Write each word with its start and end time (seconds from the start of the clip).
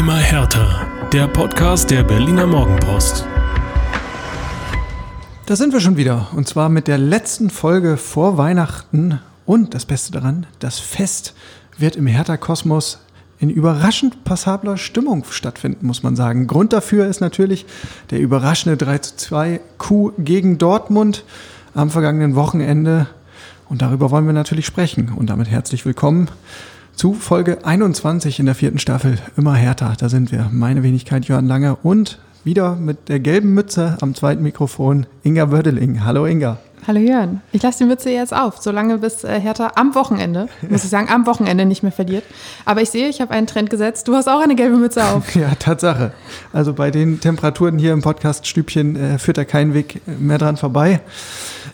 Immer 0.00 0.16
härter. 0.16 0.86
Der 1.12 1.28
Podcast 1.28 1.90
der 1.90 2.02
Berliner 2.02 2.46
Morgenpost. 2.46 3.26
Da 5.44 5.56
sind 5.56 5.74
wir 5.74 5.80
schon 5.80 5.98
wieder. 5.98 6.28
Und 6.34 6.48
zwar 6.48 6.70
mit 6.70 6.88
der 6.88 6.96
letzten 6.96 7.50
Folge 7.50 7.98
vor 7.98 8.38
Weihnachten. 8.38 9.20
Und 9.44 9.74
das 9.74 9.84
Beste 9.84 10.10
daran, 10.10 10.46
das 10.58 10.78
Fest 10.78 11.34
wird 11.76 11.96
im 11.96 12.06
Hertha-Kosmos 12.06 13.00
in 13.40 13.50
überraschend 13.50 14.24
passabler 14.24 14.78
Stimmung 14.78 15.22
stattfinden, 15.28 15.86
muss 15.86 16.02
man 16.02 16.16
sagen. 16.16 16.46
Grund 16.46 16.72
dafür 16.72 17.06
ist 17.06 17.20
natürlich 17.20 17.66
der 18.08 18.20
überraschende 18.20 18.78
3 18.78 18.98
zu 19.00 19.16
2 19.16 19.60
Coup 19.76 20.14
gegen 20.16 20.56
Dortmund 20.56 21.24
am 21.74 21.90
vergangenen 21.90 22.36
Wochenende. 22.36 23.06
Und 23.68 23.82
darüber 23.82 24.10
wollen 24.10 24.24
wir 24.24 24.32
natürlich 24.32 24.64
sprechen. 24.64 25.12
Und 25.14 25.28
damit 25.28 25.50
herzlich 25.50 25.84
willkommen 25.84 26.30
zu 27.00 27.14
Folge 27.14 27.64
21 27.64 28.40
in 28.40 28.44
der 28.44 28.54
vierten 28.54 28.78
Staffel. 28.78 29.16
Immer 29.34 29.54
härter, 29.54 29.94
da 29.98 30.10
sind 30.10 30.32
wir. 30.32 30.50
Meine 30.52 30.82
Wenigkeit 30.82 31.24
Jörn 31.24 31.46
Lange 31.46 31.76
und 31.76 32.18
wieder 32.44 32.76
mit 32.76 33.08
der 33.08 33.20
gelben 33.20 33.54
Mütze 33.54 33.96
am 34.02 34.14
zweiten 34.14 34.42
Mikrofon 34.42 35.06
Inga 35.22 35.50
Wördeling. 35.50 36.04
Hallo 36.04 36.26
Inga. 36.26 36.58
Hallo 36.86 36.98
Jörn. 36.98 37.42
Ich 37.52 37.62
lasse 37.62 37.78
die 37.78 37.84
Mütze 37.84 38.10
jetzt 38.10 38.34
auf, 38.34 38.58
solange 38.58 38.98
bis 38.98 39.22
äh, 39.22 39.38
Hertha 39.38 39.72
am 39.74 39.94
Wochenende, 39.94 40.48
muss 40.68 40.82
ich 40.82 40.90
sagen, 40.90 41.08
am 41.10 41.26
Wochenende 41.26 41.66
nicht 41.66 41.82
mehr 41.82 41.92
verliert. 41.92 42.24
Aber 42.64 42.80
ich 42.80 42.90
sehe, 42.90 43.08
ich 43.08 43.20
habe 43.20 43.32
einen 43.32 43.46
Trend 43.46 43.68
gesetzt. 43.68 44.08
Du 44.08 44.14
hast 44.14 44.28
auch 44.28 44.40
eine 44.40 44.56
gelbe 44.56 44.76
Mütze 44.76 45.04
auf. 45.04 45.34
ja, 45.34 45.54
Tatsache. 45.58 46.12
Also 46.52 46.72
bei 46.72 46.90
den 46.90 47.20
Temperaturen 47.20 47.78
hier 47.78 47.92
im 47.92 48.00
Podcast-Stübchen 48.00 48.96
äh, 48.96 49.18
führt 49.18 49.36
da 49.36 49.44
kein 49.44 49.74
Weg 49.74 50.00
mehr 50.06 50.38
dran 50.38 50.56
vorbei. 50.56 51.00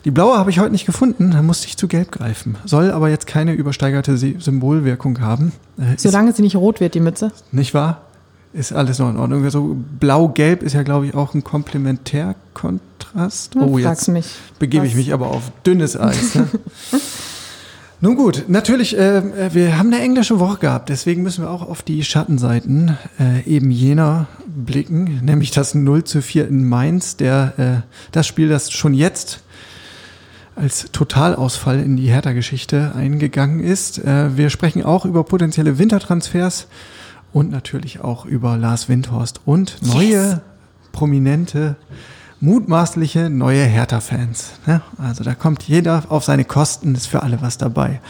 Die 0.03 0.11
blaue 0.11 0.37
habe 0.37 0.49
ich 0.49 0.59
heute 0.59 0.71
nicht 0.71 0.85
gefunden, 0.85 1.31
da 1.31 1.41
musste 1.41 1.67
ich 1.67 1.77
zu 1.77 1.87
gelb 1.87 2.11
greifen. 2.11 2.57
Soll 2.65 2.91
aber 2.91 3.09
jetzt 3.09 3.27
keine 3.27 3.53
übersteigerte 3.53 4.17
Symbolwirkung 4.17 5.21
haben. 5.21 5.53
Äh, 5.77 5.97
Solange 5.97 6.33
sie 6.33 6.41
nicht 6.41 6.57
rot 6.57 6.81
wird, 6.81 6.93
die 6.95 6.99
Mütze. 6.99 7.31
Nicht 7.51 7.73
wahr? 7.73 8.01
Ist 8.57 8.73
alles 8.73 8.97
noch 8.97 9.11
in 9.11 9.17
Ordnung. 9.17 9.47
So 9.51 9.77
blau-gelb 9.99 10.63
ist 10.63 10.73
ja, 10.73 10.81
glaube 10.81 11.05
ich, 11.05 11.13
auch 11.13 11.35
ein 11.35 11.43
Komplementärkontrast. 11.43 13.55
oh, 13.55 13.77
jetzt 13.77 14.07
mich, 14.07 14.33
begebe 14.57 14.87
ich 14.87 14.95
mich 14.95 15.13
aber 15.13 15.27
auf 15.27 15.51
dünnes 15.63 15.99
Eis. 15.99 16.33
Ne? 16.33 16.47
Nun 18.01 18.15
gut, 18.15 18.45
natürlich, 18.47 18.97
äh, 18.97 19.53
wir 19.53 19.77
haben 19.77 19.93
eine 19.93 20.01
englische 20.01 20.39
Woche 20.39 20.57
gehabt, 20.57 20.89
deswegen 20.89 21.21
müssen 21.21 21.43
wir 21.43 21.51
auch 21.51 21.67
auf 21.67 21.83
die 21.83 22.03
Schattenseiten 22.03 22.97
äh, 23.19 23.47
eben 23.47 23.69
jener 23.69 24.25
blicken, 24.47 25.19
nämlich 25.23 25.51
das 25.51 25.75
0 25.75 26.05
zu 26.05 26.23
4 26.23 26.47
in 26.47 26.67
Mainz, 26.67 27.15
der, 27.15 27.53
äh, 27.57 27.81
das 28.11 28.25
Spiel, 28.25 28.49
das 28.49 28.71
schon 28.71 28.95
jetzt 28.95 29.41
als 30.55 30.87
Totalausfall 30.91 31.79
in 31.79 31.95
die 31.95 32.07
Hertha-Geschichte 32.07 32.93
eingegangen 32.95 33.59
ist. 33.59 33.99
Äh, 33.99 34.35
wir 34.35 34.49
sprechen 34.49 34.83
auch 34.83 35.05
über 35.05 35.23
potenzielle 35.23 35.77
Wintertransfers 35.77 36.65
und 37.37 37.51
natürlich 37.51 37.99
auch 37.99 38.25
über 38.25 38.57
Lars 38.57 38.89
Windhorst 38.89 39.41
und 39.45 39.77
neue 39.83 40.07
yes. 40.07 40.37
prominente, 40.91 41.75
mutmaßliche 42.39 43.29
neue 43.29 43.63
Hertha-Fans. 43.63 44.53
Ne? 44.65 44.81
Also 44.97 45.23
da 45.23 45.35
kommt 45.35 45.61
jeder 45.61 46.05
auf 46.09 46.23
seine 46.23 46.45
Kosten, 46.45 46.95
ist 46.95 47.05
für 47.05 47.21
alle 47.21 47.39
was 47.39 47.59
dabei. 47.59 48.01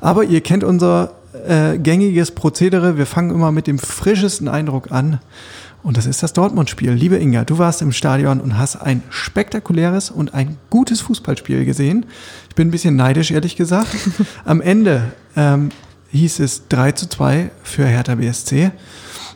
Aber 0.00 0.24
ihr 0.24 0.40
kennt 0.40 0.64
unser 0.64 1.12
äh, 1.46 1.78
gängiges 1.78 2.32
Prozedere. 2.32 2.98
Wir 2.98 3.06
fangen 3.06 3.30
immer 3.30 3.52
mit 3.52 3.68
dem 3.68 3.78
frischesten 3.78 4.48
Eindruck 4.48 4.90
an. 4.90 5.20
Und 5.84 5.96
das 5.96 6.06
ist 6.06 6.24
das 6.24 6.32
Dortmund-Spiel. 6.32 6.90
Liebe 6.90 7.16
Inga, 7.18 7.44
du 7.44 7.58
warst 7.58 7.82
im 7.82 7.92
Stadion 7.92 8.40
und 8.40 8.58
hast 8.58 8.74
ein 8.82 9.04
spektakuläres 9.10 10.10
und 10.10 10.34
ein 10.34 10.58
gutes 10.70 11.00
Fußballspiel 11.02 11.64
gesehen. 11.64 12.06
Ich 12.48 12.56
bin 12.56 12.66
ein 12.66 12.72
bisschen 12.72 12.96
neidisch, 12.96 13.30
ehrlich 13.30 13.54
gesagt. 13.54 13.94
Am 14.44 14.60
Ende 14.60 15.12
ähm, 15.36 15.68
hieß 16.12 16.40
es 16.40 16.68
3 16.68 16.92
zu 16.92 17.08
2 17.08 17.50
für 17.62 17.84
Hertha 17.86 18.14
BSC 18.14 18.70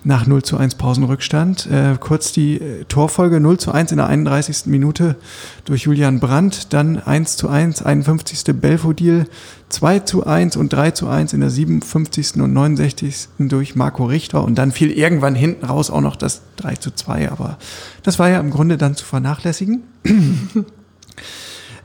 nach 0.06 0.24
0 0.24 0.44
zu 0.44 0.56
1 0.56 0.76
Pausenrückstand. 0.76 1.66
Äh, 1.66 1.96
kurz 1.98 2.30
die 2.30 2.60
äh, 2.60 2.84
Torfolge 2.84 3.40
0 3.40 3.58
zu 3.58 3.72
1 3.72 3.90
in 3.90 3.96
der 3.96 4.06
31. 4.06 4.66
Minute 4.66 5.16
durch 5.64 5.82
Julian 5.82 6.20
Brandt, 6.20 6.72
dann 6.72 6.98
1 6.98 7.36
zu 7.36 7.48
1, 7.48 7.82
51. 7.82 8.44
Belfodil, 8.60 9.26
2 9.68 9.98
zu 10.00 10.24
1 10.24 10.56
und 10.56 10.72
3 10.72 10.92
zu 10.92 11.08
1 11.08 11.32
in 11.32 11.40
der 11.40 11.50
57. 11.50 12.36
und 12.36 12.52
69. 12.52 13.28
durch 13.38 13.74
Marco 13.74 14.04
Richter 14.04 14.44
und 14.44 14.56
dann 14.56 14.70
fiel 14.70 14.92
irgendwann 14.92 15.34
hinten 15.34 15.66
raus 15.66 15.90
auch 15.90 16.00
noch 16.00 16.14
das 16.14 16.42
3 16.56 16.76
zu 16.76 16.92
2, 16.92 17.32
aber 17.32 17.58
das 18.04 18.20
war 18.20 18.28
ja 18.28 18.38
im 18.38 18.50
Grunde 18.50 18.76
dann 18.76 18.94
zu 18.94 19.04
vernachlässigen. 19.04 19.82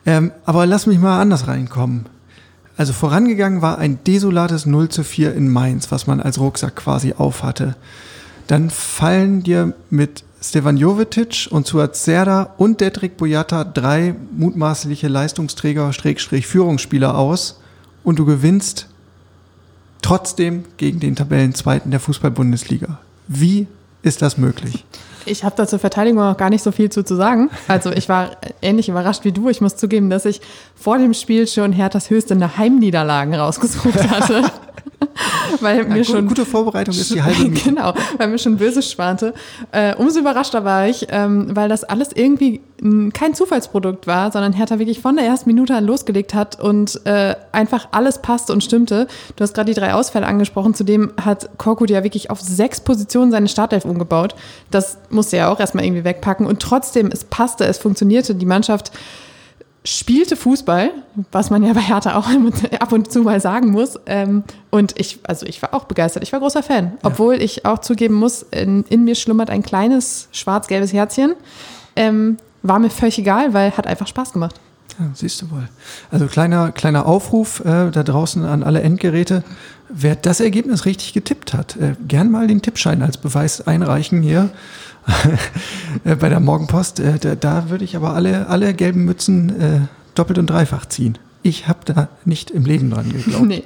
ähm, 0.05 0.31
aber 0.45 0.67
lass 0.67 0.85
mich 0.85 0.99
mal 0.99 1.19
anders 1.19 1.47
reinkommen. 1.47 2.05
Also 2.81 2.93
vorangegangen 2.93 3.61
war 3.61 3.77
ein 3.77 3.99
desolates 4.07 4.65
0 4.65 4.89
zu 4.89 5.03
4 5.03 5.35
in 5.35 5.49
Mainz, 5.49 5.91
was 5.91 6.07
man 6.07 6.19
als 6.19 6.39
Rucksack 6.39 6.75
quasi 6.75 7.13
aufhatte 7.15 7.75
dann 8.51 8.69
fallen 8.69 9.43
dir 9.43 9.73
mit 9.89 10.25
Stefan 10.41 10.75
Jovetic 10.75 11.47
und 11.51 11.65
Suat 11.65 11.95
Serda 11.95 12.53
und 12.57 12.81
Dedrick 12.81 13.15
Boyata 13.15 13.63
drei 13.63 14.13
mutmaßliche 14.35 15.07
Leistungsträger, 15.07 15.93
Schrägstrich 15.93 16.47
Führungsspieler 16.47 17.17
aus 17.17 17.61
und 18.03 18.19
du 18.19 18.25
gewinnst 18.25 18.87
trotzdem 20.01 20.65
gegen 20.75 20.99
den 20.99 21.15
Tabellenzweiten 21.15 21.91
der 21.91 22.01
Fußball-Bundesliga. 22.01 22.99
Wie 23.29 23.67
ist 24.01 24.21
das 24.21 24.37
möglich? 24.37 24.83
Ich 25.25 25.43
habe 25.43 25.55
da 25.55 25.67
zur 25.67 25.79
Verteidigung 25.79 26.21
auch 26.21 26.37
gar 26.37 26.49
nicht 26.49 26.63
so 26.63 26.71
viel 26.71 26.89
zu, 26.89 27.03
zu 27.03 27.15
sagen. 27.15 27.49
Also 27.67 27.91
ich 27.91 28.09
war 28.09 28.31
ähnlich 28.61 28.89
überrascht 28.89 29.23
wie 29.23 29.31
du. 29.31 29.49
Ich 29.49 29.61
muss 29.61 29.77
zugeben, 29.77 30.09
dass 30.09 30.25
ich 30.25 30.41
vor 30.75 30.97
dem 30.97 31.13
Spiel 31.13 31.47
schon 31.47 31.73
Herthas 31.73 32.09
höchste 32.09 32.57
Heimniederlagen 32.57 33.35
rausgesucht 33.35 34.09
hatte. 34.09 34.43
weil 35.59 35.79
ja, 35.79 35.83
mir 35.85 36.03
schon 36.03 36.27
gute 36.27 36.45
Vorbereitung 36.45 36.93
ist 36.93 37.13
die 37.13 37.21
halbe 37.23 37.43
Miete. 37.43 37.69
Genau, 37.69 37.93
weil 38.17 38.27
mir 38.27 38.37
schon 38.37 38.57
böse 38.57 38.81
schwante. 38.81 39.33
Äh, 39.71 39.95
umso 39.95 40.19
überraschter 40.19 40.63
war 40.63 40.87
ich, 40.87 41.07
ähm, 41.09 41.55
weil 41.55 41.69
das 41.69 41.83
alles 41.83 42.09
irgendwie 42.13 42.61
kein 43.13 43.35
Zufallsprodukt 43.35 44.07
war, 44.07 44.31
sondern 44.31 44.53
Hertha 44.53 44.79
wirklich 44.79 45.01
von 45.01 45.15
der 45.15 45.25
ersten 45.25 45.47
Minute 45.47 45.75
an 45.75 45.85
losgelegt 45.85 46.33
hat 46.33 46.59
und 46.59 46.99
äh, 47.05 47.35
einfach 47.51 47.89
alles 47.91 48.23
passte 48.23 48.53
und 48.53 48.63
stimmte. 48.63 49.05
Du 49.35 49.43
hast 49.43 49.53
gerade 49.53 49.71
die 49.71 49.79
drei 49.79 49.93
Ausfälle 49.93 50.25
angesprochen. 50.25 50.73
Zudem 50.73 51.11
hat 51.23 51.47
Korkut 51.59 51.91
ja 51.91 52.03
wirklich 52.03 52.31
auf 52.31 52.41
sechs 52.41 52.81
Positionen 52.81 53.29
seine 53.29 53.49
Startelf 53.49 53.85
umgebaut. 53.85 54.33
Das 54.71 54.97
musste 55.11 55.37
er 55.37 55.51
auch 55.51 55.59
erstmal 55.59 55.85
irgendwie 55.85 56.03
wegpacken 56.03 56.47
und 56.47 56.59
trotzdem, 56.59 57.11
es 57.13 57.23
passte, 57.23 57.65
es 57.65 57.77
funktionierte. 57.77 58.33
Die 58.33 58.47
Mannschaft 58.47 58.91
spielte 59.83 60.35
Fußball, 60.35 60.91
was 61.31 61.49
man 61.49 61.63
ja 61.63 61.73
bei 61.73 61.81
Hertha 61.81 62.15
auch 62.15 62.29
ab 62.79 62.91
und 62.91 63.11
zu 63.11 63.21
mal 63.23 63.39
sagen 63.39 63.71
muss. 63.71 63.99
Ähm, 64.05 64.43
und 64.69 64.99
ich, 64.99 65.19
also 65.23 65.45
ich 65.45 65.61
war 65.61 65.73
auch 65.73 65.85
begeistert. 65.85 66.23
Ich 66.23 66.31
war 66.31 66.39
großer 66.39 66.63
Fan. 66.63 66.93
Obwohl 67.03 67.35
ja. 67.35 67.41
ich 67.41 67.65
auch 67.65 67.79
zugeben 67.79 68.15
muss, 68.15 68.43
in, 68.51 68.83
in, 68.89 69.03
mir 69.03 69.15
schlummert 69.15 69.49
ein 69.49 69.63
kleines 69.63 70.27
schwarz-gelbes 70.31 70.93
Herzchen. 70.93 71.33
Ähm, 71.95 72.37
war 72.61 72.79
mir 72.79 72.89
völlig 72.91 73.17
egal, 73.17 73.53
weil 73.53 73.75
hat 73.75 73.87
einfach 73.87 74.07
Spaß 74.07 74.33
gemacht. 74.33 74.55
Ja, 74.99 75.09
siehst 75.13 75.41
du 75.41 75.49
wohl. 75.49 75.67
Also 76.11 76.27
kleiner, 76.27 76.71
kleiner 76.71 77.05
Aufruf 77.05 77.61
äh, 77.61 77.89
da 77.89 78.03
draußen 78.03 78.45
an 78.45 78.61
alle 78.61 78.81
Endgeräte. 78.81 79.43
Wer 79.89 80.15
das 80.15 80.39
Ergebnis 80.39 80.85
richtig 80.85 81.13
getippt 81.13 81.53
hat, 81.53 81.75
äh, 81.77 81.95
gern 82.07 82.29
mal 82.29 82.47
den 82.47 82.61
Tippschein 82.61 83.01
als 83.01 83.17
Beweis 83.17 83.65
einreichen 83.65 84.21
hier. 84.21 84.49
Äh, 86.05 86.15
bei 86.15 86.29
der 86.29 86.39
Morgenpost. 86.39 86.99
Äh, 86.99 87.19
da, 87.19 87.35
da, 87.35 87.69
würde 87.69 87.83
ich 87.83 87.95
aber 87.95 88.13
alle, 88.13 88.47
alle 88.47 88.73
gelben 88.73 89.03
Mützen 89.03 89.61
äh, 89.61 89.79
doppelt 90.15 90.39
und 90.39 90.49
dreifach 90.49 90.85
ziehen. 90.85 91.17
Ich 91.43 91.67
habe 91.67 91.79
da 91.85 92.07
nicht 92.23 92.49
im 92.49 92.65
Leben 92.65 92.89
dran 92.89 93.11
geglaubt. 93.11 93.45
nee. 93.47 93.63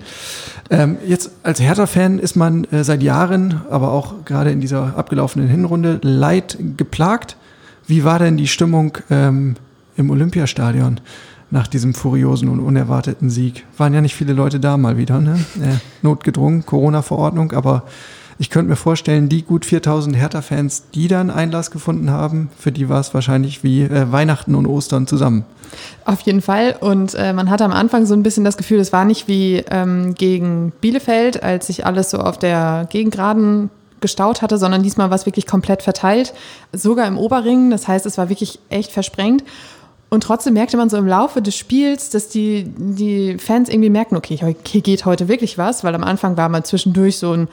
ähm, 0.70 0.98
jetzt 1.06 1.32
als 1.44 1.62
Hertha-Fan 1.62 2.20
ist 2.20 2.36
man 2.36 2.64
äh, 2.66 2.84
seit 2.84 3.04
Jahren, 3.04 3.62
aber 3.70 3.92
auch 3.92 4.26
gerade 4.26 4.52
in 4.52 4.60
dieser 4.60 4.98
abgelaufenen 4.98 5.48
Hinrunde, 5.48 6.00
leid 6.02 6.58
geplagt. 6.78 7.38
Wie 7.88 8.04
war 8.04 8.18
denn 8.18 8.38
die 8.38 8.48
Stimmung 8.48 8.98
ähm, 9.10 9.56
im 9.98 10.10
Olympiastadion 10.10 11.00
nach 11.52 11.68
diesem 11.68 11.94
furiosen 11.94 12.50
und 12.50 12.60
unerwarteten 12.60 13.30
Sieg? 13.30 13.66
Waren 13.78 13.94
ja 13.94 14.02
nicht 14.02 14.16
viele 14.16 14.34
Leute 14.34 14.60
da 14.60 14.78
mal 14.78 14.98
wieder, 14.98 15.20
ne? 15.20 15.36
Äh, 15.62 15.76
notgedrungen, 16.02 16.66
Corona-Verordnung, 16.66 17.52
aber 17.52 17.84
ich 18.38 18.50
könnte 18.50 18.70
mir 18.70 18.76
vorstellen, 18.76 19.30
die 19.30 19.44
gut 19.44 19.66
4000 19.66 20.16
Hertha-Fans, 20.16 20.84
die 20.94 21.08
dann 21.08 21.30
Einlass 21.30 21.72
gefunden 21.72 22.12
haben, 22.12 22.50
für 22.58 22.72
die 22.72 22.90
war 22.90 23.00
es 23.00 23.14
wahrscheinlich 23.14 23.64
wie 23.64 23.84
äh, 23.84 24.12
Weihnachten 24.12 24.56
und 24.56 24.66
Ostern 24.66 25.08
zusammen. 25.08 25.46
Auf 26.04 26.22
jeden 26.22 26.42
Fall. 26.42 26.76
Und 26.80 27.16
äh, 27.16 27.34
man 27.34 27.50
hatte 27.50 27.64
am 27.64 27.72
Anfang 27.72 28.06
so 28.06 28.14
ein 28.14 28.24
bisschen 28.24 28.44
das 28.44 28.58
Gefühl, 28.58 28.80
es 28.80 28.92
war 28.92 29.06
nicht 29.06 29.28
wie 29.28 29.64
ähm, 29.72 30.16
gegen 30.16 30.72
Bielefeld, 30.82 31.44
als 31.44 31.68
sich 31.68 31.86
alles 31.86 32.10
so 32.10 32.18
auf 32.18 32.38
der 32.38 32.88
Gegengraden 32.90 33.70
gestaut 34.02 34.42
hatte, 34.42 34.58
sondern 34.58 34.84
diesmal 34.84 35.10
war 35.10 35.16
es 35.16 35.26
wirklich 35.26 35.48
komplett 35.48 35.82
verteilt, 35.82 36.34
sogar 36.74 37.08
im 37.08 37.18
Oberring. 37.18 37.72
Das 37.72 37.88
heißt, 37.88 38.06
es 38.06 38.18
war 38.18 38.30
wirklich 38.30 38.60
echt 38.70 38.92
versprengt. 38.92 39.44
Und 40.10 40.22
trotzdem 40.22 40.54
merkte 40.54 40.78
man 40.78 40.90
so 40.90 40.98
im 40.98 41.08
Laufe 41.08 41.42
des 41.42 41.58
Spiels, 41.58 42.10
dass 42.10 42.30
die, 42.30 42.72
die 42.78 43.38
Fans 43.38 43.70
irgendwie 43.70 43.90
merken, 43.90 44.16
okay, 44.16 44.38
hier 44.64 44.82
geht 44.82 45.06
heute 45.06 45.28
wirklich 45.28 45.58
was, 45.58 45.84
weil 45.84 45.96
am 45.96 46.04
Anfang 46.04 46.38
war 46.38 46.48
mal 46.48 46.64
zwischendurch 46.64 47.18
so 47.18 47.34
ein 47.34 47.48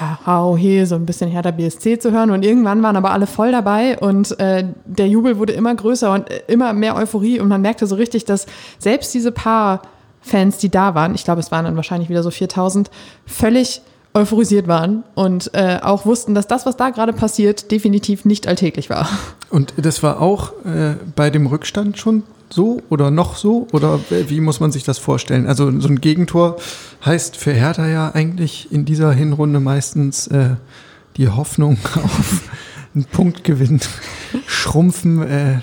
ja, 0.00 0.18
hau, 0.26 0.56
he, 0.56 0.84
so 0.84 0.94
ein 0.94 1.04
bisschen 1.04 1.30
Hertha 1.30 1.50
BSC 1.50 1.98
zu 1.98 2.12
hören. 2.12 2.30
Und 2.30 2.44
irgendwann 2.44 2.82
waren 2.82 2.96
aber 2.96 3.10
alle 3.10 3.26
voll 3.26 3.52
dabei 3.52 3.98
und 3.98 4.38
äh, 4.40 4.64
der 4.86 5.08
Jubel 5.08 5.38
wurde 5.38 5.52
immer 5.52 5.74
größer 5.74 6.12
und 6.12 6.30
äh, 6.30 6.42
immer 6.48 6.72
mehr 6.72 6.96
Euphorie. 6.96 7.40
Und 7.40 7.48
man 7.48 7.60
merkte 7.60 7.86
so 7.86 7.96
richtig, 7.96 8.24
dass 8.24 8.46
selbst 8.78 9.12
diese 9.12 9.32
paar 9.32 9.82
Fans, 10.20 10.58
die 10.58 10.70
da 10.70 10.94
waren, 10.94 11.14
ich 11.14 11.24
glaube, 11.24 11.40
es 11.40 11.50
waren 11.50 11.64
dann 11.64 11.76
wahrscheinlich 11.76 12.08
wieder 12.08 12.22
so 12.22 12.30
4000, 12.30 12.90
völlig 13.26 13.82
euphorisiert 14.14 14.68
waren 14.68 15.04
und 15.14 15.52
äh, 15.54 15.78
auch 15.82 16.04
wussten, 16.04 16.34
dass 16.34 16.46
das, 16.46 16.66
was 16.66 16.76
da 16.76 16.90
gerade 16.90 17.12
passiert, 17.12 17.70
definitiv 17.70 18.24
nicht 18.24 18.46
alltäglich 18.46 18.90
war. 18.90 19.08
Und 19.50 19.74
das 19.76 20.02
war 20.02 20.20
auch 20.20 20.52
äh, 20.64 20.96
bei 21.16 21.30
dem 21.30 21.46
Rückstand 21.46 21.98
schon 21.98 22.22
so 22.52 22.82
oder 22.90 23.10
noch 23.10 23.36
so? 23.36 23.66
Oder 23.72 23.98
wie 24.10 24.40
muss 24.40 24.60
man 24.60 24.72
sich 24.72 24.84
das 24.84 24.98
vorstellen? 24.98 25.46
Also 25.46 25.80
so 25.80 25.88
ein 25.88 26.00
Gegentor 26.00 26.56
heißt 27.04 27.36
für 27.36 27.52
Hertha 27.52 27.86
ja 27.86 28.10
eigentlich 28.10 28.70
in 28.72 28.84
dieser 28.84 29.12
Hinrunde 29.12 29.60
meistens 29.60 30.26
äh, 30.28 30.56
die 31.16 31.28
Hoffnung 31.28 31.78
auf 32.02 32.42
einen 32.94 33.04
Punktgewinn 33.04 33.80
schrumpfen. 34.46 35.22
Äh, 35.22 35.60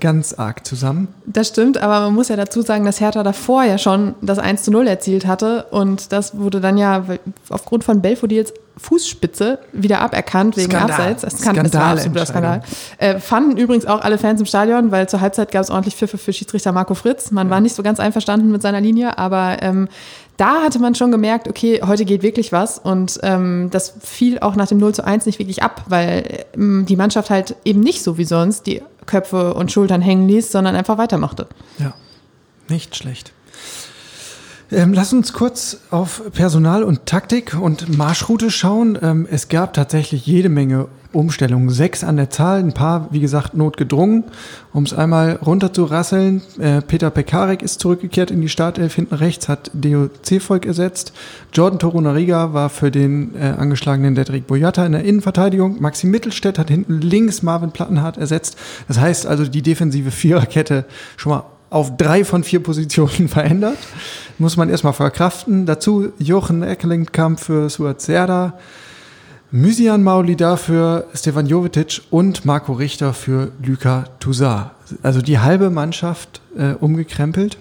ganz 0.00 0.32
arg 0.34 0.66
zusammen. 0.66 1.08
Das 1.26 1.48
stimmt, 1.48 1.78
aber 1.78 2.00
man 2.00 2.14
muss 2.14 2.28
ja 2.28 2.36
dazu 2.36 2.62
sagen, 2.62 2.84
dass 2.84 3.00
Hertha 3.00 3.22
davor 3.22 3.64
ja 3.64 3.78
schon 3.78 4.14
das 4.20 4.38
1 4.38 4.64
zu 4.64 4.70
0 4.70 4.86
erzielt 4.86 5.26
hatte 5.26 5.66
und 5.70 6.12
das 6.12 6.36
wurde 6.36 6.60
dann 6.60 6.76
ja 6.76 7.04
aufgrund 7.48 7.84
von 7.84 8.02
Belfodils 8.02 8.52
Fußspitze 8.78 9.58
wieder 9.72 10.00
aberkannt 10.00 10.56
wegen 10.56 10.70
Skandal. 10.70 10.90
Abseits. 10.90 11.22
Das, 11.22 11.42
kann, 11.42 11.56
das 11.56 11.74
war 11.74 11.92
absoluter 11.92 12.26
Skandal. 12.26 12.62
Äh, 12.98 13.18
fanden 13.18 13.56
übrigens 13.56 13.86
auch 13.86 14.00
alle 14.00 14.18
Fans 14.18 14.40
im 14.40 14.46
Stadion, 14.46 14.90
weil 14.90 15.08
zur 15.08 15.20
Halbzeit 15.20 15.50
gab 15.50 15.62
es 15.62 15.70
ordentlich 15.70 15.96
Pfiffe 15.96 16.18
für 16.18 16.32
Schiedsrichter 16.32 16.72
Marco 16.72 16.94
Fritz. 16.94 17.30
Man 17.30 17.48
ja. 17.48 17.54
war 17.54 17.60
nicht 17.60 17.74
so 17.74 17.82
ganz 17.82 18.00
einverstanden 18.00 18.50
mit 18.50 18.62
seiner 18.62 18.80
Linie, 18.80 19.18
aber 19.18 19.56
ähm, 19.62 19.88
da 20.38 20.62
hatte 20.62 20.78
man 20.78 20.94
schon 20.94 21.10
gemerkt, 21.10 21.48
okay, 21.48 21.82
heute 21.84 22.04
geht 22.04 22.22
wirklich 22.22 22.52
was 22.52 22.78
und 22.78 23.18
ähm, 23.22 23.68
das 23.70 23.92
fiel 24.00 24.38
auch 24.38 24.54
nach 24.54 24.68
dem 24.68 24.78
0 24.78 24.94
zu 24.94 25.04
1 25.04 25.26
nicht 25.26 25.40
wirklich 25.40 25.62
ab, 25.62 25.84
weil 25.88 26.46
ähm, 26.54 26.86
die 26.88 26.96
Mannschaft 26.96 27.28
halt 27.28 27.56
eben 27.64 27.80
nicht 27.80 28.02
so 28.02 28.16
wie 28.18 28.24
sonst 28.24 28.66
die 28.66 28.80
Köpfe 29.04 29.54
und 29.54 29.72
Schultern 29.72 30.00
hängen 30.00 30.28
ließ, 30.28 30.52
sondern 30.52 30.76
einfach 30.76 30.96
weitermachte. 30.96 31.48
Ja, 31.78 31.92
nicht 32.68 32.94
schlecht. 32.94 33.32
Ähm, 34.70 34.92
lass 34.92 35.14
uns 35.14 35.32
kurz 35.32 35.78
auf 35.90 36.22
Personal 36.32 36.82
und 36.82 37.06
Taktik 37.06 37.56
und 37.58 37.96
Marschroute 37.96 38.50
schauen. 38.50 38.98
Ähm, 39.00 39.26
es 39.30 39.48
gab 39.48 39.72
tatsächlich 39.72 40.26
jede 40.26 40.50
Menge 40.50 40.88
Umstellungen. 41.12 41.70
Sechs 41.70 42.04
an 42.04 42.18
der 42.18 42.28
Zahl, 42.28 42.58
ein 42.58 42.74
paar, 42.74 43.08
wie 43.10 43.20
gesagt, 43.20 43.54
notgedrungen. 43.54 44.24
Um 44.74 44.84
es 44.84 44.92
einmal 44.92 45.36
runterzurasseln, 45.36 46.42
äh, 46.58 46.82
Peter 46.82 47.08
Pekarek 47.08 47.62
ist 47.62 47.80
zurückgekehrt 47.80 48.30
in 48.30 48.42
die 48.42 48.50
Startelf. 48.50 48.94
Hinten 48.94 49.14
rechts 49.14 49.48
hat 49.48 49.70
Deo 49.72 50.10
Cefolk 50.22 50.66
ersetzt. 50.66 51.14
Jordan 51.54 51.78
Torunariga 51.78 52.52
war 52.52 52.68
für 52.68 52.90
den 52.90 53.34
äh, 53.36 53.54
angeschlagenen 53.56 54.14
Dedrick 54.14 54.46
Boyata 54.46 54.84
in 54.84 54.92
der 54.92 55.04
Innenverteidigung. 55.04 55.80
Maxi 55.80 56.06
Mittelstädt 56.06 56.58
hat 56.58 56.68
hinten 56.68 57.00
links 57.00 57.42
Marvin 57.42 57.70
Plattenhardt 57.70 58.18
ersetzt. 58.18 58.58
Das 58.86 59.00
heißt 59.00 59.26
also, 59.26 59.46
die 59.46 59.62
defensive 59.62 60.10
Viererkette 60.10 60.84
schon 61.16 61.32
mal 61.32 61.44
auf 61.70 61.96
drei 61.96 62.24
von 62.24 62.44
vier 62.44 62.62
Positionen 62.62 63.28
verändert. 63.28 63.78
Muss 64.38 64.56
man 64.56 64.68
erstmal 64.68 64.92
verkraften. 64.92 65.66
Dazu 65.66 66.12
Jochen 66.18 66.62
Eckelingkamp 66.62 67.40
für 67.40 67.68
Suat 67.68 68.00
Serda, 68.00 68.54
Mysian 69.50 70.02
Maulida 70.02 70.56
für 70.56 71.06
Stefan 71.14 71.46
Jovetic 71.46 72.02
und 72.10 72.44
Marco 72.44 72.72
Richter 72.72 73.14
für 73.14 73.50
Luka 73.62 74.04
Toussaint. 74.20 74.70
Also 75.02 75.22
die 75.22 75.38
halbe 75.38 75.70
Mannschaft 75.70 76.40
äh, 76.56 76.74
umgekrempelt 76.74 77.58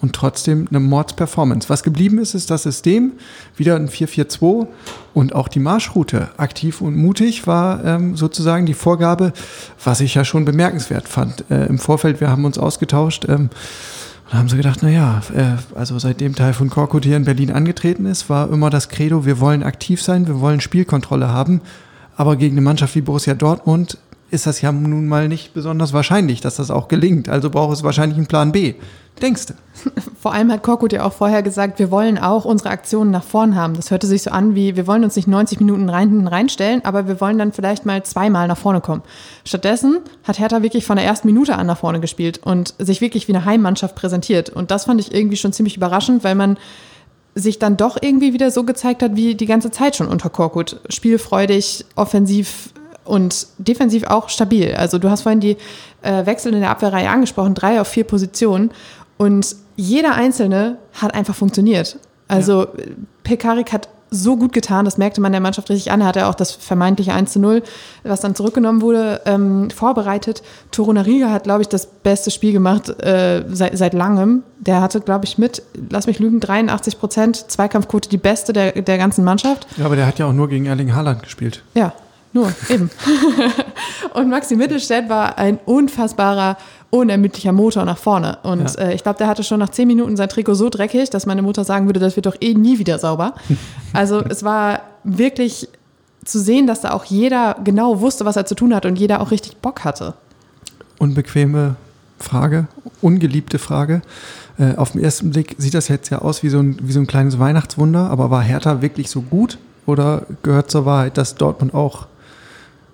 und 0.00 0.14
trotzdem 0.14 0.66
eine 0.70 0.80
Mordsperformance. 0.80 1.68
Was 1.68 1.82
geblieben 1.82 2.18
ist, 2.18 2.34
ist 2.34 2.50
das 2.50 2.62
System, 2.62 3.12
wieder 3.56 3.76
ein 3.76 3.88
4-4-2 3.88 4.66
und 5.14 5.34
auch 5.34 5.48
die 5.48 5.58
Marschroute. 5.58 6.30
Aktiv 6.36 6.80
und 6.80 6.96
mutig 6.96 7.46
war 7.46 7.84
ähm, 7.84 8.16
sozusagen 8.16 8.66
die 8.66 8.74
Vorgabe, 8.74 9.32
was 9.82 10.00
ich 10.00 10.14
ja 10.14 10.24
schon 10.24 10.44
bemerkenswert 10.44 11.08
fand. 11.08 11.44
Äh, 11.50 11.66
Im 11.66 11.78
Vorfeld, 11.78 12.20
wir 12.20 12.30
haben 12.30 12.44
uns 12.44 12.58
ausgetauscht 12.58 13.26
ähm, 13.28 13.50
und 14.30 14.38
haben 14.38 14.48
so 14.48 14.56
gedacht, 14.56 14.82
naja, 14.82 15.20
äh, 15.34 15.76
also 15.76 15.98
seitdem 15.98 16.34
Teil 16.34 16.54
von 16.54 16.70
Korkut 16.70 17.04
hier 17.04 17.16
in 17.16 17.24
Berlin 17.24 17.50
angetreten 17.50 18.06
ist, 18.06 18.30
war 18.30 18.50
immer 18.50 18.70
das 18.70 18.88
Credo, 18.88 19.26
wir 19.26 19.40
wollen 19.40 19.62
aktiv 19.62 20.02
sein, 20.02 20.26
wir 20.26 20.40
wollen 20.40 20.60
Spielkontrolle 20.60 21.28
haben, 21.28 21.60
aber 22.16 22.36
gegen 22.36 22.54
eine 22.54 22.62
Mannschaft 22.62 22.94
wie 22.94 23.00
Borussia 23.02 23.34
Dortmund 23.34 23.98
ist 24.30 24.46
das 24.46 24.60
ja 24.60 24.72
nun 24.72 25.08
mal 25.08 25.28
nicht 25.28 25.54
besonders 25.54 25.92
wahrscheinlich, 25.92 26.40
dass 26.40 26.56
das 26.56 26.70
auch 26.70 26.88
gelingt. 26.88 27.28
Also 27.28 27.50
braucht 27.50 27.74
es 27.74 27.82
wahrscheinlich 27.82 28.16
einen 28.16 28.26
Plan 28.26 28.52
B. 28.52 28.74
Denkst 29.20 29.46
du? 29.46 29.54
Vor 30.20 30.32
allem 30.32 30.50
hat 30.52 30.62
Korkut 30.62 30.92
ja 30.92 31.04
auch 31.04 31.12
vorher 31.12 31.42
gesagt, 31.42 31.78
wir 31.78 31.90
wollen 31.90 32.18
auch 32.18 32.44
unsere 32.44 32.70
Aktionen 32.70 33.10
nach 33.10 33.24
vorn 33.24 33.54
haben. 33.54 33.74
Das 33.74 33.90
hörte 33.90 34.06
sich 34.06 34.22
so 34.22 34.30
an 34.30 34.54
wie, 34.54 34.76
wir 34.76 34.86
wollen 34.86 35.04
uns 35.04 35.16
nicht 35.16 35.28
90 35.28 35.60
Minuten 35.60 35.88
rein, 35.88 36.26
reinstellen, 36.26 36.84
aber 36.84 37.08
wir 37.08 37.20
wollen 37.20 37.38
dann 37.38 37.52
vielleicht 37.52 37.86
mal 37.86 38.02
zweimal 38.02 38.48
nach 38.48 38.56
vorne 38.56 38.80
kommen. 38.80 39.02
Stattdessen 39.44 39.98
hat 40.24 40.38
Hertha 40.38 40.62
wirklich 40.62 40.86
von 40.86 40.96
der 40.96 41.04
ersten 41.04 41.26
Minute 41.26 41.56
an 41.56 41.66
nach 41.66 41.78
vorne 41.78 42.00
gespielt 42.00 42.38
und 42.38 42.74
sich 42.78 43.00
wirklich 43.00 43.28
wie 43.28 43.34
eine 43.34 43.44
Heimmannschaft 43.44 43.94
präsentiert. 43.94 44.50
Und 44.50 44.70
das 44.70 44.84
fand 44.84 45.00
ich 45.00 45.14
irgendwie 45.14 45.36
schon 45.36 45.52
ziemlich 45.52 45.76
überraschend, 45.76 46.24
weil 46.24 46.34
man 46.34 46.56
sich 47.34 47.58
dann 47.58 47.76
doch 47.76 47.96
irgendwie 48.00 48.32
wieder 48.32 48.50
so 48.50 48.64
gezeigt 48.64 49.02
hat 49.02 49.16
wie 49.16 49.34
die 49.34 49.46
ganze 49.46 49.70
Zeit 49.70 49.96
schon 49.96 50.08
unter 50.08 50.30
Korkut. 50.30 50.80
Spielfreudig, 50.88 51.84
offensiv 51.94 52.70
und 53.10 53.48
defensiv 53.58 54.04
auch 54.04 54.28
stabil. 54.28 54.74
Also 54.74 54.98
du 54.98 55.10
hast 55.10 55.22
vorhin 55.22 55.40
die 55.40 55.56
äh, 56.02 56.24
Wechsel 56.26 56.54
in 56.54 56.60
der 56.60 56.70
Abwehrreihe 56.70 57.10
angesprochen, 57.10 57.54
drei 57.54 57.80
auf 57.80 57.88
vier 57.88 58.04
Positionen. 58.04 58.70
Und 59.18 59.56
jeder 59.76 60.14
einzelne 60.14 60.78
hat 60.94 61.12
einfach 61.14 61.34
funktioniert. 61.34 61.98
Also 62.28 62.62
ja. 62.62 62.70
Pekarik 63.24 63.72
hat 63.72 63.88
so 64.12 64.36
gut 64.36 64.52
getan, 64.52 64.84
das 64.84 64.98
merkte 64.98 65.20
man 65.20 65.32
der 65.32 65.40
Mannschaft 65.40 65.70
richtig 65.70 65.92
an. 65.92 66.00
Er 66.00 66.08
hatte 66.08 66.26
auch 66.26 66.34
das 66.34 66.52
vermeintliche 66.52 67.12
1 67.12 67.32
zu 67.32 67.38
0, 67.38 67.62
was 68.02 68.20
dann 68.20 68.34
zurückgenommen 68.34 68.80
wurde, 68.80 69.20
ähm, 69.24 69.70
vorbereitet. 69.70 70.42
Torunariga 70.72 71.30
hat, 71.30 71.44
glaube 71.44 71.62
ich, 71.62 71.68
das 71.68 71.86
beste 71.86 72.30
Spiel 72.30 72.52
gemacht 72.52 72.88
äh, 73.02 73.44
seit, 73.48 73.76
seit 73.78 73.94
langem. 73.94 74.42
Der 74.58 74.80
hatte, 74.80 75.00
glaube 75.00 75.26
ich, 75.26 75.38
mit, 75.38 75.62
lass 75.90 76.06
mich 76.06 76.18
lügen, 76.18 76.40
83 76.40 76.98
Prozent 76.98 77.50
Zweikampfquote, 77.50 78.08
die 78.08 78.18
beste 78.18 78.52
der, 78.52 78.82
der 78.82 78.98
ganzen 78.98 79.24
Mannschaft. 79.24 79.66
Ja, 79.76 79.86
aber 79.86 79.96
der 79.96 80.06
hat 80.06 80.18
ja 80.18 80.26
auch 80.26 80.32
nur 80.32 80.48
gegen 80.48 80.66
Erling 80.66 80.94
Haaland 80.94 81.22
gespielt. 81.22 81.62
Ja, 81.74 81.92
nur, 82.32 82.52
eben. 82.68 82.90
und 84.14 84.28
Maxi 84.28 84.54
Mittelstädt 84.54 85.08
war 85.08 85.36
ein 85.38 85.58
unfassbarer, 85.66 86.56
unermüdlicher 86.90 87.52
Motor 87.52 87.84
nach 87.84 87.98
vorne. 87.98 88.38
Und 88.42 88.74
ja. 88.76 88.84
äh, 88.84 88.94
ich 88.94 89.02
glaube, 89.02 89.18
der 89.18 89.26
hatte 89.26 89.42
schon 89.42 89.58
nach 89.58 89.70
zehn 89.70 89.88
Minuten 89.88 90.16
sein 90.16 90.28
Trikot 90.28 90.54
so 90.54 90.68
dreckig, 90.68 91.10
dass 91.10 91.26
meine 91.26 91.42
Mutter 91.42 91.64
sagen 91.64 91.86
würde, 91.86 91.98
das 91.98 92.16
wird 92.16 92.26
doch 92.26 92.36
eh 92.40 92.54
nie 92.54 92.78
wieder 92.78 92.98
sauber. 92.98 93.34
Also 93.92 94.20
es 94.20 94.44
war 94.44 94.82
wirklich 95.02 95.68
zu 96.24 96.38
sehen, 96.38 96.68
dass 96.68 96.82
da 96.82 96.92
auch 96.92 97.04
jeder 97.06 97.56
genau 97.64 98.00
wusste, 98.00 98.24
was 98.24 98.36
er 98.36 98.46
zu 98.46 98.54
tun 98.54 98.72
hat 98.72 98.86
und 98.86 98.96
jeder 98.96 99.20
auch 99.20 99.32
richtig 99.32 99.56
Bock 99.56 99.82
hatte. 99.82 100.14
Unbequeme 100.98 101.74
Frage, 102.20 102.68
ungeliebte 103.00 103.58
Frage. 103.58 104.02
Äh, 104.58 104.76
auf 104.76 104.92
den 104.92 105.02
ersten 105.02 105.30
Blick 105.30 105.56
sieht 105.58 105.74
das 105.74 105.88
jetzt 105.88 106.10
ja 106.10 106.20
aus 106.20 106.44
wie 106.44 106.50
so, 106.50 106.60
ein, 106.60 106.78
wie 106.82 106.92
so 106.92 107.00
ein 107.00 107.08
kleines 107.08 107.40
Weihnachtswunder, 107.40 108.10
aber 108.10 108.30
war 108.30 108.42
Hertha 108.42 108.80
wirklich 108.80 109.10
so 109.10 109.22
gut? 109.22 109.58
Oder 109.86 110.26
gehört 110.42 110.70
zur 110.70 110.84
Wahrheit, 110.84 111.16
dass 111.16 111.34
Dortmund 111.34 111.74
auch 111.74 112.06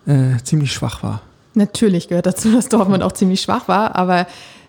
äh, 0.07 0.43
ziemlich 0.43 0.73
schwach 0.73 1.03
war. 1.03 1.23
Natürlich 1.55 2.09
gehört 2.09 2.27
dazu, 2.27 2.53
dass 2.55 2.69
Dortmund 2.69 3.03
auch 3.03 3.13
ziemlich 3.13 3.41
schwach 3.41 3.69
war, 3.69 3.97
aber 3.97 4.27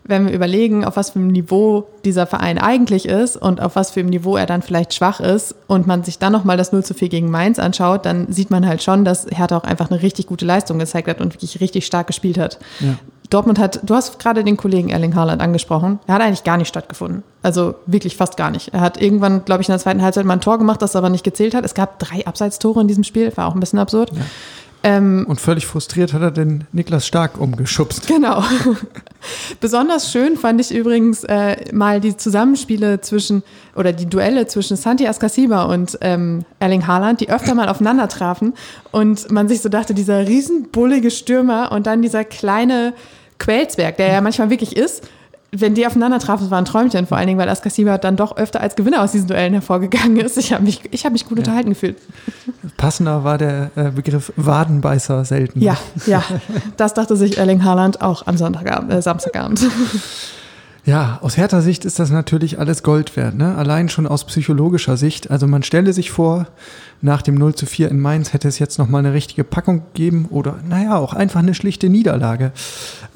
wenn 0.08 0.26
wir 0.26 0.34
überlegen, 0.34 0.86
auf 0.86 0.96
was 0.96 1.12
für 1.12 1.20
einem 1.20 1.28
Niveau 1.28 1.88
dieser 2.06 2.26
Verein 2.26 2.58
eigentlich 2.58 3.08
ist 3.08 3.36
und 3.36 3.62
auf 3.62 3.76
was 3.76 3.92
für 3.92 4.00
einem 4.00 4.10
Niveau 4.10 4.38
er 4.38 4.46
dann 4.46 4.62
vielleicht 4.62 4.94
schwach 4.94 5.20
ist 5.20 5.54
und 5.68 5.86
man 5.86 6.04
sich 6.04 6.18
dann 6.18 6.32
nochmal 6.32 6.56
das 6.56 6.72
0 6.72 6.84
zu 6.84 6.94
4 6.94 7.10
gegen 7.10 7.30
Mainz 7.30 7.60
anschaut, 7.60 8.06
dann 8.06 8.32
sieht 8.32 8.50
man 8.50 8.66
halt 8.66 8.82
schon, 8.82 9.04
dass 9.04 9.28
Hertha 9.30 9.58
auch 9.58 9.66
einfach 9.66 9.92
eine 9.92 10.02
richtig 10.02 10.28
gute 10.28 10.46
Leistung 10.46 10.80
gezeigt 10.80 11.10
hat 11.10 11.20
und 11.20 11.34
wirklich 11.34 11.60
richtig 11.60 11.86
stark 11.86 12.08
gespielt 12.08 12.38
hat. 12.38 12.58
Ja. 12.80 12.96
Dortmund 13.30 13.60
hat, 13.60 13.82
du 13.84 13.94
hast 13.94 14.20
gerade 14.20 14.46
den 14.46 14.56
Kollegen 14.56 14.90
Erling 14.90 15.14
Haaland 15.14 15.42
angesprochen, 15.42 16.00
er 16.08 16.16
hat 16.16 16.22
eigentlich 16.22 16.46
gar 16.46 16.56
nicht 16.56 16.70
stattgefunden. 16.70 17.24
Also 17.44 17.76
wirklich 17.86 18.16
fast 18.16 18.38
gar 18.38 18.52
nicht. 18.52 18.74
Er 18.74 18.80
hat 18.80 19.02
irgendwann, 19.02 19.44
glaube 19.44 19.62
ich, 19.62 19.68
in 19.68 19.74
der 19.74 19.80
zweiten 19.80 20.02
Halbzeit 20.02 20.26
mal 20.26 20.36
ein 20.36 20.42
Tor 20.42 20.58
gemacht, 20.58 20.82
das 20.82 20.96
aber 20.96 21.10
nicht 21.10 21.26
gezählt 21.26 21.54
hat. 21.54 21.66
Es 21.66 21.74
gab 21.74 22.00
drei 22.00 22.26
Abseitstore 22.26 22.80
in 22.80 22.88
diesem 22.88 23.04
Spiel, 23.04 23.36
war 23.36 23.48
auch 23.48 23.54
ein 23.54 23.60
bisschen 23.60 23.80
absurd. 23.80 24.12
Ja. 24.14 24.22
Ähm, 24.88 25.26
und 25.28 25.42
völlig 25.42 25.66
frustriert 25.66 26.14
hat 26.14 26.22
er 26.22 26.32
den 26.32 26.64
Niklas 26.72 27.06
Stark 27.06 27.38
umgeschubst. 27.38 28.08
Genau. 28.08 28.42
Besonders 29.60 30.14
schön 30.14 30.38
fand 30.38 30.62
ich 30.62 30.74
übrigens 30.74 31.26
äh, 31.26 31.74
mal 31.74 32.00
die 32.00 32.16
Zusammenspiele 32.16 33.02
zwischen 33.02 33.44
oder 33.76 33.92
die 33.92 34.06
Duelle 34.06 34.48
zwischen 34.48 34.78
Santi 34.78 35.06
Ascasiba 35.06 35.64
und 35.64 35.98
ähm, 36.00 36.46
Erling 36.60 36.88
Haaland, 36.88 37.20
die 37.20 37.30
öfter 37.30 37.54
mal 37.54 37.68
aufeinander 37.68 38.08
trafen 38.08 38.54
und 38.92 39.30
man 39.30 39.50
sich 39.50 39.62
so 39.62 39.68
dachte, 39.68 39.94
dieser 39.94 40.26
riesenbullige 40.26 41.12
Stürmer 41.12 41.74
und 41.74 41.86
dann 41.86 42.02
dieser 42.02 42.24
kleine 42.24 42.94
Quälzberg, 43.40 43.98
der 43.98 44.14
ja 44.14 44.22
manchmal 44.22 44.50
wirklich 44.50 44.78
ist, 44.78 45.04
wenn 45.52 45.76
die 45.76 45.88
aufeinander 45.88 46.20
trafen, 46.20 46.50
war 46.52 46.58
ein 46.58 46.66
Träumchen, 46.66 47.08
vor 47.08 47.18
allen 47.18 47.28
Dingen, 47.28 47.40
weil 47.40 47.48
Askasiba 47.50 47.98
dann 47.98 48.18
doch 48.18 48.36
öfter 48.36 48.60
als 48.60 48.76
Gewinner 48.76 49.02
aus 49.02 49.14
diesen 49.14 49.28
Duellen 49.28 49.54
hervorgegangen 49.54 50.18
ist. 50.18 50.38
Ich 50.38 50.52
habe 50.52 50.64
mich, 50.64 50.82
ich 50.92 51.06
hab 51.06 51.14
mich 51.14 51.26
gut 51.26 51.38
ja. 51.38 51.42
unterhalten 51.42 51.70
gefühlt. 51.70 51.98
Passender 52.76 53.24
war 53.24 53.38
der 53.38 53.72
äh, 53.76 53.92
Begriff 53.92 54.34
Wadenbeißer 54.36 55.24
selten. 55.24 55.62
Ja, 55.62 55.78
ja. 56.06 56.24
Das 56.76 56.94
dachte 56.94 57.16
sich 57.16 57.38
Erling 57.38 57.64
Haaland 57.64 58.02
auch 58.02 58.28
am 58.28 58.38
Sonntagabend, 58.38 58.92
äh, 58.92 59.02
Samstagabend. 59.02 59.62
Ja, 60.88 61.20
aus 61.22 61.36
härter 61.36 61.62
Sicht 61.62 61.84
ist 61.84 62.00
das 62.00 62.12
natürlich 62.12 62.60
alles 62.60 62.82
Gold 62.82 63.18
wert. 63.18 63.36
Ne? 63.36 63.56
Allein 63.58 63.90
schon 63.90 64.08
aus 64.08 64.24
psychologischer 64.24 64.96
Sicht. 64.96 65.30
Also 65.30 65.46
man 65.46 65.62
stelle 65.62 65.92
sich 65.92 66.12
vor, 66.12 66.48
nach 67.02 67.22
dem 67.22 67.36
0 67.36 67.56
zu 67.56 67.66
4 67.66 67.92
in 67.92 68.00
Mainz 68.00 68.32
hätte 68.32 68.48
es 68.48 68.58
jetzt 68.58 68.80
nochmal 68.80 69.00
eine 69.06 69.14
richtige 69.14 69.44
Packung 69.44 69.84
gegeben 69.94 70.28
oder 70.30 70.56
naja, 70.66 70.96
auch 70.98 71.14
einfach 71.14 71.42
eine 71.42 71.56
schlichte 71.56 71.90
Niederlage. 71.90 72.54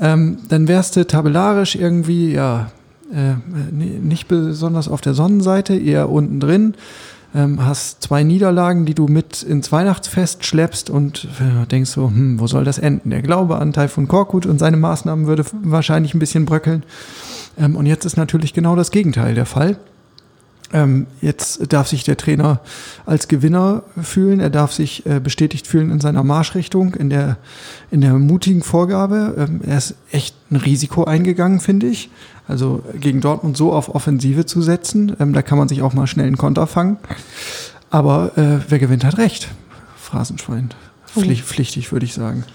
Ähm, 0.01 0.39
dann 0.49 0.67
wärst 0.67 0.97
du 0.97 1.07
tabellarisch 1.07 1.75
irgendwie, 1.75 2.33
ja, 2.33 2.71
äh, 3.13 3.35
nicht 3.71 4.27
besonders 4.27 4.89
auf 4.89 4.99
der 4.99 5.13
Sonnenseite, 5.13 5.73
eher 5.73 6.09
unten 6.09 6.41
drin. 6.41 6.73
Ähm, 7.33 7.65
hast 7.65 8.03
zwei 8.03 8.23
Niederlagen, 8.23 8.85
die 8.85 8.93
du 8.93 9.07
mit 9.07 9.43
ins 9.43 9.71
Weihnachtsfest 9.71 10.45
schleppst 10.45 10.89
und 10.89 11.27
äh, 11.39 11.65
denkst 11.67 11.91
so, 11.91 12.07
hm, 12.07 12.39
wo 12.39 12.47
soll 12.47 12.63
das 12.63 12.77
enden? 12.77 13.09
Der 13.09 13.21
Glaube 13.21 13.57
an 13.57 13.73
Taifun 13.73 14.07
Korkut 14.07 14.45
und 14.45 14.59
seine 14.59 14.77
Maßnahmen 14.77 15.27
würde 15.27 15.45
wahrscheinlich 15.63 16.13
ein 16.13 16.19
bisschen 16.19 16.45
bröckeln. 16.45 16.83
Ähm, 17.57 17.75
und 17.75 17.85
jetzt 17.85 18.05
ist 18.05 18.17
natürlich 18.17 18.53
genau 18.53 18.75
das 18.75 18.91
Gegenteil 18.91 19.35
der 19.35 19.45
Fall. 19.45 19.77
Ähm, 20.73 21.07
jetzt 21.21 21.73
darf 21.73 21.87
sich 21.87 22.03
der 22.03 22.17
Trainer 22.17 22.61
als 23.05 23.27
Gewinner 23.27 23.83
fühlen. 24.01 24.39
Er 24.39 24.49
darf 24.49 24.71
sich 24.71 25.05
äh, 25.05 25.19
bestätigt 25.19 25.67
fühlen 25.67 25.91
in 25.91 25.99
seiner 25.99 26.23
Marschrichtung, 26.23 26.93
in 26.93 27.09
der, 27.09 27.37
in 27.91 28.01
der 28.01 28.13
mutigen 28.13 28.63
Vorgabe. 28.63 29.35
Ähm, 29.37 29.61
er 29.65 29.77
ist 29.77 29.95
echt 30.11 30.35
ein 30.49 30.55
Risiko 30.55 31.03
eingegangen, 31.03 31.59
finde 31.59 31.87
ich. 31.87 32.09
Also 32.47 32.83
gegen 32.99 33.21
Dortmund 33.21 33.57
so 33.57 33.73
auf 33.73 33.93
Offensive 33.93 34.45
zu 34.45 34.61
setzen, 34.61 35.15
ähm, 35.19 35.33
da 35.33 35.41
kann 35.41 35.57
man 35.57 35.67
sich 35.67 35.81
auch 35.81 35.93
mal 35.93 36.07
schnell 36.07 36.27
einen 36.27 36.37
Konter 36.37 36.67
fangen. 36.67 36.97
Aber 37.89 38.37
äh, 38.37 38.59
wer 38.69 38.79
gewinnt, 38.79 39.03
hat 39.03 39.17
recht. 39.17 39.49
Phrasenschwein. 39.97 40.69
Pflicht, 41.05 41.43
pflichtig, 41.43 41.91
würde 41.91 42.05
ich 42.05 42.13
sagen. 42.13 42.45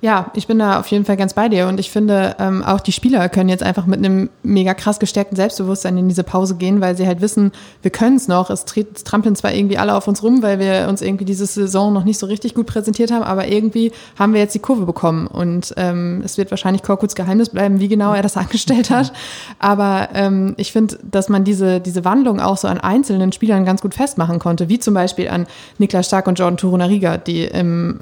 Ja, 0.00 0.30
ich 0.34 0.46
bin 0.46 0.60
da 0.60 0.78
auf 0.78 0.86
jeden 0.86 1.04
Fall 1.04 1.16
ganz 1.16 1.34
bei 1.34 1.48
dir 1.48 1.66
und 1.66 1.80
ich 1.80 1.90
finde, 1.90 2.36
ähm, 2.38 2.62
auch 2.62 2.78
die 2.78 2.92
Spieler 2.92 3.28
können 3.28 3.48
jetzt 3.48 3.64
einfach 3.64 3.84
mit 3.84 3.98
einem 3.98 4.30
mega 4.44 4.72
krass 4.72 5.00
gestärkten 5.00 5.34
Selbstbewusstsein 5.34 5.98
in 5.98 6.08
diese 6.08 6.22
Pause 6.22 6.54
gehen, 6.54 6.80
weil 6.80 6.96
sie 6.96 7.04
halt 7.04 7.20
wissen, 7.20 7.50
wir 7.82 7.90
können 7.90 8.14
es 8.14 8.28
noch. 8.28 8.48
Es, 8.48 8.64
trampeln 8.64 9.34
zwar 9.34 9.52
irgendwie 9.52 9.76
alle 9.76 9.96
auf 9.96 10.06
uns 10.06 10.22
rum, 10.22 10.40
weil 10.40 10.60
wir 10.60 10.86
uns 10.88 11.02
irgendwie 11.02 11.24
diese 11.24 11.46
Saison 11.46 11.92
noch 11.92 12.04
nicht 12.04 12.18
so 12.18 12.26
richtig 12.26 12.54
gut 12.54 12.66
präsentiert 12.66 13.10
haben, 13.10 13.24
aber 13.24 13.48
irgendwie 13.48 13.90
haben 14.16 14.34
wir 14.34 14.40
jetzt 14.40 14.54
die 14.54 14.60
Kurve 14.60 14.86
bekommen 14.86 15.26
und 15.26 15.74
ähm, 15.76 16.22
es 16.24 16.38
wird 16.38 16.52
wahrscheinlich 16.52 16.84
Korkuts 16.84 17.16
Geheimnis 17.16 17.48
bleiben, 17.48 17.80
wie 17.80 17.88
genau 17.88 18.14
er 18.14 18.22
das 18.22 18.36
angestellt 18.36 18.90
hat. 18.90 19.12
Aber 19.58 20.10
ähm, 20.14 20.54
ich 20.58 20.70
finde, 20.70 20.96
dass 21.02 21.28
man 21.28 21.42
diese, 21.42 21.80
diese 21.80 22.04
Wandlung 22.04 22.38
auch 22.38 22.56
so 22.56 22.68
an 22.68 22.78
einzelnen 22.78 23.32
Spielern 23.32 23.64
ganz 23.64 23.82
gut 23.82 23.94
festmachen 23.94 24.38
konnte, 24.38 24.68
wie 24.68 24.78
zum 24.78 24.94
Beispiel 24.94 25.28
an 25.28 25.48
Niklas 25.78 26.06
Stark 26.06 26.28
und 26.28 26.38
Jordan 26.38 26.56
Turunariga, 26.56 27.16
die 27.16 27.42
im 27.42 27.98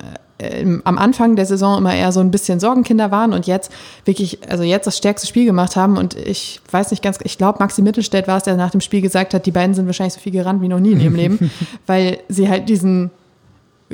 am 0.84 0.98
Anfang 0.98 1.34
der 1.34 1.46
Saison 1.46 1.78
immer 1.78 1.94
eher 1.94 2.12
so 2.12 2.20
ein 2.20 2.30
bisschen 2.30 2.60
Sorgenkinder 2.60 3.10
waren 3.10 3.32
und 3.32 3.46
jetzt 3.46 3.72
wirklich, 4.04 4.38
also 4.50 4.64
jetzt 4.64 4.86
das 4.86 4.98
stärkste 4.98 5.26
Spiel 5.26 5.46
gemacht 5.46 5.76
haben. 5.76 5.96
Und 5.96 6.14
ich 6.14 6.60
weiß 6.70 6.90
nicht 6.90 7.02
ganz, 7.02 7.18
ich 7.22 7.38
glaube, 7.38 7.58
Maxi 7.60 7.80
Mittelstädt 7.80 8.28
war 8.28 8.36
es, 8.36 8.42
der 8.42 8.56
nach 8.56 8.70
dem 8.70 8.82
Spiel 8.82 9.00
gesagt 9.00 9.32
hat, 9.32 9.46
die 9.46 9.50
beiden 9.50 9.74
sind 9.74 9.86
wahrscheinlich 9.86 10.14
so 10.14 10.20
viel 10.20 10.32
gerannt 10.32 10.60
wie 10.60 10.68
noch 10.68 10.80
nie 10.80 10.92
in 10.92 11.00
ihrem 11.00 11.14
Leben, 11.14 11.50
weil 11.86 12.18
sie 12.28 12.50
halt 12.50 12.68
diesen 12.68 13.10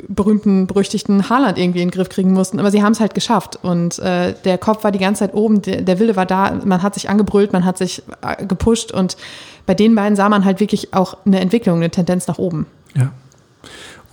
berühmten, 0.09 0.67
berüchtigten 0.67 1.29
Haaland 1.29 1.57
irgendwie 1.57 1.81
in 1.81 1.87
den 1.87 1.93
Griff 1.93 2.09
kriegen 2.09 2.33
mussten. 2.33 2.59
Aber 2.59 2.71
sie 2.71 2.83
haben 2.83 2.91
es 2.91 2.99
halt 2.99 3.13
geschafft. 3.13 3.59
Und 3.61 3.99
äh, 3.99 4.33
der 4.43 4.57
Kopf 4.57 4.83
war 4.83 4.91
die 4.91 4.99
ganze 4.99 5.19
Zeit 5.19 5.33
oben, 5.33 5.61
der, 5.61 5.81
der 5.81 5.99
Wille 5.99 6.17
war 6.17 6.25
da, 6.25 6.59
man 6.65 6.83
hat 6.83 6.95
sich 6.95 7.09
angebrüllt, 7.09 7.53
man 7.53 7.63
hat 7.63 7.77
sich 7.77 8.03
äh, 8.21 8.45
gepusht 8.45 8.91
und 8.91 9.15
bei 9.65 9.75
den 9.75 9.95
beiden 9.95 10.17
sah 10.17 10.27
man 10.27 10.43
halt 10.43 10.59
wirklich 10.59 10.93
auch 10.93 11.15
eine 11.25 11.39
Entwicklung, 11.39 11.77
eine 11.77 11.89
Tendenz 11.89 12.27
nach 12.27 12.37
oben. 12.37 12.65
Ja, 12.95 13.13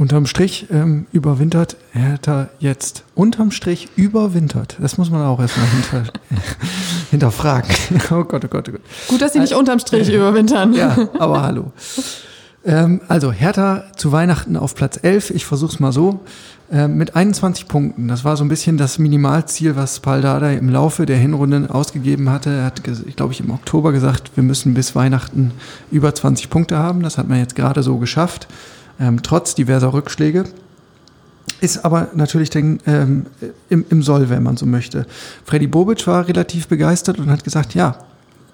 Unterm 0.00 0.24
Strich 0.24 0.66
ähm, 0.70 1.04
überwintert 1.12 1.76
Hertha 1.92 2.48
jetzt. 2.58 3.04
Unterm 3.14 3.50
Strich 3.50 3.90
überwintert. 3.96 4.78
Das 4.80 4.96
muss 4.96 5.10
man 5.10 5.20
auch 5.26 5.38
erstmal 5.38 5.66
hinter, 5.66 6.12
hinterfragen. 7.10 7.70
oh 8.10 8.24
Gott, 8.24 8.42
oh 8.46 8.48
Gott, 8.48 8.70
oh 8.70 8.72
Gott. 8.72 8.80
Gut, 9.08 9.20
dass 9.20 9.34
sie 9.34 9.40
nicht 9.40 9.52
unterm 9.52 9.78
Strich 9.78 10.08
äh, 10.08 10.16
überwintern. 10.16 10.72
ja, 10.72 10.96
aber 11.18 11.42
hallo. 11.42 11.72
Ähm, 12.64 13.02
also 13.08 13.30
Hertha 13.30 13.84
zu 13.94 14.10
Weihnachten 14.10 14.56
auf 14.56 14.74
Platz 14.74 14.98
11. 15.02 15.32
Ich 15.32 15.44
versuche 15.44 15.74
es 15.74 15.80
mal 15.80 15.92
so. 15.92 16.20
Ähm, 16.72 16.96
mit 16.96 17.14
21 17.14 17.68
Punkten. 17.68 18.08
Das 18.08 18.24
war 18.24 18.38
so 18.38 18.44
ein 18.44 18.48
bisschen 18.48 18.78
das 18.78 18.98
Minimalziel, 18.98 19.76
was 19.76 20.00
Paldada 20.00 20.50
im 20.50 20.70
Laufe 20.70 21.04
der 21.04 21.18
Hinrunde 21.18 21.68
ausgegeben 21.68 22.30
hatte. 22.30 22.48
Er 22.48 22.64
hat, 22.64 22.80
ich 23.06 23.16
glaube 23.16 23.34
ich, 23.34 23.40
im 23.40 23.50
Oktober 23.50 23.92
gesagt, 23.92 24.30
wir 24.34 24.44
müssen 24.44 24.72
bis 24.72 24.96
Weihnachten 24.96 25.50
über 25.90 26.14
20 26.14 26.48
Punkte 26.48 26.78
haben. 26.78 27.02
Das 27.02 27.18
hat 27.18 27.28
man 27.28 27.38
jetzt 27.38 27.54
gerade 27.54 27.82
so 27.82 27.98
geschafft 27.98 28.48
ähm, 29.00 29.22
trotz 29.22 29.54
diverser 29.54 29.92
Rückschläge. 29.92 30.44
Ist 31.60 31.84
aber 31.84 32.08
natürlich 32.14 32.50
den, 32.50 32.80
ähm, 32.86 33.26
im, 33.68 33.84
im 33.90 34.02
Soll, 34.02 34.30
wenn 34.30 34.42
man 34.42 34.56
so 34.56 34.66
möchte. 34.66 35.06
Freddy 35.44 35.66
Bobic 35.66 36.06
war 36.06 36.28
relativ 36.28 36.68
begeistert 36.68 37.18
und 37.18 37.30
hat 37.30 37.44
gesagt, 37.44 37.74
ja, 37.74 37.96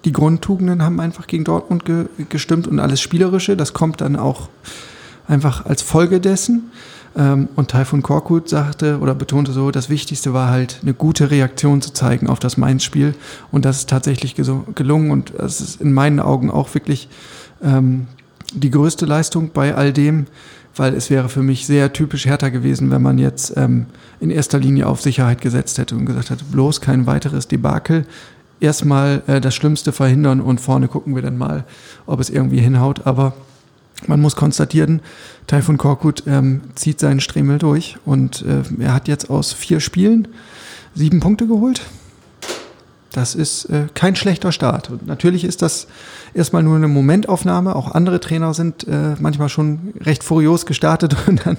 die 0.05 0.11
Grundtugenden 0.11 0.83
haben 0.83 0.99
einfach 0.99 1.27
gegen 1.27 1.43
Dortmund 1.43 1.85
ge 1.85 2.05
gestimmt 2.29 2.67
und 2.67 2.79
alles 2.79 3.01
Spielerische, 3.01 3.57
das 3.57 3.73
kommt 3.73 4.01
dann 4.01 4.15
auch 4.15 4.49
einfach 5.27 5.65
als 5.65 5.81
Folge 5.81 6.19
dessen. 6.19 6.71
Ähm, 7.15 7.49
und 7.55 7.71
Taifun 7.71 8.03
Korkut 8.03 8.47
sagte 8.47 8.99
oder 8.99 9.15
betonte 9.15 9.51
so, 9.51 9.71
das 9.71 9.89
Wichtigste 9.89 10.33
war 10.33 10.49
halt 10.49 10.79
eine 10.81 10.93
gute 10.93 11.31
Reaktion 11.31 11.81
zu 11.81 11.93
zeigen 11.93 12.27
auf 12.27 12.39
das 12.39 12.57
Mainz-Spiel 12.57 13.15
und 13.51 13.65
das 13.65 13.79
ist 13.79 13.89
tatsächlich 13.89 14.35
gelungen 14.35 15.11
und 15.11 15.33
das 15.37 15.61
ist 15.61 15.81
in 15.81 15.93
meinen 15.93 16.19
Augen 16.19 16.51
auch 16.51 16.73
wirklich 16.73 17.09
ähm, 17.63 18.07
die 18.53 18.71
größte 18.71 19.05
Leistung 19.05 19.51
bei 19.53 19.75
all 19.75 19.93
dem, 19.93 20.27
weil 20.75 20.93
es 20.93 21.09
wäre 21.09 21.29
für 21.29 21.43
mich 21.43 21.65
sehr 21.65 21.91
typisch 21.93 22.25
härter 22.25 22.51
gewesen, 22.51 22.91
wenn 22.91 23.01
man 23.01 23.17
jetzt 23.17 23.55
ähm, 23.57 23.87
in 24.19 24.29
erster 24.29 24.59
Linie 24.59 24.87
auf 24.87 25.01
Sicherheit 25.01 25.41
gesetzt 25.41 25.77
hätte 25.77 25.95
und 25.95 26.05
gesagt 26.05 26.29
hätte, 26.29 26.45
bloß 26.45 26.81
kein 26.81 27.07
weiteres 27.07 27.47
Debakel, 27.47 28.05
erstmal 28.59 29.23
äh, 29.27 29.41
das 29.41 29.55
Schlimmste 29.55 29.91
verhindern 29.91 30.41
und 30.41 30.61
vorne 30.61 30.87
gucken 30.87 31.15
wir 31.15 31.21
dann 31.21 31.37
mal, 31.37 31.65
ob 32.05 32.19
es 32.19 32.29
irgendwie 32.29 32.59
hinhaut. 32.59 33.05
Aber 33.05 33.33
man 34.05 34.21
muss 34.21 34.35
konstatieren, 34.35 35.01
Taifun 35.47 35.77
Korkut 35.77 36.23
ähm, 36.27 36.61
zieht 36.75 36.99
seinen 36.99 37.19
Stremel 37.19 37.57
durch 37.57 37.97
und 38.05 38.43
äh, 38.43 38.61
er 38.83 38.93
hat 38.93 39.07
jetzt 39.07 39.29
aus 39.29 39.53
vier 39.53 39.79
Spielen 39.79 40.27
sieben 40.93 41.19
Punkte 41.19 41.47
geholt. 41.47 41.81
Das 43.17 43.33
ist 43.33 43.65
äh, 43.65 43.87
kein 43.95 44.15
schlechter 44.15 44.51
Start. 44.51 44.91
Und 44.91 45.07
natürlich 45.07 45.43
ist 45.43 45.63
das 45.63 45.87
erstmal 46.35 46.61
nur 46.61 46.75
eine 46.75 46.87
Momentaufnahme. 46.87 47.75
Auch 47.75 47.95
andere 47.95 48.19
Trainer 48.19 48.53
sind 48.53 48.87
äh, 48.87 49.15
manchmal 49.17 49.49
schon 49.49 49.91
recht 49.99 50.23
furios 50.23 50.67
gestartet 50.67 51.15
und 51.27 51.43
dann 51.47 51.57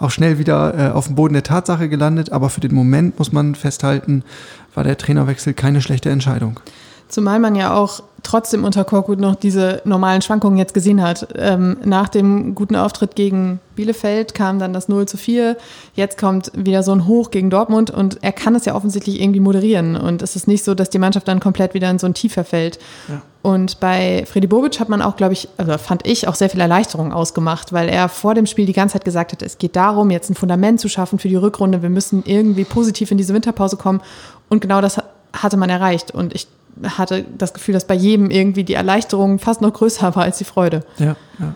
auch 0.00 0.10
schnell 0.10 0.38
wieder 0.38 0.74
äh, 0.78 0.90
auf 0.90 1.06
dem 1.06 1.14
Boden 1.14 1.32
der 1.32 1.44
Tatsache 1.44 1.88
gelandet. 1.88 2.30
Aber 2.30 2.50
für 2.50 2.60
den 2.60 2.74
Moment 2.74 3.18
muss 3.18 3.32
man 3.32 3.54
festhalten, 3.54 4.22
war 4.74 4.84
der 4.84 4.98
Trainerwechsel 4.98 5.54
keine 5.54 5.80
schlechte 5.80 6.10
Entscheidung. 6.10 6.60
Zumal 7.08 7.40
man 7.40 7.54
ja 7.54 7.74
auch 7.74 8.02
trotzdem 8.22 8.64
unter 8.64 8.84
Korkut 8.84 9.18
noch 9.18 9.34
diese 9.34 9.80
normalen 9.84 10.20
Schwankungen 10.20 10.58
jetzt 10.58 10.74
gesehen 10.74 11.02
hat. 11.02 11.28
Ähm, 11.36 11.78
nach 11.84 12.08
dem 12.08 12.54
guten 12.54 12.76
Auftritt 12.76 13.14
gegen 13.16 13.60
Bielefeld 13.76 14.34
kam 14.34 14.58
dann 14.58 14.74
das 14.74 14.88
0 14.88 15.06
zu 15.06 15.16
4. 15.16 15.56
Jetzt 15.94 16.18
kommt 16.18 16.52
wieder 16.54 16.82
so 16.82 16.92
ein 16.92 17.06
Hoch 17.06 17.30
gegen 17.30 17.48
Dortmund 17.48 17.90
und 17.90 18.18
er 18.22 18.32
kann 18.32 18.54
es 18.54 18.66
ja 18.66 18.74
offensichtlich 18.74 19.20
irgendwie 19.20 19.40
moderieren. 19.40 19.96
Und 19.96 20.20
es 20.20 20.36
ist 20.36 20.46
nicht 20.48 20.64
so, 20.64 20.74
dass 20.74 20.90
die 20.90 20.98
Mannschaft 20.98 21.28
dann 21.28 21.40
komplett 21.40 21.72
wieder 21.72 21.88
in 21.90 21.98
so 21.98 22.06
ein 22.06 22.14
Tief 22.14 22.34
verfällt. 22.34 22.78
Ja. 23.08 23.22
Und 23.40 23.80
bei 23.80 24.26
Freddy 24.26 24.46
Bobic 24.46 24.78
hat 24.78 24.90
man 24.90 25.00
auch, 25.00 25.16
glaube 25.16 25.32
ich, 25.32 25.48
also 25.56 25.78
fand 25.78 26.06
ich 26.06 26.28
auch 26.28 26.34
sehr 26.34 26.50
viel 26.50 26.60
Erleichterung 26.60 27.14
ausgemacht, 27.14 27.72
weil 27.72 27.88
er 27.88 28.10
vor 28.10 28.34
dem 28.34 28.44
Spiel 28.44 28.66
die 28.66 28.72
ganze 28.74 28.94
Zeit 28.94 29.06
gesagt 29.06 29.32
hat, 29.32 29.42
es 29.42 29.56
geht 29.56 29.76
darum, 29.76 30.10
jetzt 30.10 30.28
ein 30.28 30.34
Fundament 30.34 30.80
zu 30.80 30.88
schaffen 30.88 31.18
für 31.18 31.28
die 31.28 31.36
Rückrunde. 31.36 31.80
Wir 31.80 31.88
müssen 31.88 32.24
irgendwie 32.26 32.64
positiv 32.64 33.10
in 33.10 33.16
diese 33.16 33.32
Winterpause 33.32 33.76
kommen. 33.76 34.02
Und 34.50 34.60
genau 34.60 34.82
das 34.82 34.98
hatte 35.32 35.56
man 35.56 35.70
erreicht. 35.70 36.10
Und 36.10 36.34
ich 36.34 36.48
hatte 36.84 37.24
das 37.36 37.54
Gefühl, 37.54 37.74
dass 37.74 37.86
bei 37.86 37.94
jedem 37.94 38.30
irgendwie 38.30 38.64
die 38.64 38.74
Erleichterung 38.74 39.38
fast 39.38 39.60
noch 39.60 39.72
größer 39.72 40.14
war 40.14 40.22
als 40.24 40.38
die 40.38 40.44
Freude. 40.44 40.84
Ja, 40.98 41.16
ja. 41.38 41.54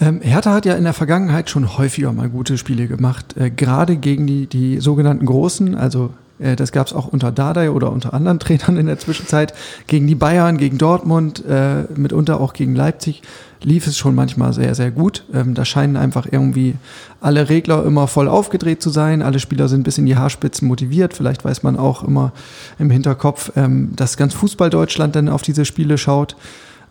Ähm, 0.00 0.22
Hertha 0.22 0.54
hat 0.54 0.64
ja 0.64 0.74
in 0.74 0.84
der 0.84 0.94
Vergangenheit 0.94 1.50
schon 1.50 1.76
häufiger 1.76 2.12
mal 2.12 2.28
gute 2.30 2.56
Spiele 2.56 2.86
gemacht, 2.86 3.36
äh, 3.36 3.50
gerade 3.50 3.96
gegen 3.96 4.26
die, 4.26 4.46
die 4.46 4.80
sogenannten 4.80 5.26
Großen, 5.26 5.74
also 5.74 6.10
äh, 6.40 6.56
das 6.56 6.72
gab 6.72 6.86
es 6.86 6.92
auch 6.92 7.06
unter 7.06 7.32
Dardai 7.32 7.70
oder 7.70 7.92
unter 7.92 8.14
anderen 8.14 8.38
Trainern 8.40 8.76
in 8.76 8.86
der 8.86 8.98
Zwischenzeit, 8.98 9.54
gegen 9.86 10.06
die 10.06 10.14
Bayern, 10.14 10.58
gegen 10.58 10.78
Dortmund, 10.78 11.44
äh, 11.46 11.84
mitunter 11.94 12.40
auch 12.40 12.52
gegen 12.52 12.74
Leipzig 12.74 13.22
lief 13.62 13.86
es 13.86 13.98
schon 13.98 14.14
manchmal 14.14 14.52
sehr, 14.52 14.74
sehr 14.74 14.90
gut. 14.90 15.24
Ähm, 15.32 15.54
da 15.54 15.64
scheinen 15.64 15.96
einfach 15.96 16.26
irgendwie 16.30 16.76
alle 17.20 17.48
Regler 17.48 17.84
immer 17.84 18.06
voll 18.06 18.28
aufgedreht 18.28 18.82
zu 18.82 18.90
sein. 18.90 19.22
Alle 19.22 19.38
Spieler 19.38 19.68
sind 19.68 19.82
bis 19.82 19.98
in 19.98 20.06
die 20.06 20.16
Haarspitzen 20.16 20.66
motiviert. 20.66 21.14
Vielleicht 21.14 21.44
weiß 21.44 21.62
man 21.62 21.76
auch 21.76 22.02
immer 22.02 22.32
im 22.78 22.90
Hinterkopf, 22.90 23.52
ähm, 23.56 23.90
dass 23.96 24.16
ganz 24.16 24.34
Fußball-Deutschland 24.34 25.14
dann 25.16 25.28
auf 25.28 25.42
diese 25.42 25.64
Spiele 25.64 25.98
schaut. 25.98 26.36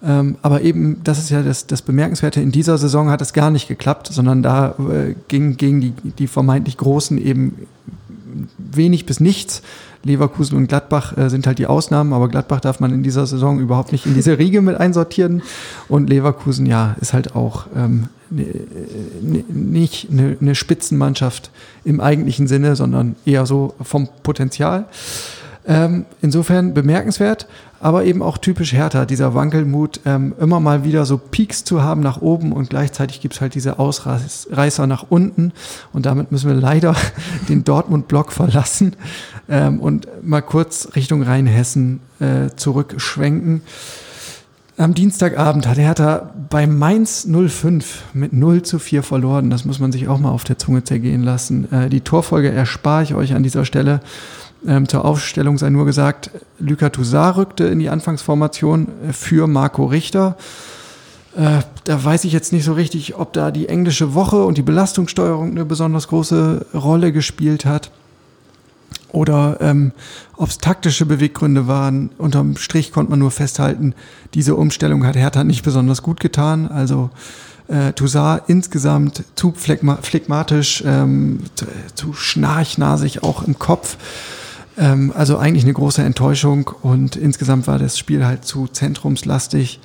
Ähm, 0.01 0.37
aber 0.41 0.61
eben, 0.61 1.01
das 1.03 1.19
ist 1.19 1.29
ja 1.29 1.41
das, 1.41 1.67
das 1.67 1.81
Bemerkenswerte, 1.81 2.39
in 2.39 2.51
dieser 2.51 2.77
Saison 2.77 3.09
hat 3.09 3.21
es 3.21 3.33
gar 3.33 3.51
nicht 3.51 3.67
geklappt, 3.67 4.07
sondern 4.07 4.41
da 4.41 4.75
äh, 4.79 5.15
ging 5.27 5.57
gegen 5.57 5.81
die, 5.81 5.91
die 5.91 6.27
vermeintlich 6.27 6.77
Großen 6.77 7.17
eben 7.17 7.67
wenig 8.57 9.05
bis 9.05 9.19
nichts. 9.19 9.61
Leverkusen 10.03 10.57
und 10.57 10.67
Gladbach 10.67 11.17
äh, 11.17 11.29
sind 11.29 11.45
halt 11.45 11.59
die 11.59 11.67
Ausnahmen, 11.67 12.13
aber 12.13 12.29
Gladbach 12.29 12.61
darf 12.61 12.79
man 12.79 12.93
in 12.93 13.03
dieser 13.03 13.25
Saison 13.25 13.59
überhaupt 13.59 13.91
nicht 13.91 14.05
in 14.05 14.13
diese 14.13 14.37
Riege 14.39 14.61
mit 14.61 14.77
einsortieren. 14.77 15.41
Und 15.87 16.09
Leverkusen, 16.09 16.65
ja, 16.65 16.95
ist 17.01 17.13
halt 17.13 17.35
auch 17.35 17.67
ähm, 17.75 18.07
ne, 18.29 18.45
ne, 19.21 19.43
nicht 19.49 20.09
eine 20.11 20.37
ne 20.39 20.55
Spitzenmannschaft 20.55 21.51
im 21.83 21.99
eigentlichen 21.99 22.47
Sinne, 22.47 22.75
sondern 22.75 23.15
eher 23.25 23.45
so 23.45 23.75
vom 23.81 24.07
Potenzial. 24.23 24.85
Ähm, 25.67 26.05
insofern 26.21 26.73
bemerkenswert, 26.73 27.47
aber 27.79 28.03
eben 28.03 28.21
auch 28.21 28.37
typisch 28.37 28.73
härter, 28.73 29.05
dieser 29.05 29.33
Wankelmut, 29.33 30.01
ähm, 30.05 30.33
immer 30.39 30.59
mal 30.59 30.83
wieder 30.83 31.05
so 31.05 31.17
Peaks 31.17 31.63
zu 31.63 31.81
haben 31.81 32.01
nach 32.01 32.21
oben 32.21 32.51
und 32.51 32.69
gleichzeitig 32.69 33.21
gibt 33.21 33.35
es 33.35 33.41
halt 33.41 33.55
diese 33.55 33.79
Ausreißer 33.79 34.87
nach 34.87 35.05
unten. 35.09 35.53
Und 35.93 36.05
damit 36.05 36.31
müssen 36.31 36.49
wir 36.49 36.55
leider 36.55 36.95
den 37.49 37.63
Dortmund-Block 37.63 38.31
verlassen 38.31 38.95
ähm, 39.47 39.79
und 39.79 40.07
mal 40.23 40.41
kurz 40.41 40.89
Richtung 40.95 41.23
Rheinhessen 41.23 42.01
äh, 42.19 42.49
zurückschwenken. 42.55 43.61
Am 44.79 44.93
Dienstagabend 44.93 45.67
hat 45.67 45.77
Hertha 45.77 46.29
bei 46.49 46.65
Mainz 46.65 47.27
05 47.29 48.03
mit 48.13 48.31
0 48.31 48.61
zu 48.61 48.79
4 48.79 49.03
verloren. 49.03 49.49
Das 49.49 49.65
muss 49.65 49.79
man 49.79 49.91
sich 49.91 50.07
auch 50.07 50.19
mal 50.19 50.31
auf 50.31 50.45
der 50.45 50.57
Zunge 50.57 50.85
zergehen 50.85 51.21
lassen. 51.21 51.69
Äh, 51.71 51.89
die 51.89 51.99
Torfolge 51.99 52.49
erspare 52.49 53.03
ich 53.03 53.13
euch 53.13 53.33
an 53.33 53.43
dieser 53.43 53.65
Stelle. 53.65 53.99
Ähm, 54.67 54.89
zur 54.89 55.05
Aufstellung 55.05 55.57
sei 55.57 55.69
nur 55.69 55.85
gesagt, 55.85 56.31
Luka 56.59 56.89
Toussaint 56.89 57.37
rückte 57.37 57.65
in 57.65 57.79
die 57.79 57.89
Anfangsformation 57.89 58.87
äh, 59.07 59.13
für 59.13 59.47
Marco 59.47 59.85
Richter. 59.85 60.35
Äh, 61.35 61.61
da 61.85 62.03
weiß 62.03 62.25
ich 62.25 62.33
jetzt 62.33 62.51
nicht 62.51 62.65
so 62.65 62.73
richtig, 62.73 63.15
ob 63.15 63.33
da 63.33 63.51
die 63.51 63.69
englische 63.69 64.13
Woche 64.13 64.43
und 64.43 64.57
die 64.57 64.61
Belastungssteuerung 64.61 65.51
eine 65.51 65.65
besonders 65.65 66.07
große 66.07 66.65
Rolle 66.73 67.11
gespielt 67.13 67.65
hat 67.65 67.91
oder 69.11 69.57
ähm, 69.61 69.91
ob 70.35 70.49
es 70.49 70.57
taktische 70.57 71.05
Beweggründe 71.05 71.67
waren. 71.67 72.09
Unterm 72.17 72.57
Strich 72.57 72.91
konnte 72.91 73.11
man 73.11 73.19
nur 73.19 73.31
festhalten, 73.31 73.93
diese 74.33 74.55
Umstellung 74.55 75.05
hat 75.05 75.15
Hertha 75.15 75.43
nicht 75.43 75.63
besonders 75.63 76.01
gut 76.01 76.19
getan. 76.19 76.67
Also 76.67 77.09
äh, 77.67 77.93
Toussaint 77.93 78.43
insgesamt 78.47 79.23
zu 79.35 79.53
phlegmatisch, 79.53 80.83
ähm, 80.85 81.41
zu 81.95 82.13
schnarchnasig 82.13 83.23
auch 83.23 83.43
im 83.43 83.57
Kopf. 83.57 83.97
Ähm, 84.79 85.11
also 85.13 85.37
eigentlich 85.37 85.65
eine 85.65 85.73
große 85.73 86.01
Enttäuschung 86.01 86.71
und 86.81 87.17
insgesamt 87.17 87.67
war 87.67 87.77
das 87.77 87.97
Spiel 87.97 88.25
halt 88.25 88.45
zu 88.45 88.67
zentrumslastig. 88.67 89.79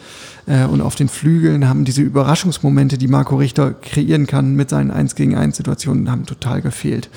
Äh, 0.47 0.65
und 0.65 0.81
auf 0.81 0.95
den 0.95 1.09
Flügeln 1.09 1.69
haben 1.69 1.85
diese 1.85 2.03
Überraschungsmomente, 2.03 2.99
die 2.99 3.09
Marco 3.09 3.37
Richter 3.37 3.73
kreieren 3.73 4.27
kann 4.27 4.55
mit 4.55 4.71
seinen 4.71 4.91
1 4.91 5.15
gegen 5.15 5.37
1 5.37 5.57
Situationen, 5.57 6.11
haben 6.11 6.27
total 6.27 6.63
gefehlt. 6.63 7.09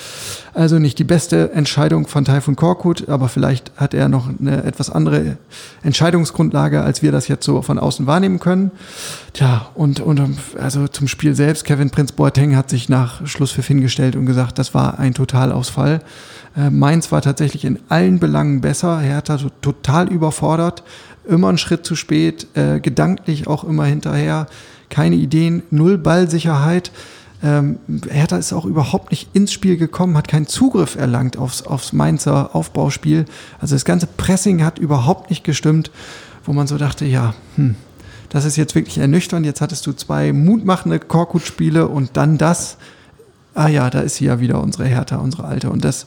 Also 0.54 0.80
nicht 0.80 0.98
die 1.00 1.04
beste 1.04 1.52
Entscheidung 1.52 2.08
von 2.08 2.26
Taifun 2.26 2.56
Korkut, 2.56 3.10
aber 3.10 3.30
vielleicht 3.30 3.72
hat 3.78 3.94
er 3.94 4.10
noch 4.10 4.30
eine 4.40 4.64
etwas 4.64 4.90
andere 4.90 5.38
Entscheidungsgrundlage, 5.84 6.82
als 6.82 7.02
wir 7.02 7.12
das 7.12 7.28
jetzt 7.28 7.46
so 7.46 7.62
von 7.62 7.80
außen 7.80 8.08
wahrnehmen 8.08 8.40
können. 8.40 8.72
Tja, 9.34 9.70
und, 9.76 10.00
und 10.00 10.20
also 10.58 10.88
zum 10.88 11.08
Spiel 11.08 11.36
selbst, 11.36 11.66
Kevin 11.66 11.92
Prinz 11.92 12.12
Boateng 12.12 12.56
hat 12.56 12.70
sich 12.70 12.90
nach 12.90 13.26
Schlusspfiff 13.28 13.68
hingestellt 13.68 14.16
und 14.16 14.26
gesagt, 14.26 14.58
das 14.58 14.74
war 14.74 15.00
ein 15.00 15.14
Totalausfall. 15.14 16.02
Äh, 16.56 16.72
Mainz 16.72 17.12
war 17.12 17.22
tatsächlich 17.22 17.66
in 17.66 17.80
allen 17.90 18.20
Belangen 18.20 18.62
besser. 18.62 19.00
Hertha 19.00 19.38
total 19.62 20.08
überfordert, 20.10 20.84
immer 21.28 21.50
einen 21.50 21.58
Schritt 21.58 21.86
zu 21.86 21.96
spät, 21.96 22.48
äh, 22.56 22.80
gedanklich 22.80 23.48
auch 23.48 23.64
immer 23.64 23.86
hinterher, 23.86 24.48
keine 24.90 25.16
Ideen, 25.16 25.64
null 25.70 25.98
Ballsicherheit. 25.98 26.92
Ähm, 27.44 27.78
Hertha 28.10 28.38
ist 28.38 28.54
auch 28.54 28.66
überhaupt 28.66 29.12
nicht 29.12 29.30
ins 29.34 29.54
Spiel 29.54 29.78
gekommen, 29.78 30.18
hat 30.18 30.28
keinen 30.28 30.48
Zugriff 30.48 30.96
erlangt 30.96 31.38
aufs, 31.38 31.62
aufs 31.62 31.94
Mainzer 31.94 32.56
Aufbauspiel. 32.56 33.26
Also 33.60 33.76
das 33.76 33.86
ganze 33.86 34.08
Pressing 34.08 34.64
hat 34.64 34.80
überhaupt 34.80 35.30
nicht 35.30 35.44
gestimmt, 35.44 35.92
wo 36.46 36.54
man 36.54 36.66
so 36.66 36.78
dachte, 36.78 37.06
ja, 37.06 37.36
hm, 37.56 37.76
das 38.30 38.46
ist 38.46 38.58
jetzt 38.58 38.76
wirklich 38.76 38.98
ernüchternd. 38.98 39.46
Jetzt 39.46 39.62
hattest 39.62 39.86
du 39.86 39.94
zwei 39.94 40.34
mutmachende 40.34 41.00
Korkut-Spiele 41.00 41.88
und 41.88 42.18
dann 42.18 42.38
das. 42.38 42.78
Ah 43.54 43.68
ja, 43.68 43.90
da 43.90 44.02
ist 44.02 44.16
sie 44.16 44.26
ja 44.26 44.40
wieder 44.40 44.62
unsere 44.62 44.86
Hertha, 44.86 45.18
unsere 45.18 45.46
alte. 45.46 45.70
Und 45.70 45.86
das, 45.86 46.06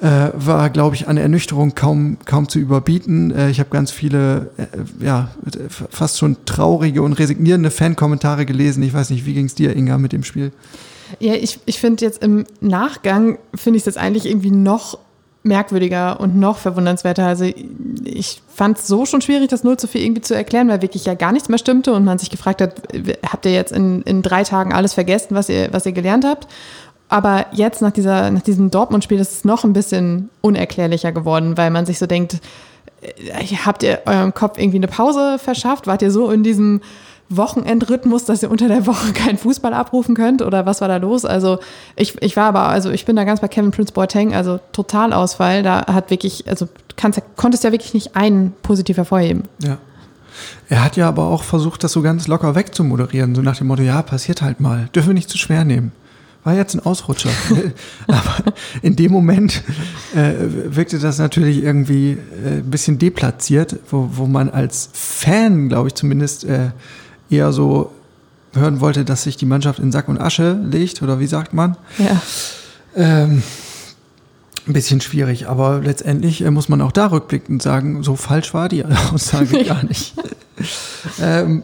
äh, 0.00 0.30
war, 0.34 0.70
glaube 0.70 0.96
ich, 0.96 1.08
an 1.08 1.16
Ernüchterung 1.16 1.74
kaum, 1.74 2.16
kaum 2.24 2.48
zu 2.48 2.58
überbieten. 2.58 3.30
Äh, 3.30 3.50
ich 3.50 3.60
habe 3.60 3.70
ganz 3.70 3.90
viele, 3.90 4.50
äh, 4.56 5.04
ja, 5.04 5.30
fast 5.90 6.18
schon 6.18 6.36
traurige 6.46 7.02
und 7.02 7.12
resignierende 7.14 7.70
Fankommentare 7.70 8.46
gelesen. 8.46 8.82
Ich 8.82 8.94
weiß 8.94 9.10
nicht, 9.10 9.26
wie 9.26 9.34
ging 9.34 9.46
es 9.46 9.54
dir, 9.54 9.76
Inga, 9.76 9.98
mit 9.98 10.12
dem 10.12 10.24
Spiel? 10.24 10.52
Ja, 11.18 11.34
ich, 11.34 11.58
ich 11.66 11.78
finde 11.80 12.04
jetzt 12.04 12.22
im 12.22 12.44
Nachgang, 12.60 13.38
finde 13.54 13.76
ich 13.78 13.82
das 13.82 13.96
eigentlich 13.96 14.26
irgendwie 14.26 14.52
noch 14.52 14.98
merkwürdiger 15.42 16.20
und 16.20 16.36
noch 16.36 16.58
verwundernswerter. 16.58 17.26
Also 17.26 17.44
ich 18.04 18.42
fand 18.54 18.78
es 18.78 18.86
so 18.86 19.06
schon 19.06 19.22
schwierig, 19.22 19.48
das 19.48 19.64
0 19.64 19.78
zu 19.78 19.86
4 19.86 20.02
irgendwie 20.02 20.20
zu 20.20 20.34
erklären, 20.34 20.68
weil 20.68 20.82
wirklich 20.82 21.06
ja 21.06 21.14
gar 21.14 21.32
nichts 21.32 21.48
mehr 21.48 21.58
stimmte 21.58 21.92
und 21.92 22.04
man 22.04 22.18
sich 22.18 22.30
gefragt 22.30 22.60
hat, 22.60 22.82
habt 23.26 23.46
ihr 23.46 23.52
jetzt 23.52 23.72
in, 23.72 24.02
in 24.02 24.22
drei 24.22 24.44
Tagen 24.44 24.72
alles 24.72 24.94
vergessen, 24.94 25.34
was 25.34 25.48
ihr, 25.48 25.68
was 25.72 25.86
ihr 25.86 25.92
gelernt 25.92 26.24
habt? 26.26 26.46
Aber 27.10 27.46
jetzt 27.50 27.82
nach, 27.82 27.90
dieser, 27.90 28.30
nach 28.30 28.42
diesem 28.42 28.70
Dortmund-Spiel 28.70 29.18
ist 29.18 29.32
es 29.32 29.44
noch 29.44 29.64
ein 29.64 29.72
bisschen 29.72 30.30
unerklärlicher 30.42 31.10
geworden, 31.10 31.58
weil 31.58 31.70
man 31.70 31.84
sich 31.84 31.98
so 31.98 32.06
denkt, 32.06 32.38
äh, 33.02 33.56
habt 33.66 33.82
ihr 33.82 34.02
eurem 34.06 34.32
Kopf 34.32 34.58
irgendwie 34.58 34.78
eine 34.78 34.86
Pause 34.86 35.38
verschafft? 35.38 35.88
Wart 35.88 36.02
ihr 36.02 36.12
so 36.12 36.30
in 36.30 36.44
diesem 36.44 36.80
Wochenendrhythmus, 37.28 38.26
dass 38.26 38.44
ihr 38.44 38.50
unter 38.50 38.68
der 38.68 38.86
Woche 38.86 39.12
keinen 39.14 39.38
Fußball 39.38 39.74
abrufen 39.74 40.14
könnt? 40.14 40.40
Oder 40.40 40.66
was 40.66 40.80
war 40.80 40.86
da 40.86 40.98
los? 40.98 41.24
Also 41.24 41.58
ich, 41.96 42.22
ich 42.22 42.36
war 42.36 42.44
aber, 42.44 42.68
also 42.68 42.90
ich 42.90 43.04
bin 43.06 43.16
da 43.16 43.24
ganz 43.24 43.40
bei 43.40 43.48
Kevin 43.48 43.72
Prince 43.72 43.92
Boateng, 43.92 44.32
also 44.32 44.60
Totalausfall. 44.70 45.64
Da 45.64 45.86
hat 45.92 46.10
wirklich, 46.10 46.48
also 46.48 46.68
kannst, 46.94 47.20
konntest 47.34 47.64
ja 47.64 47.72
wirklich 47.72 47.92
nicht 47.92 48.14
einen 48.14 48.52
positiv 48.62 48.98
hervorheben. 48.98 49.48
Ja. 49.58 49.78
Er 50.68 50.84
hat 50.84 50.96
ja 50.96 51.08
aber 51.08 51.26
auch 51.26 51.42
versucht, 51.42 51.82
das 51.82 51.90
so 51.90 52.02
ganz 52.02 52.28
locker 52.28 52.54
wegzumoderieren, 52.54 53.34
so 53.34 53.42
nach 53.42 53.56
dem 53.56 53.66
Motto, 53.66 53.82
ja, 53.82 54.00
passiert 54.00 54.42
halt 54.42 54.60
mal, 54.60 54.88
dürfen 54.94 55.08
wir 55.08 55.14
nicht 55.14 55.28
zu 55.28 55.38
schwer 55.38 55.64
nehmen 55.64 55.90
war 56.44 56.54
jetzt 56.54 56.74
ein 56.74 56.80
Ausrutscher. 56.80 57.30
Aber 58.06 58.52
in 58.82 58.96
dem 58.96 59.12
Moment 59.12 59.62
äh, 60.14 60.32
wirkte 60.74 60.98
das 60.98 61.18
natürlich 61.18 61.62
irgendwie 61.62 62.12
äh, 62.12 62.58
ein 62.58 62.70
bisschen 62.70 62.98
deplatziert, 62.98 63.76
wo, 63.90 64.10
wo 64.12 64.26
man 64.26 64.50
als 64.50 64.88
Fan, 64.92 65.68
glaube 65.68 65.88
ich 65.88 65.94
zumindest, 65.94 66.44
äh, 66.44 66.70
eher 67.28 67.52
so 67.52 67.92
hören 68.54 68.80
wollte, 68.80 69.04
dass 69.04 69.22
sich 69.22 69.36
die 69.36 69.46
Mannschaft 69.46 69.78
in 69.78 69.92
Sack 69.92 70.08
und 70.08 70.18
Asche 70.18 70.58
legt, 70.64 71.02
oder 71.02 71.20
wie 71.20 71.26
sagt 71.26 71.52
man? 71.54 71.76
Ja. 71.98 72.20
Ähm, 72.96 73.42
ein 74.66 74.72
bisschen 74.72 75.00
schwierig, 75.00 75.48
aber 75.48 75.80
letztendlich 75.80 76.42
äh, 76.42 76.50
muss 76.50 76.68
man 76.68 76.80
auch 76.80 76.92
da 76.92 77.06
rückblickend 77.06 77.62
sagen, 77.62 78.02
so 78.02 78.16
falsch 78.16 78.52
war 78.54 78.68
die 78.68 78.84
Aussage 78.84 79.64
gar 79.66 79.84
nicht. 79.84 80.14
ähm, 81.20 81.62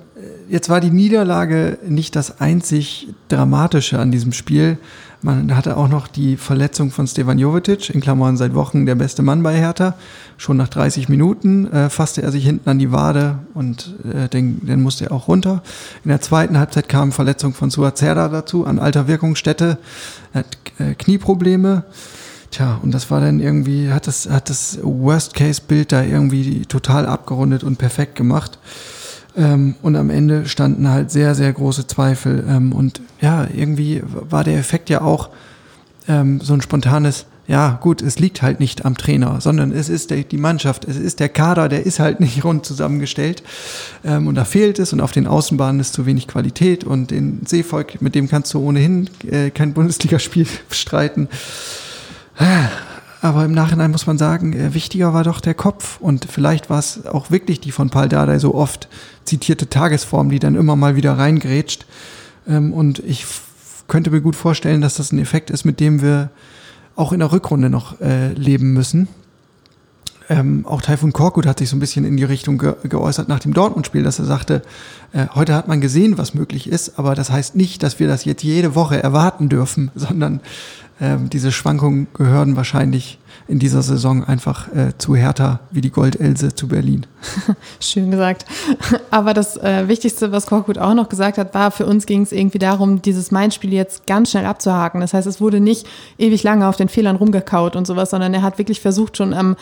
jetzt 0.48 0.68
war 0.68 0.80
die 0.80 0.90
Niederlage 0.90 1.78
nicht 1.86 2.16
das 2.16 2.40
einzig 2.40 3.08
Dramatische 3.28 3.98
an 3.98 4.10
diesem 4.10 4.32
Spiel. 4.32 4.78
Man 5.22 5.56
hatte 5.56 5.76
auch 5.76 5.88
noch 5.88 6.08
die 6.08 6.36
Verletzung 6.36 6.90
von 6.90 7.06
Stevan 7.06 7.38
Jovetic, 7.38 7.90
in 7.90 8.00
Klammern 8.00 8.36
seit 8.36 8.54
Wochen 8.54 8.86
der 8.86 8.94
beste 8.94 9.22
Mann 9.22 9.42
bei 9.42 9.56
Hertha. 9.56 9.94
Schon 10.36 10.56
nach 10.56 10.68
30 10.68 11.08
Minuten 11.08 11.70
äh, 11.72 11.90
fasste 11.90 12.22
er 12.22 12.30
sich 12.30 12.44
hinten 12.44 12.68
an 12.68 12.78
die 12.78 12.92
Wade 12.92 13.38
und 13.54 13.94
äh, 14.04 14.28
den, 14.28 14.64
den 14.66 14.82
musste 14.82 15.06
er 15.06 15.12
auch 15.12 15.26
runter. 15.26 15.62
In 16.04 16.10
der 16.10 16.20
zweiten 16.20 16.58
Halbzeit 16.58 16.88
kam 16.88 17.12
Verletzung 17.12 17.54
von 17.54 17.70
Suazerda 17.70 18.28
dazu, 18.28 18.66
an 18.66 18.78
alter 18.78 19.08
Wirkungsstätte. 19.08 19.78
Er 20.32 20.40
hat 20.40 20.56
äh, 20.78 20.94
Knieprobleme. 20.94 21.84
Tja, 22.50 22.78
und 22.82 22.92
das 22.92 23.10
war 23.10 23.20
dann 23.20 23.40
irgendwie, 23.40 23.90
hat 23.90 24.06
das, 24.06 24.30
hat 24.30 24.50
das 24.50 24.78
Worst-Case-Bild 24.82 25.90
da 25.92 26.02
irgendwie 26.02 26.66
total 26.66 27.06
abgerundet 27.06 27.64
und 27.64 27.76
perfekt 27.78 28.14
gemacht. 28.14 28.58
Ähm, 29.36 29.74
und 29.82 29.96
am 29.96 30.10
Ende 30.10 30.46
standen 30.46 30.88
halt 30.88 31.10
sehr, 31.10 31.34
sehr 31.34 31.52
große 31.52 31.86
Zweifel. 31.86 32.44
Ähm, 32.48 32.72
und 32.72 33.00
ja, 33.20 33.46
irgendwie 33.54 34.02
war 34.04 34.44
der 34.44 34.58
Effekt 34.58 34.90
ja 34.90 35.02
auch 35.02 35.30
ähm, 36.08 36.40
so 36.40 36.54
ein 36.54 36.62
spontanes, 36.62 37.26
ja 37.46 37.78
gut, 37.80 38.02
es 38.02 38.18
liegt 38.18 38.42
halt 38.42 38.60
nicht 38.60 38.84
am 38.84 38.96
Trainer, 38.96 39.40
sondern 39.40 39.72
es 39.72 39.88
ist 39.88 40.10
der, 40.10 40.22
die 40.22 40.38
Mannschaft, 40.38 40.84
es 40.84 40.96
ist 40.96 41.20
der 41.20 41.28
Kader, 41.28 41.68
der 41.68 41.84
ist 41.84 42.00
halt 42.00 42.20
nicht 42.26 42.44
rund 42.44 42.64
zusammengestellt. 42.64 43.42
Ähm, 44.04 44.26
und 44.26 44.36
da 44.36 44.44
fehlt 44.44 44.78
es 44.78 44.92
und 44.92 45.00
auf 45.00 45.12
den 45.12 45.26
Außenbahnen 45.26 45.80
ist 45.80 45.92
zu 45.92 46.06
wenig 46.06 46.28
Qualität 46.28 46.84
und 46.84 47.10
den 47.10 47.42
Seevolk, 47.46 48.00
mit 48.00 48.14
dem 48.14 48.28
kannst 48.28 48.54
du 48.54 48.60
ohnehin 48.60 49.10
äh, 49.30 49.50
kein 49.50 49.74
Bundesligaspiel 49.74 50.46
bestreiten. 50.68 51.28
Aber 53.26 53.44
im 53.44 53.52
Nachhinein 53.52 53.90
muss 53.90 54.06
man 54.06 54.18
sagen, 54.18 54.52
äh, 54.52 54.72
wichtiger 54.72 55.12
war 55.12 55.24
doch 55.24 55.40
der 55.40 55.54
Kopf. 55.54 55.98
Und 56.00 56.26
vielleicht 56.30 56.70
war 56.70 56.78
es 56.78 57.06
auch 57.06 57.30
wirklich 57.30 57.60
die 57.60 57.72
von 57.72 57.90
Paul 57.90 58.08
Dardai 58.08 58.38
so 58.38 58.54
oft 58.54 58.88
zitierte 59.24 59.68
Tagesform, 59.68 60.30
die 60.30 60.38
dann 60.38 60.54
immer 60.54 60.76
mal 60.76 60.94
wieder 60.94 61.18
reingrätscht. 61.18 61.86
Ähm, 62.46 62.72
und 62.72 63.00
ich 63.00 63.26
könnte 63.88 64.10
mir 64.10 64.20
gut 64.20 64.36
vorstellen, 64.36 64.80
dass 64.80 64.94
das 64.94 65.12
ein 65.12 65.18
Effekt 65.18 65.50
ist, 65.50 65.64
mit 65.64 65.80
dem 65.80 66.02
wir 66.02 66.30
auch 66.94 67.12
in 67.12 67.18
der 67.18 67.32
Rückrunde 67.32 67.68
noch 67.68 68.00
äh, 68.00 68.32
leben 68.32 68.72
müssen. 68.72 69.08
Ähm, 70.28 70.64
auch 70.66 70.82
Taifun 70.82 71.12
Korkut 71.12 71.46
hat 71.46 71.58
sich 71.58 71.68
so 71.68 71.76
ein 71.76 71.80
bisschen 71.80 72.04
in 72.04 72.16
die 72.16 72.24
Richtung 72.24 72.58
ge 72.58 72.74
geäußert 72.82 73.28
nach 73.28 73.38
dem 73.38 73.54
Dortmund-Spiel, 73.54 74.02
dass 74.02 74.18
er 74.18 74.24
sagte, 74.24 74.62
äh, 75.12 75.26
heute 75.34 75.54
hat 75.54 75.68
man 75.68 75.80
gesehen, 75.80 76.18
was 76.18 76.34
möglich 76.34 76.68
ist, 76.68 76.98
aber 76.98 77.14
das 77.14 77.30
heißt 77.30 77.54
nicht, 77.54 77.82
dass 77.82 78.00
wir 78.00 78.08
das 78.08 78.24
jetzt 78.24 78.42
jede 78.42 78.74
Woche 78.74 79.00
erwarten 79.02 79.48
dürfen, 79.48 79.90
sondern 79.94 80.40
ähm, 81.00 81.28
diese 81.28 81.52
Schwankungen 81.52 82.08
gehören 82.14 82.56
wahrscheinlich 82.56 83.18
in 83.48 83.58
dieser 83.58 83.82
Saison 83.82 84.24
einfach 84.24 84.74
äh, 84.74 84.96
zu 84.96 85.14
härter 85.14 85.60
wie 85.70 85.82
die 85.82 85.90
Goldelse 85.90 86.54
zu 86.54 86.68
Berlin. 86.68 87.06
Schön 87.80 88.10
gesagt. 88.10 88.46
Aber 89.10 89.34
das 89.34 89.56
äh, 89.58 89.86
Wichtigste, 89.88 90.32
was 90.32 90.46
Korkut 90.46 90.78
auch 90.78 90.94
noch 90.94 91.08
gesagt 91.08 91.38
hat, 91.38 91.54
war, 91.54 91.70
für 91.70 91.86
uns 91.86 92.06
ging 92.06 92.22
es 92.22 92.32
irgendwie 92.32 92.58
darum, 92.58 93.02
dieses 93.02 93.30
Main-Spiel 93.30 93.72
jetzt 93.72 94.06
ganz 94.06 94.30
schnell 94.30 94.46
abzuhaken. 94.46 95.00
Das 95.00 95.12
heißt, 95.12 95.26
es 95.26 95.40
wurde 95.40 95.60
nicht 95.60 95.86
ewig 96.18 96.42
lange 96.42 96.66
auf 96.66 96.76
den 96.76 96.88
Fehlern 96.88 97.16
rumgekaut 97.16 97.76
und 97.76 97.86
sowas, 97.86 98.10
sondern 98.10 98.32
er 98.32 98.42
hat 98.42 98.58
wirklich 98.58 98.80
versucht, 98.80 99.18
schon 99.18 99.34
am 99.34 99.56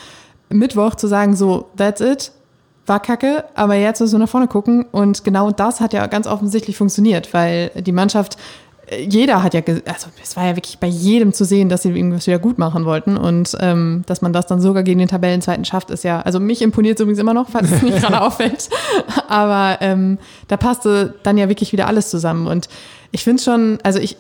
Mittwoch 0.49 0.95
zu 0.95 1.07
sagen, 1.07 1.37
so, 1.37 1.71
that's 1.77 2.01
it, 2.01 2.33
war 2.87 3.01
kacke, 3.01 3.45
aber 3.55 3.75
jetzt 3.75 4.01
müssen 4.01 4.15
wir 4.15 4.21
nach 4.21 4.29
vorne 4.29 4.49
gucken. 4.49 4.85
Und 4.93 5.25
genau 5.25 5.51
das 5.51 5.81
hat 5.81 5.93
ja 5.93 6.07
ganz 6.07 6.27
offensichtlich 6.27 6.77
funktioniert, 6.77 7.33
weil 7.33 7.71
die 7.77 7.93
Mannschaft 7.93 8.37
jeder 8.99 9.43
hat 9.43 9.55
ja, 9.55 9.63
also 9.87 10.09
es 10.23 10.37
war 10.37 10.47
ja 10.47 10.57
wirklich 10.57 10.79
bei 10.79 10.87
jedem 10.87 11.33
zu 11.33 11.45
sehen, 11.45 11.69
dass 11.69 11.83
sie 11.83 11.91
irgendwas 11.91 12.27
wieder 12.27 12.39
gut 12.39 12.59
machen 12.59 12.85
wollten. 12.85 13.17
Und 13.17 13.57
ähm, 13.61 14.03
dass 14.07 14.23
man 14.23 14.33
das 14.33 14.47
dann 14.47 14.61
sogar 14.61 14.83
gegen 14.83 14.99
den 14.99 15.09
Tabellenzweiten 15.09 15.65
schafft, 15.65 15.91
ist 15.91 16.05
ja, 16.05 16.21
also 16.21 16.41
mich 16.41 16.63
imponiert 16.63 17.01
übrigens 17.01 17.19
immer 17.19 17.35
noch, 17.35 17.49
falls 17.49 17.71
es 17.71 17.83
nicht 17.83 17.99
gerade 18.01 18.21
auffällt, 18.21 18.69
aber 19.29 19.79
ähm, 19.81 20.19
da 20.49 20.57
passte 20.57 21.15
dann 21.23 21.39
ja 21.39 21.49
wirklich 21.49 21.73
wieder 21.73 21.87
alles 21.87 22.11
zusammen. 22.11 22.47
Und 22.47 22.69
ich 23.15 23.23
finde 23.23 23.41
schon, 23.41 23.79
also 23.85 24.01
ich, 24.01 24.17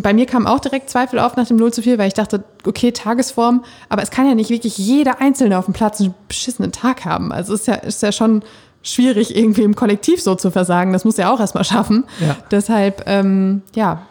bei 0.00 0.14
mir 0.14 0.24
kam 0.24 0.46
auch 0.46 0.60
direkt 0.60 0.88
Zweifel 0.88 1.18
auf 1.18 1.34
nach 1.34 1.48
dem 1.48 1.56
0 1.56 1.72
zu 1.72 1.82
4, 1.82 1.98
weil 1.98 2.06
ich 2.06 2.14
dachte, 2.14 2.44
okay, 2.64 2.92
Tagesform, 2.92 3.64
aber 3.88 4.04
es 4.04 4.12
kann 4.12 4.24
ja 4.24 4.36
nicht 4.36 4.50
wirklich 4.50 4.78
jeder 4.78 5.20
Einzelne 5.20 5.58
auf 5.58 5.64
dem 5.64 5.74
Platz 5.74 6.00
einen 6.00 6.14
beschissenen 6.28 6.70
Tag 6.70 7.04
haben. 7.04 7.32
Also 7.32 7.54
es 7.54 7.62
ist 7.62 7.66
ja, 7.66 7.74
ist 7.74 8.02
ja 8.04 8.12
schon 8.12 8.42
schwierig, 8.84 9.34
irgendwie 9.34 9.62
im 9.62 9.74
Kollektiv 9.74 10.22
so 10.22 10.36
zu 10.36 10.52
versagen. 10.52 10.92
Das 10.92 11.04
muss 11.04 11.16
ja 11.16 11.34
auch 11.34 11.40
erstmal 11.40 11.64
schaffen. 11.64 12.04
Ja. 12.20 12.36
Deshalb, 12.52 13.02
ähm, 13.06 13.62
ja, 13.74 14.02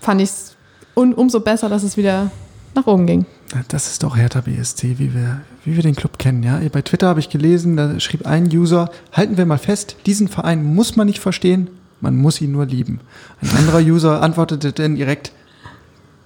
fand 0.00 0.22
ich 0.22 0.30
es 0.30 0.56
um, 0.94 1.12
umso 1.12 1.40
besser, 1.40 1.68
dass 1.68 1.82
es 1.82 1.98
wieder 1.98 2.30
nach 2.74 2.86
oben 2.86 3.06
ging. 3.06 3.26
Das 3.68 3.88
ist 3.88 4.02
doch 4.02 4.16
Hertha 4.16 4.40
BSC, 4.40 4.98
wie 4.98 5.12
wir, 5.12 5.42
wie 5.66 5.76
wir 5.76 5.82
den 5.82 5.96
Club 5.96 6.18
kennen. 6.18 6.42
Ja? 6.42 6.62
Bei 6.72 6.80
Twitter 6.80 7.08
habe 7.08 7.20
ich 7.20 7.28
gelesen, 7.28 7.76
da 7.76 8.00
schrieb 8.00 8.26
ein 8.26 8.46
User, 8.46 8.88
halten 9.12 9.36
wir 9.36 9.44
mal 9.44 9.58
fest, 9.58 9.96
diesen 10.06 10.28
Verein 10.28 10.64
muss 10.64 10.96
man 10.96 11.06
nicht 11.06 11.20
verstehen, 11.20 11.68
man 12.00 12.16
muss 12.16 12.40
ihn 12.40 12.52
nur 12.52 12.66
lieben. 12.66 13.00
Ein 13.40 13.56
anderer 13.58 13.80
User 13.80 14.22
antwortete 14.22 14.72
dann 14.72 14.96
direkt, 14.96 15.32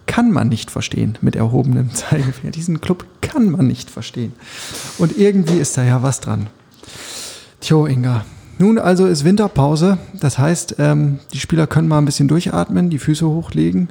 kann 0.06 0.32
man 0.32 0.48
nicht 0.48 0.70
verstehen 0.70 1.16
mit 1.20 1.36
erhobenem 1.36 1.90
Zeigefinger. 1.94 2.50
Diesen 2.50 2.80
Club 2.80 3.06
kann 3.20 3.50
man 3.50 3.66
nicht 3.66 3.90
verstehen. 3.90 4.32
Und 4.98 5.16
irgendwie 5.16 5.58
ist 5.58 5.78
da 5.78 5.84
ja 5.84 6.02
was 6.02 6.20
dran. 6.20 6.48
Tjo, 7.60 7.86
Inga. 7.86 8.24
Nun 8.58 8.78
also 8.78 9.06
ist 9.06 9.24
Winterpause. 9.24 9.98
Das 10.18 10.38
heißt, 10.38 10.76
ähm, 10.78 11.20
die 11.32 11.38
Spieler 11.38 11.66
können 11.66 11.88
mal 11.88 11.98
ein 11.98 12.04
bisschen 12.04 12.28
durchatmen, 12.28 12.90
die 12.90 12.98
Füße 12.98 13.26
hochlegen. 13.26 13.88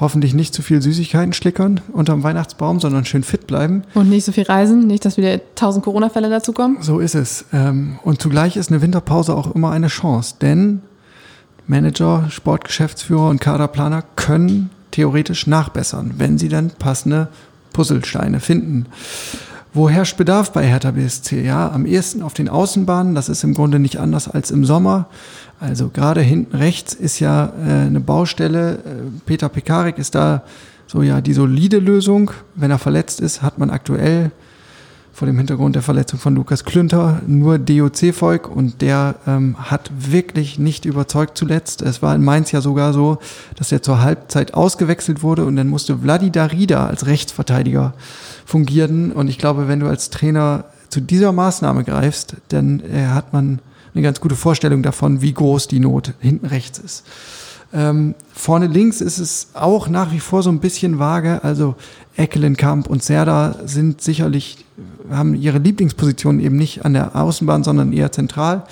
Hoffentlich 0.00 0.34
nicht 0.34 0.52
zu 0.52 0.60
viel 0.60 0.82
Süßigkeiten 0.82 1.32
schlickern 1.32 1.80
unterm 1.92 2.24
Weihnachtsbaum, 2.24 2.80
sondern 2.80 3.04
schön 3.04 3.22
fit 3.22 3.46
bleiben. 3.46 3.84
Und 3.94 4.10
nicht 4.10 4.24
so 4.24 4.32
viel 4.32 4.42
reisen, 4.42 4.86
nicht, 4.88 5.04
dass 5.04 5.16
wieder 5.16 5.40
tausend 5.54 5.84
Corona-Fälle 5.84 6.28
dazukommen. 6.28 6.78
So 6.80 6.98
ist 6.98 7.14
es. 7.14 7.44
Ähm, 7.52 7.98
und 8.02 8.20
zugleich 8.20 8.56
ist 8.56 8.70
eine 8.70 8.82
Winterpause 8.82 9.34
auch 9.34 9.54
immer 9.54 9.70
eine 9.70 9.86
Chance, 9.86 10.34
denn 10.40 10.82
Manager, 11.66 12.26
Sportgeschäftsführer 12.30 13.28
und 13.28 13.40
Kaderplaner 13.40 14.02
können 14.16 14.70
theoretisch 14.90 15.46
nachbessern, 15.46 16.14
wenn 16.18 16.38
sie 16.38 16.48
dann 16.48 16.70
passende 16.70 17.28
Puzzlesteine 17.72 18.40
finden. 18.40 18.86
Wo 19.72 19.90
herrscht 19.90 20.16
Bedarf 20.16 20.52
bei 20.52 20.64
Hertha 20.64 20.92
BSC? 20.92 21.44
Ja, 21.44 21.68
am 21.72 21.84
ehesten 21.84 22.22
auf 22.22 22.32
den 22.32 22.48
Außenbahnen. 22.48 23.16
Das 23.16 23.28
ist 23.28 23.42
im 23.42 23.54
Grunde 23.54 23.80
nicht 23.80 23.98
anders 23.98 24.28
als 24.28 24.52
im 24.52 24.64
Sommer. 24.64 25.06
Also 25.58 25.88
gerade 25.88 26.20
hinten 26.20 26.56
rechts 26.56 26.94
ist 26.94 27.18
ja 27.18 27.46
äh, 27.46 27.86
eine 27.86 27.98
Baustelle. 27.98 28.74
Äh, 28.74 28.78
Peter 29.26 29.48
Pekarik 29.48 29.98
ist 29.98 30.14
da 30.14 30.44
so 30.86 31.02
ja 31.02 31.20
die 31.20 31.32
solide 31.32 31.78
Lösung. 31.78 32.30
Wenn 32.54 32.70
er 32.70 32.78
verletzt 32.78 33.20
ist, 33.20 33.42
hat 33.42 33.58
man 33.58 33.70
aktuell 33.70 34.30
vor 35.14 35.26
dem 35.26 35.38
Hintergrund 35.38 35.76
der 35.76 35.82
Verletzung 35.82 36.18
von 36.18 36.34
Lukas 36.34 36.64
Klünter 36.64 37.22
nur 37.28 37.58
DOC-Volk 37.58 38.48
und 38.48 38.82
der 38.82 39.14
ähm, 39.28 39.54
hat 39.58 39.90
wirklich 39.96 40.58
nicht 40.58 40.84
überzeugt 40.84 41.38
zuletzt. 41.38 41.82
Es 41.82 42.02
war 42.02 42.16
in 42.16 42.24
Mainz 42.24 42.50
ja 42.50 42.60
sogar 42.60 42.92
so, 42.92 43.18
dass 43.56 43.70
er 43.70 43.80
zur 43.80 44.02
Halbzeit 44.02 44.54
ausgewechselt 44.54 45.22
wurde 45.22 45.44
und 45.44 45.54
dann 45.54 45.68
musste 45.68 45.98
Vladi 45.98 46.32
Darida 46.32 46.86
als 46.86 47.06
Rechtsverteidiger 47.06 47.94
fungieren. 48.44 49.12
Und 49.12 49.28
ich 49.28 49.38
glaube, 49.38 49.68
wenn 49.68 49.78
du 49.78 49.86
als 49.86 50.10
Trainer 50.10 50.64
zu 50.88 51.00
dieser 51.00 51.30
Maßnahme 51.30 51.84
greifst, 51.84 52.34
dann 52.48 52.80
äh, 52.80 53.06
hat 53.06 53.32
man 53.32 53.60
eine 53.94 54.02
ganz 54.02 54.20
gute 54.20 54.34
Vorstellung 54.34 54.82
davon, 54.82 55.22
wie 55.22 55.32
groß 55.32 55.68
die 55.68 55.78
Not 55.78 56.12
hinten 56.18 56.46
rechts 56.46 56.80
ist. 56.80 57.04
Ähm, 57.74 58.14
vorne 58.32 58.68
links 58.68 59.00
ist 59.00 59.18
es 59.18 59.48
auch 59.54 59.88
nach 59.88 60.12
wie 60.12 60.20
vor 60.20 60.42
so 60.44 60.50
ein 60.50 60.60
bisschen 60.60 61.00
vage. 61.00 61.42
Also 61.42 61.74
Eckelenkamp 62.16 62.86
und 62.86 63.02
Serda 63.02 63.56
sind 63.64 64.00
sicherlich, 64.00 64.64
haben 65.10 65.34
ihre 65.34 65.58
Lieblingspositionen 65.58 66.40
eben 66.40 66.56
nicht 66.56 66.84
an 66.84 66.94
der 66.94 67.16
Außenbahn, 67.16 67.64
sondern 67.64 67.92
eher 67.92 68.12
zentral. 68.12 68.64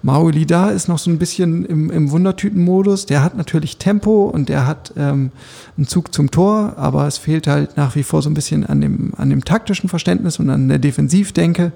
Maui 0.00 0.46
da 0.46 0.70
ist 0.70 0.88
noch 0.88 0.98
so 0.98 1.10
ein 1.10 1.18
bisschen 1.18 1.66
im, 1.66 1.90
im 1.90 2.10
Wundertütenmodus. 2.10 3.06
Der 3.06 3.22
hat 3.22 3.36
natürlich 3.36 3.76
Tempo 3.76 4.30
und 4.32 4.48
der 4.48 4.66
hat 4.66 4.94
ähm, 4.96 5.32
einen 5.76 5.86
Zug 5.86 6.14
zum 6.14 6.30
Tor, 6.30 6.74
aber 6.76 7.06
es 7.06 7.18
fehlt 7.18 7.46
halt 7.46 7.76
nach 7.76 7.96
wie 7.96 8.04
vor 8.04 8.22
so 8.22 8.30
ein 8.30 8.34
bisschen 8.34 8.64
an 8.64 8.80
dem, 8.80 9.12
an 9.16 9.28
dem 9.28 9.44
taktischen 9.44 9.90
Verständnis 9.90 10.38
und 10.38 10.48
an 10.48 10.68
der 10.68 10.78
Defensivdenke. 10.78 11.72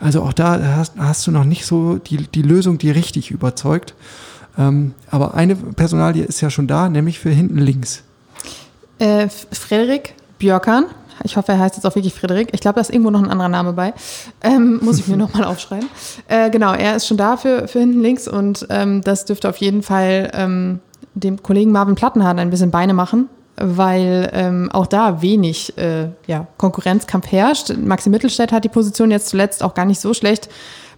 Also 0.00 0.22
auch 0.22 0.32
da 0.32 0.60
hast, 0.76 0.94
hast 0.98 1.26
du 1.26 1.30
noch 1.30 1.44
nicht 1.44 1.64
so 1.64 1.96
die, 1.96 2.18
die 2.18 2.42
Lösung, 2.42 2.78
die 2.78 2.90
richtig 2.90 3.30
überzeugt. 3.30 3.94
Ähm, 4.58 4.94
aber 5.10 5.34
eine 5.34 5.56
Personalie 5.56 6.24
ist 6.24 6.40
ja 6.40 6.50
schon 6.50 6.66
da, 6.66 6.88
nämlich 6.88 7.18
für 7.18 7.30
hinten 7.30 7.58
links. 7.58 8.02
Äh, 8.98 9.28
Frederik 9.28 10.14
Björkan. 10.38 10.86
Ich 11.24 11.36
hoffe, 11.36 11.52
er 11.52 11.58
heißt 11.58 11.76
jetzt 11.76 11.84
auch 11.84 11.94
wirklich 11.94 12.14
Frederik. 12.14 12.48
Ich 12.52 12.60
glaube, 12.60 12.76
da 12.76 12.80
ist 12.80 12.90
irgendwo 12.90 13.10
noch 13.10 13.22
ein 13.22 13.30
anderer 13.30 13.48
Name 13.48 13.72
bei. 13.72 13.94
Ähm, 14.42 14.80
muss 14.82 14.98
ich 14.98 15.08
mir 15.08 15.16
nochmal 15.18 15.44
aufschreiben. 15.44 15.88
Äh, 16.28 16.50
genau, 16.50 16.72
er 16.72 16.96
ist 16.96 17.06
schon 17.06 17.16
da 17.16 17.36
für, 17.36 17.68
für 17.68 17.80
hinten 17.80 18.00
links 18.00 18.28
und 18.28 18.66
ähm, 18.70 19.02
das 19.02 19.24
dürfte 19.24 19.48
auf 19.48 19.56
jeden 19.58 19.82
Fall 19.82 20.30
ähm, 20.34 20.80
dem 21.14 21.42
Kollegen 21.42 21.72
Marvin 21.72 21.94
Plattenhardt 21.94 22.38
ein 22.38 22.50
bisschen 22.50 22.70
Beine 22.70 22.94
machen, 22.94 23.28
weil 23.56 24.30
ähm, 24.32 24.70
auch 24.72 24.86
da 24.86 25.22
wenig 25.22 25.76
äh, 25.78 26.08
ja, 26.26 26.46
Konkurrenzkampf 26.56 27.30
herrscht. 27.30 27.72
Maxi 27.76 28.10
Mittelstädt 28.10 28.52
hat 28.52 28.64
die 28.64 28.68
Position 28.68 29.10
jetzt 29.10 29.28
zuletzt 29.28 29.62
auch 29.62 29.74
gar 29.74 29.84
nicht 29.84 30.00
so 30.00 30.14
schlecht 30.14 30.48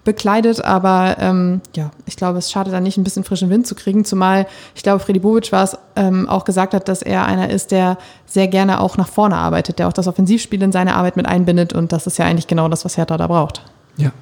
bekleidet, 0.04 0.64
aber 0.64 1.16
ähm, 1.18 1.60
ja, 1.74 1.90
ich 2.06 2.16
glaube, 2.16 2.38
es 2.38 2.50
schadet 2.50 2.72
da 2.72 2.80
nicht, 2.80 2.98
ein 2.98 3.04
bisschen 3.04 3.24
frischen 3.24 3.50
Wind 3.50 3.66
zu 3.66 3.74
kriegen, 3.74 4.04
zumal 4.04 4.46
ich 4.74 4.82
glaube, 4.82 5.00
Freddy 5.00 5.18
Bobic 5.18 5.50
war 5.50 5.64
es, 5.64 5.76
ähm, 5.96 6.28
auch 6.28 6.44
gesagt 6.44 6.74
hat, 6.74 6.88
dass 6.88 7.02
er 7.02 7.26
einer 7.26 7.50
ist, 7.50 7.70
der 7.70 7.98
sehr 8.26 8.48
gerne 8.48 8.80
auch 8.80 8.96
nach 8.96 9.08
vorne 9.08 9.36
arbeitet, 9.36 9.78
der 9.78 9.88
auch 9.88 9.92
das 9.92 10.06
Offensivspiel 10.06 10.62
in 10.62 10.72
seine 10.72 10.94
Arbeit 10.94 11.16
mit 11.16 11.26
einbindet 11.26 11.72
und 11.72 11.92
das 11.92 12.06
ist 12.06 12.18
ja 12.18 12.26
eigentlich 12.26 12.46
genau 12.46 12.68
das, 12.68 12.84
was 12.84 12.96
Hertha 12.96 13.16
da 13.16 13.26
braucht. 13.26 13.62
Ja. 13.96 14.12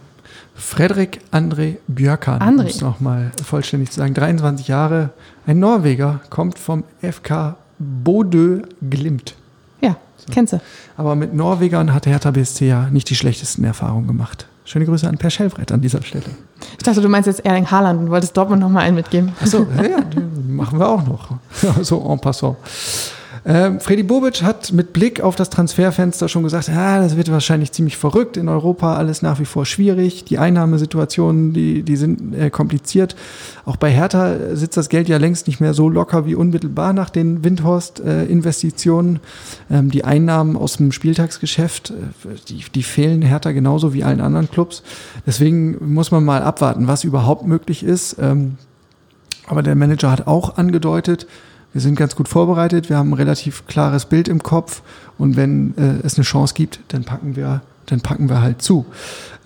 Frederik 0.55 1.21
André 1.33 1.77
Björkan, 1.89 2.41
um 2.43 2.67
es 2.67 2.81
nochmal 2.81 3.33
vollständig 3.43 3.91
zu 3.91 3.97
sagen, 4.01 4.15
23 4.15 4.69
Jahre, 4.69 5.11
ein 5.47 5.59
Norweger, 5.59 6.21
kommt 6.31 6.59
vom 6.59 6.85
FK 7.01 7.57
Bodø 7.79 8.63
Glimt. 8.89 9.35
Ja, 9.81 9.97
so. 10.17 10.33
kennst 10.33 10.53
du. 10.53 10.61
Aber 10.97 11.17
mit 11.17 11.35
Norwegern 11.35 11.93
hat 11.95 12.07
Hertha 12.07 12.31
BSC 12.31 12.69
ja 12.69 12.89
nicht 12.91 13.11
die 13.11 13.17
schlechtesten 13.17 13.65
Erfahrungen 13.65 14.07
gemacht. 14.07 14.47
Schöne 14.65 14.87
Grüße 14.87 15.09
an 15.09 15.19
Per 15.19 15.31
Schellbrett 15.31 15.73
an 15.73 15.81
dieser 15.81 16.03
Stelle. 16.03 16.25
Ich 16.79 16.85
dachte, 16.85 17.01
du 17.01 17.09
meinst 17.09 17.27
jetzt 17.27 17.45
Erling 17.45 17.71
Haaland 17.71 18.01
und 18.01 18.11
wolltest 18.11 18.37
Dortmund 18.37 18.61
noch 18.61 18.69
mal 18.69 18.81
einen 18.81 18.95
mitgeben. 18.95 19.33
Achso, 19.41 19.67
ja, 19.77 19.99
machen 20.49 20.79
wir 20.79 20.89
auch 20.89 21.05
noch. 21.05 21.31
so 21.83 22.01
en 22.11 22.21
passant. 22.21 22.57
Ähm, 23.45 23.81
Freddy 23.81 24.05
Bobic 24.05 24.43
hat 24.43 24.73
mit 24.73 24.93
Blick 24.93 25.21
auf 25.21 25.35
das 25.35 25.51
Transferfenster 25.51 26.29
schon 26.29 26.45
gesagt, 26.45 26.69
ja, 26.69 27.01
das 27.01 27.17
wird 27.17 27.31
wahrscheinlich 27.31 27.73
ziemlich 27.73 27.97
verrückt 27.97 28.37
in 28.37 28.49
Europa, 28.49 28.95
alles 28.95 29.21
nach 29.21 29.41
wie 29.41 29.45
vor 29.45 29.67
schwierig. 29.67 30.25
Die 30.25 30.39
Einnahmesituationen, 30.39 31.53
die, 31.53 31.83
die 31.83 31.97
sind 31.97 32.35
äh, 32.35 32.51
kompliziert. 32.51 33.17
Auch 33.65 33.77
bei 33.77 33.91
Hertha 33.91 34.55
sitzt 34.55 34.77
das 34.77 34.89
Geld 34.89 35.09
ja 35.09 35.17
längst 35.17 35.49
nicht 35.49 35.61
mehr 35.61 35.75
so 35.75 35.89
locker 35.89 36.25
wie 36.25 36.37
unmittelbar 36.37 36.93
nach 36.93 37.11
den 37.11 37.43
Windhorst-Investitionen. 37.43 39.17
Äh, 39.69 39.79
ähm, 39.79 39.91
die 39.91 40.05
Einnahmen 40.05 40.57
aus 40.57 40.77
dem 40.77 40.93
Spieltagsgeschäft, 40.93 41.91
äh, 41.91 41.95
die, 42.49 42.65
die 42.73 42.83
fehlen 42.85 43.23
Hertha 43.23 43.51
genauso 43.51 43.93
wie 43.93 44.05
allen 44.05 44.21
anderen 44.21 44.51
Clubs. 44.51 44.85
Deswegen 45.27 45.93
muss 45.93 46.13
man 46.13 46.25
mal 46.25 46.43
abwarten, 46.43 46.87
was 46.87 47.03
überhaupt 47.03 47.45
möglich 47.47 47.83
ist. 47.83 48.17
Ähm, 48.21 48.57
aber 49.49 49.65
der 49.65 49.75
Manager 49.75 50.13
hat 50.13 50.29
auch 50.29 50.57
angedeutet, 50.57 51.27
wir 51.73 51.81
sind 51.81 51.97
ganz 51.97 52.17
gut 52.17 52.29
vorbereitet, 52.29 52.89
wir 52.89 52.97
haben 52.97 53.11
ein 53.11 53.15
relativ 53.15 53.67
klares 53.67 54.07
Bild 54.07 54.29
im 54.29 54.43
Kopf 54.43 54.83
und 55.19 55.37
wenn 55.37 55.75
äh, 55.77 56.07
es 56.07 56.17
eine 56.17 56.25
Chance 56.25 56.55
gibt, 56.55 56.81
dann 56.89 57.05
packen 57.05 57.37
wir, 57.37 57.63
dann 57.87 58.01
packen 58.01 58.29
wir 58.29 58.43
halt 58.43 58.63
zu. 58.63 58.87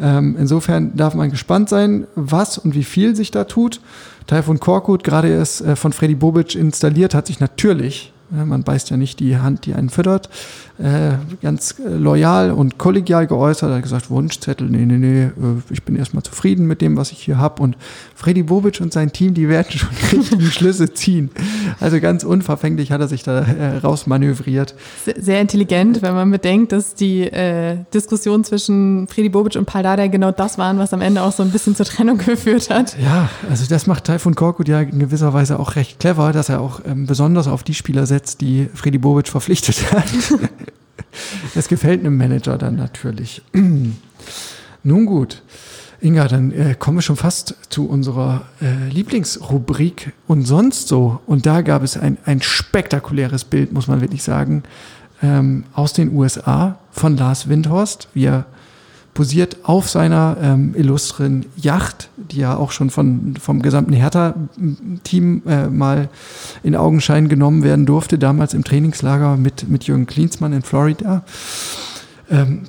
Ähm, 0.00 0.36
insofern 0.38 0.96
darf 0.96 1.14
man 1.14 1.30
gespannt 1.30 1.68
sein, 1.68 2.06
was 2.14 2.58
und 2.58 2.74
wie 2.74 2.84
viel 2.84 3.14
sich 3.16 3.30
da 3.30 3.44
tut. 3.44 3.80
Taifun 4.26 4.60
Korkut, 4.60 5.04
gerade 5.04 5.28
erst 5.28 5.60
äh, 5.60 5.76
von 5.76 5.92
Freddy 5.92 6.14
Bobic 6.14 6.54
installiert, 6.54 7.14
hat 7.14 7.26
sich 7.28 7.40
natürlich 7.40 8.12
man 8.30 8.62
beißt 8.62 8.90
ja 8.90 8.96
nicht 8.96 9.20
die 9.20 9.38
Hand, 9.38 9.66
die 9.66 9.74
einen 9.74 9.90
füttert. 9.90 10.28
Äh, 10.78 11.16
ganz 11.40 11.76
äh, 11.78 11.88
loyal 11.88 12.50
und 12.50 12.76
kollegial 12.76 13.26
geäußert. 13.26 13.70
Er 13.70 13.76
hat 13.76 13.82
gesagt, 13.82 14.10
Wunschzettel, 14.10 14.68
nee, 14.68 14.84
nee, 14.84 14.98
nee, 14.98 15.22
äh, 15.22 15.30
ich 15.70 15.82
bin 15.84 15.96
erstmal 15.96 16.22
zufrieden 16.22 16.66
mit 16.66 16.82
dem, 16.82 16.98
was 16.98 17.12
ich 17.12 17.22
hier 17.22 17.38
habe. 17.38 17.62
Und 17.62 17.78
Freddy 18.14 18.42
Bobic 18.42 18.82
und 18.82 18.92
sein 18.92 19.10
Team, 19.10 19.32
die 19.32 19.48
werden 19.48 19.70
schon 19.70 19.88
richtige 20.12 20.44
Schlüsse 20.44 20.92
ziehen. 20.92 21.30
Also 21.80 21.98
ganz 21.98 22.24
unverfänglich 22.24 22.92
hat 22.92 23.00
er 23.00 23.08
sich 23.08 23.22
da 23.22 23.40
äh, 23.40 23.78
rausmanövriert. 23.78 24.74
Sehr, 25.02 25.14
sehr 25.18 25.40
intelligent, 25.40 26.02
wenn 26.02 26.14
man 26.14 26.30
bedenkt, 26.30 26.72
dass 26.72 26.94
die 26.94 27.22
äh, 27.22 27.78
Diskussion 27.94 28.44
zwischen 28.44 29.08
Freddy 29.08 29.30
Bobic 29.30 29.56
und 29.56 29.64
Paldada 29.64 30.08
genau 30.08 30.30
das 30.30 30.58
waren, 30.58 30.78
was 30.78 30.92
am 30.92 31.00
Ende 31.00 31.22
auch 31.22 31.32
so 31.32 31.42
ein 31.42 31.52
bisschen 31.52 31.74
zur 31.74 31.86
Trennung 31.86 32.18
geführt 32.26 32.68
hat. 32.68 32.98
Ja, 33.02 33.30
also 33.48 33.64
das 33.66 33.86
macht 33.86 34.04
Taifun 34.04 34.34
Korkut 34.34 34.68
ja 34.68 34.80
in 34.82 34.98
gewisser 34.98 35.32
Weise 35.32 35.58
auch 35.58 35.76
recht 35.76 36.00
clever, 36.00 36.32
dass 36.32 36.50
er 36.50 36.60
auch 36.60 36.80
ähm, 36.84 37.06
besonders 37.06 37.48
auf 37.48 37.62
die 37.62 37.72
Spieler 37.72 38.04
setzt, 38.04 38.42
die 38.42 38.68
Freddy 38.74 38.98
Bobic 38.98 39.28
verpflichtet 39.28 39.90
hat. 39.90 40.04
Das 41.55 41.68
gefällt 41.68 42.00
einem 42.00 42.16
Manager 42.16 42.59
dann 42.59 42.76
natürlich. 42.76 43.42
Nun 44.83 45.07
gut. 45.07 45.42
Inga, 46.00 46.29
dann 46.29 46.52
äh, 46.52 46.74
kommen 46.79 46.98
wir 46.98 47.02
schon 47.02 47.16
fast 47.16 47.57
zu 47.70 47.88
unserer 47.88 48.42
äh, 48.61 48.88
Lieblingsrubrik 48.90 50.12
und 50.26 50.44
sonst 50.44 50.88
so. 50.88 51.20
Und 51.26 51.46
da 51.46 51.62
gab 51.62 51.83
es 51.83 51.96
ein, 51.96 52.18
ein 52.24 52.42
spektakuläres 52.42 53.44
Bild, 53.44 53.72
muss 53.72 53.88
man 53.88 54.00
wirklich 54.00 54.22
sagen, 54.22 54.62
ähm, 55.22 55.64
aus 55.72 55.94
den 55.94 56.14
USA 56.14 56.79
von 56.90 57.16
Lars 57.16 57.48
Windhorst, 57.48 58.09
wie 58.12 58.26
er 58.26 58.46
posiert 59.16 59.57
auf 59.62 59.88
seiner 59.88 60.37
ähm, 60.42 60.74
illustren 60.76 61.46
Yacht, 61.57 62.11
die 62.18 62.37
ja 62.37 62.55
auch 62.55 62.70
schon 62.70 62.90
von, 62.90 63.35
vom 63.40 63.62
gesamten 63.62 63.94
Hertha-Team 63.94 65.42
äh, 65.46 65.68
mal 65.68 66.11
in 66.62 66.76
Augenschein 66.76 67.31
genommen 67.31 67.62
werden 67.62 67.87
durfte, 67.87 68.18
damals 68.18 68.52
im 68.52 68.62
Trainingslager 68.62 69.38
mit, 69.38 69.70
mit 69.70 69.85
Jürgen 69.85 70.05
Klinsmann 70.05 70.52
in 70.52 70.61
Florida. 70.61 71.24
Ähm, 72.31 72.64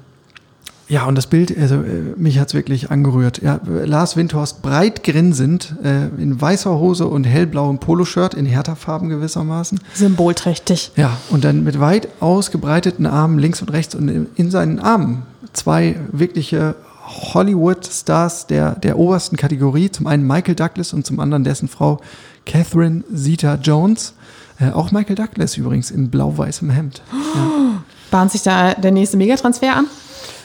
ja, 0.87 1.05
und 1.05 1.15
das 1.15 1.27
Bild, 1.27 1.55
also 1.57 1.75
äh, 1.75 2.13
mich 2.15 2.39
hat's 2.39 2.53
wirklich 2.53 2.91
angerührt. 2.91 3.41
Ja, 3.41 3.59
Lars 3.65 4.15
Windhorst 4.15 4.61
breit 4.61 5.03
grinsend, 5.03 5.75
äh, 5.83 6.05
in 6.21 6.39
weißer 6.39 6.79
Hose 6.79 7.07
und 7.07 7.25
hellblauem 7.25 7.79
Poloshirt, 7.79 8.35
in 8.35 8.45
Hertha-Farben 8.45 9.09
gewissermaßen. 9.09 9.81
Symbolträchtig. 9.93 10.93
Ja, 10.95 11.17
und 11.29 11.43
dann 11.43 11.65
mit 11.65 11.81
weit 11.81 12.07
ausgebreiteten 12.21 13.05
Armen 13.05 13.37
links 13.37 13.61
und 13.61 13.73
rechts 13.73 13.95
und 13.95 14.07
in, 14.07 14.27
in 14.35 14.49
seinen 14.49 14.79
Armen 14.79 15.23
zwei 15.53 15.99
wirkliche 16.11 16.75
Hollywood-Stars 17.07 18.47
der, 18.47 18.75
der 18.75 18.97
obersten 18.97 19.37
Kategorie. 19.37 19.89
Zum 19.89 20.07
einen 20.07 20.25
Michael 20.27 20.55
Douglas 20.55 20.93
und 20.93 21.05
zum 21.05 21.19
anderen 21.19 21.43
dessen 21.43 21.67
Frau 21.67 21.99
Catherine 22.45 23.03
Zeta-Jones. 23.13 24.13
Äh, 24.59 24.71
auch 24.71 24.91
Michael 24.91 25.15
Douglas 25.15 25.57
übrigens 25.57 25.91
in 25.91 26.09
blau-weißem 26.09 26.69
Hemd. 26.69 27.01
Ja. 27.35 27.83
Bahnt 28.11 28.31
sich 28.31 28.41
da 28.43 28.73
der 28.73 28.91
nächste 28.91 29.17
Megatransfer 29.17 29.75
an? 29.75 29.85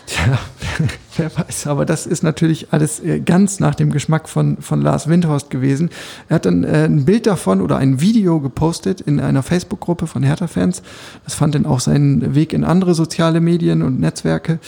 Tja, 0.07 0.39
wer 1.17 1.31
weiß, 1.37 1.67
aber 1.67 1.85
das 1.85 2.07
ist 2.07 2.23
natürlich 2.23 2.73
alles 2.73 3.01
äh, 3.01 3.21
ganz 3.21 3.61
nach 3.61 3.75
dem 3.75 3.91
Geschmack 3.91 4.29
von, 4.29 4.59
von 4.59 4.81
Lars 4.81 5.09
Windhorst 5.09 5.51
gewesen. 5.51 5.91
Er 6.29 6.37
hat 6.37 6.47
dann 6.47 6.65
äh, 6.65 6.85
ein 6.85 7.05
Bild 7.05 7.27
davon 7.27 7.61
oder 7.61 7.77
ein 7.77 8.01
Video 8.01 8.41
gepostet 8.41 9.01
in 9.01 9.21
einer 9.21 9.43
Facebook-Gruppe 9.43 10.07
von 10.07 10.23
Hertha-Fans. 10.23 10.83
Das 11.25 11.35
fand 11.35 11.55
dann 11.55 11.67
auch 11.67 11.81
seinen 11.81 12.35
Weg 12.35 12.53
in 12.53 12.65
andere 12.65 12.95
soziale 12.95 13.41
Medien 13.41 13.83
und 13.83 14.01
Netzwerke. 14.01 14.59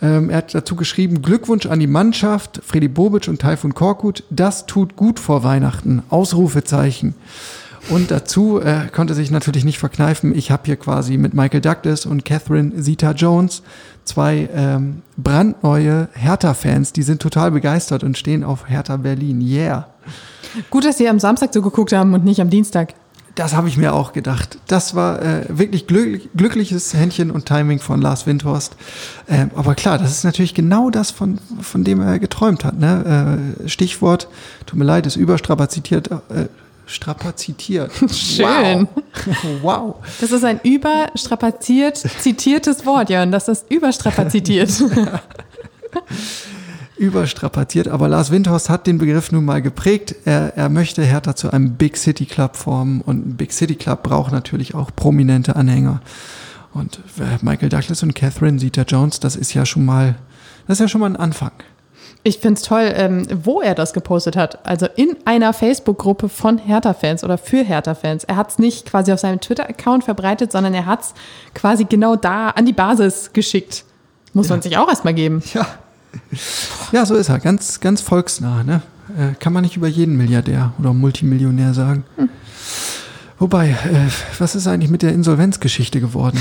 Ähm, 0.00 0.30
er 0.30 0.38
hat 0.38 0.54
dazu 0.54 0.76
geschrieben, 0.76 1.22
Glückwunsch 1.22 1.66
an 1.66 1.80
die 1.80 1.86
Mannschaft, 1.86 2.60
Freddy 2.64 2.88
Bobic 2.88 3.28
und 3.28 3.40
Taifun 3.40 3.74
Korkut, 3.74 4.24
das 4.30 4.66
tut 4.66 4.96
gut 4.96 5.18
vor 5.18 5.42
Weihnachten, 5.42 6.02
Ausrufezeichen. 6.08 7.14
Und 7.90 8.10
dazu 8.10 8.60
äh, 8.60 8.88
konnte 8.92 9.14
sich 9.14 9.30
natürlich 9.30 9.64
nicht 9.64 9.78
verkneifen. 9.78 10.36
Ich 10.36 10.50
habe 10.50 10.64
hier 10.66 10.76
quasi 10.76 11.16
mit 11.16 11.32
Michael 11.32 11.62
Douglas 11.62 12.04
und 12.06 12.24
Catherine 12.24 12.82
Zeta 12.82 13.12
Jones 13.12 13.62
zwei 14.08 14.48
ähm, 14.52 15.02
brandneue 15.16 16.08
Hertha-Fans, 16.14 16.92
die 16.92 17.02
sind 17.02 17.22
total 17.22 17.50
begeistert 17.50 18.02
und 18.02 18.18
stehen 18.18 18.42
auf 18.42 18.68
Hertha 18.68 18.96
Berlin. 18.96 19.40
Yeah. 19.40 19.86
Gut, 20.70 20.84
dass 20.84 20.98
Sie 20.98 21.08
am 21.08 21.18
Samstag 21.18 21.52
so 21.52 21.62
geguckt 21.62 21.92
haben 21.92 22.14
und 22.14 22.24
nicht 22.24 22.40
am 22.40 22.50
Dienstag. 22.50 22.94
Das 23.38 23.54
habe 23.54 23.68
ich 23.68 23.76
mir 23.76 23.94
auch 23.94 24.12
gedacht. 24.12 24.58
Das 24.66 24.96
war 24.96 25.22
äh, 25.22 25.44
wirklich 25.48 25.86
glück 25.86 26.28
glückliches 26.34 26.92
Händchen 26.92 27.30
und 27.30 27.46
Timing 27.46 27.78
von 27.78 28.02
Lars 28.02 28.26
Windhorst. 28.26 28.74
Äh, 29.28 29.46
aber 29.54 29.76
klar, 29.76 29.96
das 29.96 30.10
ist 30.10 30.24
natürlich 30.24 30.54
genau 30.54 30.90
das, 30.90 31.12
von, 31.12 31.38
von 31.60 31.84
dem 31.84 32.00
er 32.00 32.18
geträumt 32.18 32.64
hat. 32.64 32.76
Ne? 32.80 33.60
Äh, 33.64 33.68
Stichwort, 33.68 34.26
tut 34.66 34.76
mir 34.76 34.84
leid, 34.84 35.06
ist 35.06 35.14
überstrapazitiert. 35.14 36.10
Äh, 36.10 36.48
strapazitiert. 36.88 37.92
Schön. 38.10 38.88
Wow. 39.62 39.62
wow. 39.62 39.94
Das 40.20 40.32
ist 40.32 40.44
ein 40.44 40.60
überstrapaziert 40.62 41.96
zitiertes 41.96 42.84
Wort, 42.86 43.10
Jörn. 43.10 43.30
Das 43.30 43.48
ist 43.48 43.70
überstrapazitiert. 43.70 44.70
überstrapaziert, 46.96 47.88
aber 47.88 48.08
Lars 48.08 48.30
Windhorst 48.30 48.68
hat 48.68 48.86
den 48.86 48.98
Begriff 48.98 49.30
nun 49.30 49.44
mal 49.44 49.62
geprägt. 49.62 50.16
Er, 50.24 50.56
er 50.56 50.68
möchte 50.68 51.04
Hertha 51.04 51.36
zu 51.36 51.50
einem 51.50 51.74
Big 51.74 51.96
City 51.96 52.26
Club 52.26 52.56
formen 52.56 53.00
und 53.02 53.26
ein 53.26 53.36
Big 53.36 53.52
City 53.52 53.76
Club 53.76 54.02
braucht 54.02 54.32
natürlich 54.32 54.74
auch 54.74 54.90
prominente 54.94 55.54
Anhänger. 55.54 56.00
Und 56.74 57.00
äh, 57.18 57.38
Michael 57.42 57.68
Douglas 57.68 58.02
und 58.02 58.14
Catherine 58.14 58.58
Zeta-Jones, 58.58 59.20
das 59.20 59.36
ist 59.36 59.54
ja 59.54 59.64
schon 59.64 59.84
mal, 59.84 60.16
das 60.66 60.76
ist 60.76 60.80
ja 60.80 60.88
schon 60.88 61.00
mal 61.00 61.10
ein 61.10 61.16
Anfang. 61.16 61.52
Ich 62.24 62.38
finde 62.38 62.54
es 62.58 62.62
toll, 62.62 62.92
ähm, 62.94 63.26
wo 63.44 63.60
er 63.60 63.74
das 63.74 63.92
gepostet 63.92 64.36
hat. 64.36 64.66
Also 64.66 64.86
in 64.96 65.16
einer 65.24 65.52
Facebook-Gruppe 65.52 66.28
von 66.28 66.58
Hertha-Fans 66.58 67.24
oder 67.24 67.38
für 67.38 67.62
Hertha-Fans. 67.64 68.24
Er 68.24 68.36
hat 68.36 68.50
es 68.50 68.58
nicht 68.58 68.86
quasi 68.86 69.12
auf 69.12 69.20
seinem 69.20 69.40
Twitter-Account 69.40 70.04
verbreitet, 70.04 70.52
sondern 70.52 70.74
er 70.74 70.84
hat 70.86 71.02
es 71.02 71.14
quasi 71.54 71.84
genau 71.84 72.16
da 72.16 72.50
an 72.50 72.66
die 72.66 72.72
Basis 72.72 73.30
geschickt. 73.32 73.84
Muss 74.34 74.48
Ja. 74.48 74.54
man 74.56 74.62
sich 74.62 74.76
auch 74.76 74.88
erstmal 74.88 75.14
geben. 75.14 75.42
Ja. 75.54 75.66
Ja, 76.92 77.06
so 77.06 77.14
ist 77.14 77.28
er. 77.28 77.38
Ganz, 77.38 77.80
ganz 77.80 78.00
volksnah. 78.00 78.62
Ne? 78.64 78.82
Äh, 79.16 79.34
kann 79.38 79.52
man 79.52 79.62
nicht 79.62 79.76
über 79.76 79.88
jeden 79.88 80.16
Milliardär 80.16 80.72
oder 80.78 80.92
Multimillionär 80.92 81.72
sagen. 81.74 82.04
Wobei, 83.38 83.70
äh, 83.70 84.10
was 84.38 84.56
ist 84.56 84.66
eigentlich 84.66 84.90
mit 84.90 85.02
der 85.02 85.12
Insolvenzgeschichte 85.12 86.00
geworden? 86.00 86.38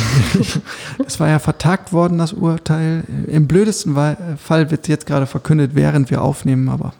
Es 1.05 1.19
war 1.19 1.29
ja 1.29 1.39
vertagt 1.39 1.93
worden, 1.93 2.17
das 2.17 2.33
Urteil. 2.33 3.03
Im 3.27 3.47
blödesten 3.47 3.95
Fall 3.95 4.71
wird 4.71 4.87
jetzt 4.87 5.05
gerade 5.05 5.27
verkündet, 5.27 5.71
während 5.75 6.09
wir 6.09 6.21
aufnehmen, 6.21 6.69
aber 6.69 6.93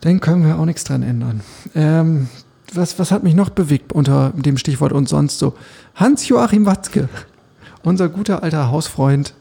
dann 0.00 0.20
können 0.20 0.44
wir 0.44 0.58
auch 0.58 0.64
nichts 0.64 0.84
dran 0.84 1.02
ändern. 1.02 1.40
Ähm, 1.74 2.28
was, 2.74 2.98
was 2.98 3.10
hat 3.10 3.22
mich 3.22 3.34
noch 3.34 3.50
bewegt 3.50 3.92
unter 3.92 4.32
dem 4.34 4.58
Stichwort 4.58 4.92
und 4.92 5.08
sonst 5.08 5.38
so? 5.38 5.54
Hans-Joachim 5.94 6.66
Watzke, 6.66 7.08
unser 7.82 8.08
guter 8.08 8.42
alter 8.42 8.70
Hausfreund, 8.70 9.34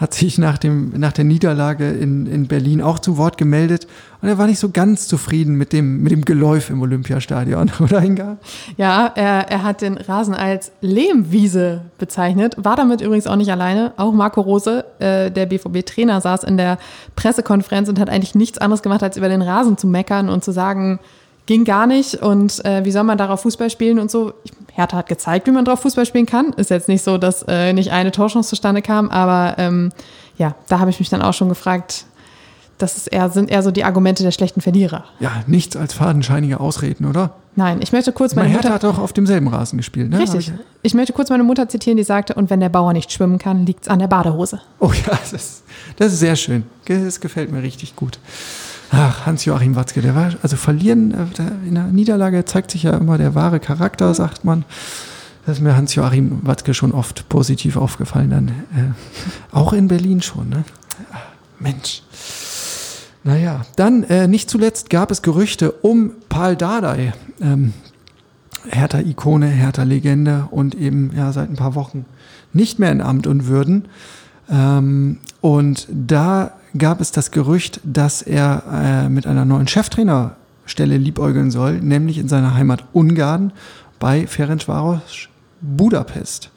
hat 0.00 0.14
sich 0.14 0.38
nach, 0.38 0.56
dem, 0.56 0.92
nach 0.96 1.12
der 1.12 1.24
Niederlage 1.24 1.90
in, 1.90 2.24
in 2.24 2.46
Berlin 2.48 2.80
auch 2.80 2.98
zu 2.98 3.18
Wort 3.18 3.36
gemeldet 3.36 3.86
und 4.22 4.30
er 4.30 4.38
war 4.38 4.46
nicht 4.46 4.58
so 4.58 4.70
ganz 4.70 5.06
zufrieden 5.06 5.56
mit 5.56 5.74
dem, 5.74 6.02
mit 6.02 6.10
dem 6.10 6.24
Geläuf 6.24 6.70
im 6.70 6.80
Olympiastadion, 6.80 7.70
oder 7.80 8.02
Inga? 8.02 8.38
Ja, 8.78 9.12
er, 9.14 9.50
er 9.50 9.62
hat 9.62 9.82
den 9.82 9.98
Rasen 9.98 10.34
als 10.34 10.72
Lehmwiese 10.80 11.82
bezeichnet, 11.98 12.56
war 12.56 12.76
damit 12.76 13.02
übrigens 13.02 13.26
auch 13.26 13.36
nicht 13.36 13.50
alleine. 13.50 13.92
Auch 13.98 14.12
Marco 14.12 14.40
Rose, 14.40 14.86
äh, 15.00 15.30
der 15.30 15.44
BVB-Trainer, 15.44 16.22
saß 16.22 16.44
in 16.44 16.56
der 16.56 16.78
Pressekonferenz 17.14 17.90
und 17.90 18.00
hat 18.00 18.08
eigentlich 18.08 18.34
nichts 18.34 18.56
anderes 18.56 18.82
gemacht, 18.82 19.02
als 19.02 19.18
über 19.18 19.28
den 19.28 19.42
Rasen 19.42 19.76
zu 19.76 19.86
meckern 19.86 20.30
und 20.30 20.42
zu 20.42 20.52
sagen, 20.52 20.98
ging 21.44 21.64
gar 21.64 21.86
nicht 21.86 22.14
und 22.14 22.64
äh, 22.64 22.84
wie 22.84 22.90
soll 22.90 23.02
man 23.02 23.18
darauf 23.18 23.40
Fußball 23.40 23.70
spielen 23.70 23.98
und 23.98 24.10
so. 24.10 24.32
Hertha 24.72 24.96
hat 24.96 25.08
gezeigt, 25.08 25.46
wie 25.46 25.50
man 25.50 25.64
darauf 25.64 25.80
Fußball 25.80 26.06
spielen 26.06 26.26
kann. 26.26 26.52
Ist 26.54 26.70
jetzt 26.70 26.88
nicht 26.88 27.02
so, 27.04 27.18
dass 27.18 27.44
äh, 27.48 27.72
nicht 27.72 27.90
eine 27.92 28.12
Torchance 28.12 28.48
zustande 28.50 28.82
kam, 28.82 29.10
aber 29.10 29.54
ähm, 29.58 29.90
ja, 30.36 30.54
da 30.68 30.78
habe 30.78 30.90
ich 30.90 30.98
mich 30.98 31.08
dann 31.10 31.22
auch 31.22 31.34
schon 31.34 31.48
gefragt, 31.48 32.04
das 32.78 33.06
eher, 33.06 33.28
sind 33.28 33.50
eher 33.50 33.62
so 33.62 33.70
die 33.70 33.84
Argumente 33.84 34.22
der 34.22 34.30
schlechten 34.30 34.62
Verlierer. 34.62 35.04
Ja, 35.18 35.30
nichts 35.46 35.76
als 35.76 35.92
fadenscheinige 35.92 36.60
Ausreden, 36.60 37.04
oder? 37.04 37.32
Nein, 37.54 37.80
ich 37.82 37.92
möchte 37.92 38.10
kurz 38.12 38.34
meine 38.34 38.48
Meine 38.48 38.56
Mutter... 38.56 38.70
Hertha 38.70 38.88
hat 38.88 38.94
auch 38.94 39.02
auf 39.02 39.12
demselben 39.12 39.48
Rasen 39.48 39.76
gespielt, 39.76 40.08
ne? 40.08 40.18
Richtig. 40.20 40.48
Ich- 40.48 40.54
Ich 40.82 40.94
möchte 40.94 41.12
kurz 41.12 41.28
meine 41.28 41.42
Mutter 41.44 41.68
zitieren, 41.68 41.98
die 41.98 42.04
sagte, 42.04 42.32
und 42.34 42.48
wenn 42.48 42.60
der 42.60 42.70
Bauer 42.70 42.94
nicht 42.94 43.12
schwimmen 43.12 43.36
kann, 43.38 43.66
liegt's 43.66 43.88
an 43.88 43.98
der 43.98 44.06
Badehose. 44.06 44.62
Oh 44.78 44.92
ja, 44.94 45.10
das 45.20 45.34
ist, 45.34 45.62
das 45.96 46.12
ist 46.14 46.20
sehr 46.20 46.36
schön. 46.36 46.62
Das 46.86 47.20
gefällt 47.20 47.52
mir 47.52 47.62
richtig 47.62 47.96
gut. 47.96 48.18
Ach, 48.92 49.24
Hans-Joachim 49.26 49.76
Watzke, 49.76 50.02
der 50.02 50.14
war, 50.16 50.32
also 50.42 50.56
verlieren 50.56 51.12
äh, 51.12 51.68
in 51.68 51.74
der 51.74 51.84
Niederlage 51.84 52.44
zeigt 52.44 52.72
sich 52.72 52.82
ja 52.82 52.96
immer 52.96 53.18
der 53.18 53.34
wahre 53.34 53.60
Charakter, 53.60 54.12
sagt 54.14 54.44
man. 54.44 54.64
Das 55.46 55.58
ist 55.58 55.62
mir 55.62 55.76
Hans-Joachim 55.76 56.40
Watzke 56.42 56.74
schon 56.74 56.92
oft 56.92 57.28
positiv 57.28 57.76
aufgefallen 57.76 58.30
dann. 58.30 58.48
Äh, 58.48 59.54
auch 59.54 59.72
in 59.72 59.88
Berlin 59.88 60.22
schon, 60.22 60.48
ne? 60.48 60.64
Ah, 61.12 61.18
Mensch. 61.58 62.02
Naja, 63.22 63.62
dann 63.76 64.02
äh, 64.04 64.26
nicht 64.26 64.50
zuletzt 64.50 64.90
gab 64.90 65.10
es 65.10 65.22
Gerüchte 65.22 65.72
um 65.72 66.12
Paul 66.28 66.56
Dardai, 66.56 67.12
ähm, 67.40 67.74
Hertha-Ikone, 68.68 69.46
Hertha-Legende 69.46 70.48
und 70.50 70.74
eben 70.74 71.12
ja 71.16 71.32
seit 71.32 71.48
ein 71.48 71.56
paar 71.56 71.74
Wochen 71.74 72.06
nicht 72.52 72.78
mehr 72.78 72.90
in 72.92 73.00
Amt 73.00 73.26
und 73.26 73.46
Würden. 73.46 73.88
Ähm, 74.50 75.18
und 75.40 75.86
da 75.90 76.52
gab 76.76 77.00
es 77.00 77.12
das 77.12 77.30
Gerücht, 77.30 77.80
dass 77.84 78.22
er 78.22 78.62
äh, 78.72 79.08
mit 79.08 79.26
einer 79.26 79.44
neuen 79.44 79.66
Cheftrainerstelle 79.66 80.96
liebäugeln 80.96 81.50
soll, 81.50 81.80
nämlich 81.80 82.18
in 82.18 82.28
seiner 82.28 82.54
Heimat 82.54 82.84
Ungarn 82.92 83.52
bei 83.98 84.26
Ferencvaros 84.26 85.28
Budapest. 85.60 86.50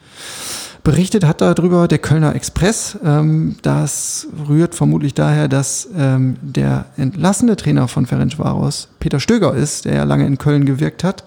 Berichtet 0.84 1.24
hat 1.24 1.40
darüber 1.40 1.88
der 1.88 1.98
Kölner 1.98 2.34
Express. 2.34 2.98
Ähm, 3.02 3.56
das 3.62 4.28
rührt 4.48 4.74
vermutlich 4.74 5.14
daher, 5.14 5.48
dass 5.48 5.88
ähm, 5.96 6.36
der 6.42 6.84
entlassene 6.98 7.56
Trainer 7.56 7.88
von 7.88 8.04
Ferencvaros 8.04 8.88
Peter 9.00 9.18
Stöger 9.18 9.54
ist, 9.54 9.86
der 9.86 9.94
ja 9.94 10.04
lange 10.04 10.26
in 10.26 10.36
Köln 10.36 10.66
gewirkt 10.66 11.02
hat. 11.02 11.24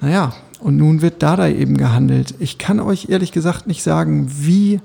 Naja, 0.00 0.32
und 0.60 0.78
nun 0.78 1.02
wird 1.02 1.22
Dardai 1.22 1.54
eben 1.54 1.76
gehandelt. 1.76 2.34
Ich 2.38 2.56
kann 2.56 2.80
euch 2.80 3.10
ehrlich 3.10 3.32
gesagt 3.32 3.66
nicht 3.66 3.82
sagen, 3.82 4.30
wie 4.30 4.80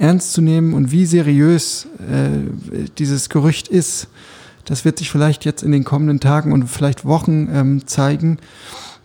ernst 0.00 0.32
zu 0.32 0.40
nehmen 0.40 0.74
und 0.74 0.90
wie 0.90 1.06
seriös 1.06 1.86
äh, 2.10 2.86
dieses 2.98 3.28
Gerücht 3.28 3.68
ist. 3.68 4.08
Das 4.64 4.84
wird 4.84 4.98
sich 4.98 5.10
vielleicht 5.10 5.44
jetzt 5.44 5.62
in 5.62 5.72
den 5.72 5.84
kommenden 5.84 6.20
Tagen 6.20 6.52
und 6.52 6.66
vielleicht 6.66 7.04
Wochen 7.04 7.48
ähm, 7.52 7.86
zeigen. 7.86 8.38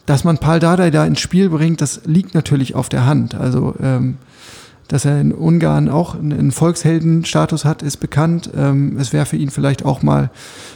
Dass 0.05 0.23
man 0.23 0.37
Paul 0.37 0.59
Dardai 0.59 0.91
da 0.91 1.05
ins 1.05 1.19
Spiel 1.19 1.49
bringt, 1.49 1.81
das 1.81 2.01
liegt 2.05 2.35
natürlich 2.35 2.75
auf 2.75 2.89
der 2.89 3.05
Hand. 3.05 3.35
Also 3.35 3.75
ähm, 3.81 4.17
dass 4.87 5.03
er 5.03 5.19
in 5.19 5.31
Ungarn 5.33 5.89
auch 5.89 6.13
einen 6.13 6.51
Volksheldenstatus 6.51 7.65
hat, 7.65 7.81
ist 7.81 7.97
bekannt. 7.97 8.51
Ähm, 8.55 8.97
es 8.99 9.13
wäre 9.13 9.25
für 9.25 9.37
ihn 9.37 9.49
vielleicht 9.49 9.83
auch 9.83 10.03
mal 10.03 10.29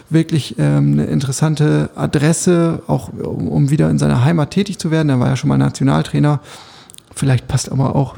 wirklich 0.10 0.56
ähm, 0.58 0.94
eine 0.94 1.06
interessante 1.06 1.92
Adresse, 1.96 2.82
auch 2.88 3.10
um, 3.14 3.48
um 3.48 3.70
wieder 3.70 3.90
in 3.90 4.00
seiner 4.00 4.24
Heimat 4.24 4.52
tätig 4.52 4.80
zu 4.80 4.90
werden. 4.90 5.10
Er 5.10 5.20
war 5.20 5.28
ja 5.28 5.36
schon 5.36 5.48
mal 5.48 5.58
Nationaltrainer. 5.58 6.40
Vielleicht 7.16 7.48
passt 7.48 7.72
aber 7.72 7.96
auch 7.96 8.18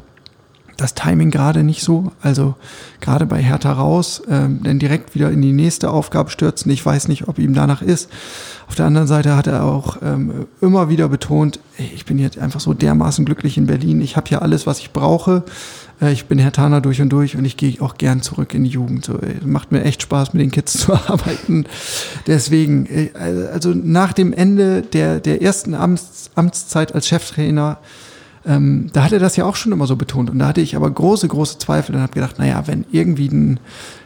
das 0.81 0.95
Timing 0.95 1.31
gerade 1.31 1.63
nicht 1.63 1.83
so. 1.83 2.11
Also 2.21 2.55
gerade 2.99 3.25
bei 3.25 3.41
Hertha 3.41 3.71
raus, 3.71 4.21
ähm, 4.29 4.63
denn 4.63 4.79
direkt 4.79 5.13
wieder 5.15 5.29
in 5.29 5.41
die 5.41 5.51
nächste 5.51 5.91
Aufgabe 5.91 6.29
stürzen. 6.29 6.71
Ich 6.71 6.85
weiß 6.85 7.07
nicht, 7.07 7.27
ob 7.27 7.37
ihm 7.39 7.53
danach 7.53 7.81
ist. 7.81 8.09
Auf 8.67 8.75
der 8.75 8.85
anderen 8.85 9.07
Seite 9.07 9.35
hat 9.35 9.47
er 9.47 9.63
auch 9.63 9.97
ähm, 10.01 10.47
immer 10.61 10.89
wieder 10.89 11.09
betont, 11.09 11.59
ey, 11.77 11.91
ich 11.93 12.05
bin 12.05 12.17
jetzt 12.17 12.37
einfach 12.37 12.59
so 12.59 12.73
dermaßen 12.73 13.25
glücklich 13.25 13.57
in 13.57 13.67
Berlin. 13.67 14.01
Ich 14.01 14.15
habe 14.15 14.27
hier 14.29 14.41
alles, 14.41 14.65
was 14.65 14.79
ich 14.79 14.91
brauche. 14.91 15.43
Äh, 16.01 16.13
ich 16.13 16.25
bin 16.25 16.39
Hertaner 16.39 16.81
durch 16.81 17.01
und 17.01 17.09
durch 17.09 17.35
und 17.37 17.45
ich 17.45 17.57
gehe 17.57 17.79
auch 17.81 17.97
gern 17.97 18.21
zurück 18.21 18.53
in 18.53 18.63
die 18.63 18.69
Jugend. 18.69 19.05
So, 19.05 19.19
ey, 19.19 19.35
macht 19.45 19.71
mir 19.71 19.83
echt 19.83 20.01
Spaß, 20.01 20.33
mit 20.33 20.41
den 20.41 20.51
Kids 20.51 20.73
zu 20.77 20.93
arbeiten. 20.93 21.65
Deswegen, 22.27 22.87
ey, 22.87 23.11
also 23.53 23.69
nach 23.73 24.13
dem 24.13 24.33
Ende 24.33 24.81
der, 24.81 25.19
der 25.19 25.41
ersten 25.41 25.75
Amts, 25.75 26.31
Amtszeit 26.35 26.95
als 26.95 27.07
Cheftrainer 27.07 27.77
ähm, 28.45 28.89
da 28.93 29.03
hat 29.03 29.11
er 29.11 29.19
das 29.19 29.35
ja 29.35 29.45
auch 29.45 29.55
schon 29.55 29.71
immer 29.71 29.85
so 29.85 29.95
betont. 29.95 30.29
Und 30.29 30.39
da 30.39 30.47
hatte 30.47 30.61
ich 30.61 30.75
aber 30.75 30.89
große, 30.89 31.27
große 31.27 31.59
Zweifel 31.59 31.95
und 31.95 32.01
habe 32.01 32.13
gedacht, 32.13 32.39
naja, 32.39 32.63
wenn 32.65 32.85
irgendwie 32.91 33.27
ein, 33.27 33.59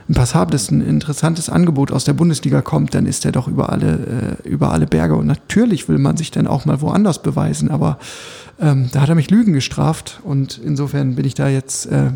ein 0.10 0.13
passables, 0.13 0.71
ein 0.71 0.82
interessantes 0.82 1.50
Angebot 1.50 1.91
aus 1.91 2.04
der 2.04 2.13
Bundesliga 2.13 2.62
kommt, 2.62 2.93
dann 2.93 3.06
ist 3.06 3.26
er 3.26 3.32
doch 3.32 3.48
über 3.48 3.69
alle, 3.71 4.38
äh, 4.43 4.48
über 4.48 4.71
alle 4.71 4.88
Berge. 4.88 5.15
Und 5.15 5.28
natürlich 5.28 5.88
will 5.88 6.00
man 6.00 6.17
sich 6.17 6.32
dann 6.32 6.48
auch 6.48 6.65
mal 6.65 6.82
woanders 6.82 7.21
beweisen, 7.21 7.71
aber 7.71 7.98
ähm, 8.60 8.89
da 8.91 9.02
hat 9.02 9.10
er 9.10 9.15
mich 9.15 9.32
Lügen 9.32 9.54
gestraft 9.54 10.19
und 10.24 10.60
insofern 10.63 11.15
bin 11.15 11.26
ich 11.26 11.34
da 11.34 11.48
jetzt 11.48 11.86
äh, 11.88 12.12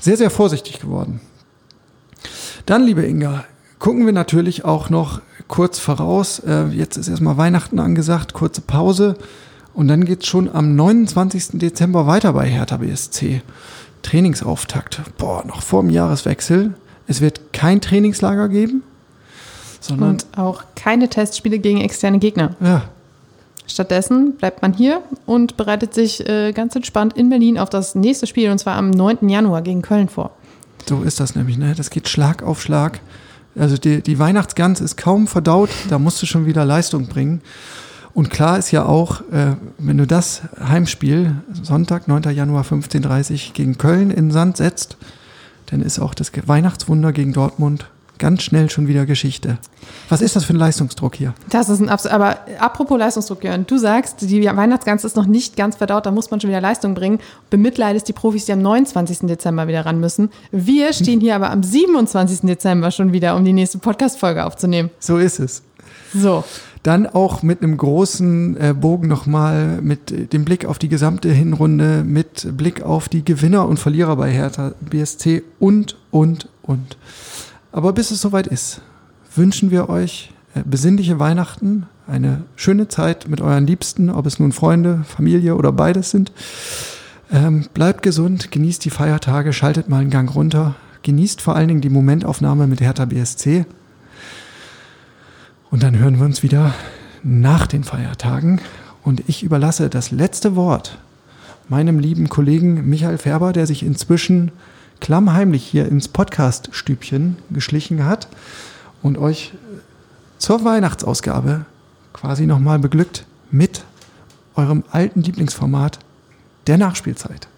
sehr, 0.00 0.16
sehr 0.16 0.30
vorsichtig 0.30 0.80
geworden. 0.80 1.20
Dann, 2.66 2.84
liebe 2.84 3.04
Inga, 3.04 3.44
gucken 3.78 4.06
wir 4.06 4.12
natürlich 4.12 4.64
auch 4.64 4.90
noch 4.90 5.20
kurz 5.48 5.78
voraus. 5.78 6.40
Äh, 6.40 6.66
jetzt 6.68 6.96
ist 6.96 7.08
erstmal 7.08 7.36
Weihnachten 7.36 7.78
angesagt, 7.78 8.32
kurze 8.32 8.60
Pause. 8.60 9.16
Und 9.76 9.88
dann 9.88 10.06
geht's 10.06 10.26
schon 10.26 10.48
am 10.48 10.74
29. 10.74 11.58
Dezember 11.58 12.06
weiter 12.06 12.32
bei 12.32 12.48
Hertha 12.48 12.78
BSC. 12.78 13.42
Trainingsauftakt. 14.00 15.02
Boah, 15.18 15.44
noch 15.46 15.60
vor 15.60 15.82
dem 15.82 15.90
Jahreswechsel. 15.90 16.72
Es 17.06 17.20
wird 17.20 17.52
kein 17.52 17.82
Trainingslager 17.82 18.48
geben, 18.48 18.82
sondern. 19.80 20.12
Und 20.12 20.26
auch 20.34 20.64
keine 20.76 21.10
Testspiele 21.10 21.58
gegen 21.58 21.82
externe 21.82 22.18
Gegner. 22.18 22.56
Ja. 22.58 22.84
Stattdessen 23.66 24.36
bleibt 24.36 24.62
man 24.62 24.72
hier 24.72 25.02
und 25.26 25.58
bereitet 25.58 25.92
sich 25.92 26.26
äh, 26.26 26.52
ganz 26.52 26.74
entspannt 26.74 27.14
in 27.14 27.28
Berlin 27.28 27.58
auf 27.58 27.68
das 27.68 27.94
nächste 27.94 28.26
Spiel 28.26 28.50
und 28.50 28.58
zwar 28.58 28.76
am 28.76 28.88
9. 28.88 29.28
Januar 29.28 29.60
gegen 29.60 29.82
Köln 29.82 30.08
vor. 30.08 30.30
So 30.88 31.02
ist 31.02 31.20
das 31.20 31.34
nämlich, 31.34 31.58
ne? 31.58 31.74
Das 31.76 31.90
geht 31.90 32.08
Schlag 32.08 32.42
auf 32.42 32.62
Schlag. 32.62 33.00
Also 33.58 33.76
die, 33.76 34.00
die 34.00 34.18
Weihnachtsgans 34.18 34.80
ist 34.80 34.96
kaum 34.96 35.26
verdaut, 35.26 35.68
da 35.90 35.98
musst 35.98 36.22
du 36.22 36.26
schon 36.26 36.46
wieder 36.46 36.64
Leistung 36.64 37.08
bringen. 37.08 37.42
Und 38.16 38.30
klar 38.30 38.58
ist 38.58 38.70
ja 38.70 38.86
auch, 38.86 39.20
äh, 39.30 39.56
wenn 39.76 39.98
du 39.98 40.06
das 40.06 40.40
Heimspiel 40.58 41.36
Sonntag, 41.52 42.08
9. 42.08 42.22
Januar 42.34 42.64
15.30 42.64 43.52
gegen 43.52 43.76
Köln 43.76 44.10
in 44.10 44.30
Sand 44.30 44.56
setzt, 44.56 44.96
dann 45.66 45.82
ist 45.82 45.98
auch 45.98 46.14
das 46.14 46.32
Weihnachtswunder 46.46 47.12
gegen 47.12 47.34
Dortmund 47.34 47.90
ganz 48.18 48.42
schnell 48.42 48.70
schon 48.70 48.88
wieder 48.88 49.04
Geschichte. 49.04 49.58
Was 50.08 50.22
ist 50.22 50.34
das 50.34 50.46
für 50.46 50.54
ein 50.54 50.58
Leistungsdruck 50.58 51.14
hier? 51.14 51.34
Das 51.50 51.68
ist 51.68 51.80
ein 51.80 51.90
absolut, 51.90 52.14
aber 52.14 52.38
apropos 52.58 52.98
Leistungsdruck, 52.98 53.44
Jörn, 53.44 53.66
du 53.66 53.76
sagst, 53.76 54.22
die 54.22 54.46
Weihnachtsgans 54.46 55.04
ist 55.04 55.16
noch 55.16 55.26
nicht 55.26 55.54
ganz 55.54 55.76
verdaut, 55.76 56.06
da 56.06 56.10
muss 56.10 56.30
man 56.30 56.40
schon 56.40 56.48
wieder 56.48 56.62
Leistung 56.62 56.94
bringen. 56.94 57.18
Bemitleidest 57.50 58.08
die 58.08 58.14
Profis, 58.14 58.46
die 58.46 58.52
am 58.54 58.62
29. 58.62 59.26
Dezember 59.28 59.68
wieder 59.68 59.84
ran 59.84 60.00
müssen. 60.00 60.30
Wir 60.50 60.90
stehen 60.94 61.20
hier 61.20 61.36
aber 61.36 61.50
am 61.50 61.62
27. 61.62 62.40
Dezember 62.48 62.90
schon 62.92 63.12
wieder, 63.12 63.36
um 63.36 63.44
die 63.44 63.52
nächste 63.52 63.76
Podcast-Folge 63.76 64.42
aufzunehmen. 64.42 64.88
So 65.00 65.18
ist 65.18 65.38
es. 65.38 65.60
So. 66.14 66.44
Dann 66.86 67.08
auch 67.08 67.42
mit 67.42 67.62
einem 67.64 67.76
großen 67.76 68.56
äh, 68.58 68.72
Bogen 68.72 69.08
nochmal 69.08 69.82
mit 69.82 70.32
dem 70.32 70.44
Blick 70.44 70.66
auf 70.66 70.78
die 70.78 70.88
gesamte 70.88 71.28
Hinrunde, 71.32 72.04
mit 72.06 72.56
Blick 72.56 72.80
auf 72.82 73.08
die 73.08 73.24
Gewinner 73.24 73.66
und 73.66 73.80
Verlierer 73.80 74.14
bei 74.14 74.30
Hertha 74.30 74.72
BSC 74.88 75.42
und, 75.58 75.96
und, 76.12 76.48
und. 76.62 76.96
Aber 77.72 77.92
bis 77.92 78.12
es 78.12 78.20
soweit 78.20 78.46
ist, 78.46 78.82
wünschen 79.34 79.72
wir 79.72 79.88
euch 79.88 80.32
äh, 80.54 80.60
besinnliche 80.64 81.18
Weihnachten, 81.18 81.86
eine 82.06 82.44
schöne 82.54 82.86
Zeit 82.86 83.26
mit 83.26 83.40
euren 83.40 83.66
Liebsten, 83.66 84.08
ob 84.08 84.24
es 84.24 84.38
nun 84.38 84.52
Freunde, 84.52 85.02
Familie 85.08 85.56
oder 85.56 85.72
beides 85.72 86.10
sind. 86.10 86.30
Ähm, 87.32 87.66
bleibt 87.74 88.04
gesund, 88.04 88.52
genießt 88.52 88.84
die 88.84 88.90
Feiertage, 88.90 89.52
schaltet 89.52 89.88
mal 89.88 90.02
einen 90.02 90.10
Gang 90.10 90.32
runter, 90.32 90.76
genießt 91.02 91.40
vor 91.40 91.56
allen 91.56 91.66
Dingen 91.66 91.80
die 91.80 91.90
Momentaufnahme 91.90 92.68
mit 92.68 92.80
Hertha 92.80 93.06
BSC. 93.06 93.66
Und 95.76 95.82
dann 95.82 95.98
hören 95.98 96.18
wir 96.18 96.24
uns 96.24 96.42
wieder 96.42 96.72
nach 97.22 97.66
den 97.66 97.84
Feiertagen. 97.84 98.62
Und 99.02 99.22
ich 99.28 99.42
überlasse 99.42 99.90
das 99.90 100.10
letzte 100.10 100.56
Wort 100.56 100.96
meinem 101.68 101.98
lieben 101.98 102.30
Kollegen 102.30 102.88
Michael 102.88 103.18
Färber, 103.18 103.52
der 103.52 103.66
sich 103.66 103.82
inzwischen 103.82 104.52
klammheimlich 105.00 105.66
hier 105.66 105.86
ins 105.86 106.08
Podcast-Stübchen 106.08 107.36
geschlichen 107.50 108.06
hat 108.06 108.26
und 109.02 109.18
euch 109.18 109.52
zur 110.38 110.64
Weihnachtsausgabe 110.64 111.66
quasi 112.14 112.46
nochmal 112.46 112.78
beglückt 112.78 113.26
mit 113.50 113.84
eurem 114.54 114.82
alten 114.92 115.20
Lieblingsformat 115.20 115.98
der 116.68 116.78
Nachspielzeit. 116.78 117.48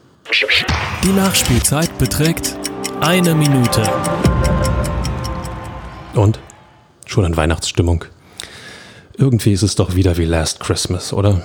Die 1.05 1.13
Nachspielzeit 1.13 1.97
beträgt 1.99 2.57
eine 3.01 3.37
Minute. 3.37 3.89
Und? 6.15 6.41
Schon 7.09 7.25
in 7.25 7.39
Weihnachtsstimmung. 7.39 8.05
Irgendwie 9.17 9.53
ist 9.55 9.63
es 9.63 9.75
doch 9.75 9.95
wieder 9.95 10.19
wie 10.19 10.27
Last 10.27 10.61
Christmas, 10.61 11.15
oder? 11.15 11.41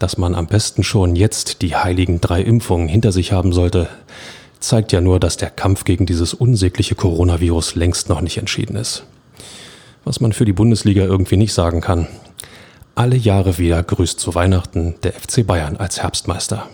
Dass 0.00 0.18
man 0.18 0.34
am 0.34 0.48
besten 0.48 0.82
schon 0.82 1.14
jetzt 1.14 1.62
die 1.62 1.76
heiligen 1.76 2.20
drei 2.20 2.42
Impfungen 2.42 2.88
hinter 2.88 3.12
sich 3.12 3.30
haben 3.30 3.52
sollte, 3.52 3.88
zeigt 4.58 4.90
ja 4.90 5.00
nur, 5.00 5.20
dass 5.20 5.36
der 5.36 5.50
Kampf 5.50 5.84
gegen 5.84 6.06
dieses 6.06 6.34
unsägliche 6.34 6.96
Coronavirus 6.96 7.76
längst 7.76 8.08
noch 8.08 8.20
nicht 8.20 8.38
entschieden 8.38 8.74
ist. 8.74 9.04
Was 10.04 10.20
man 10.20 10.32
für 10.32 10.44
die 10.44 10.52
Bundesliga 10.52 11.04
irgendwie 11.04 11.36
nicht 11.36 11.52
sagen 11.52 11.80
kann. 11.80 12.08
Alle 12.96 13.16
Jahre 13.16 13.58
wieder 13.58 13.80
grüßt 13.84 14.18
zu 14.18 14.34
Weihnachten 14.34 14.96
der 15.04 15.12
FC 15.12 15.46
Bayern 15.46 15.76
als 15.76 16.02
Herbstmeister. 16.02 16.68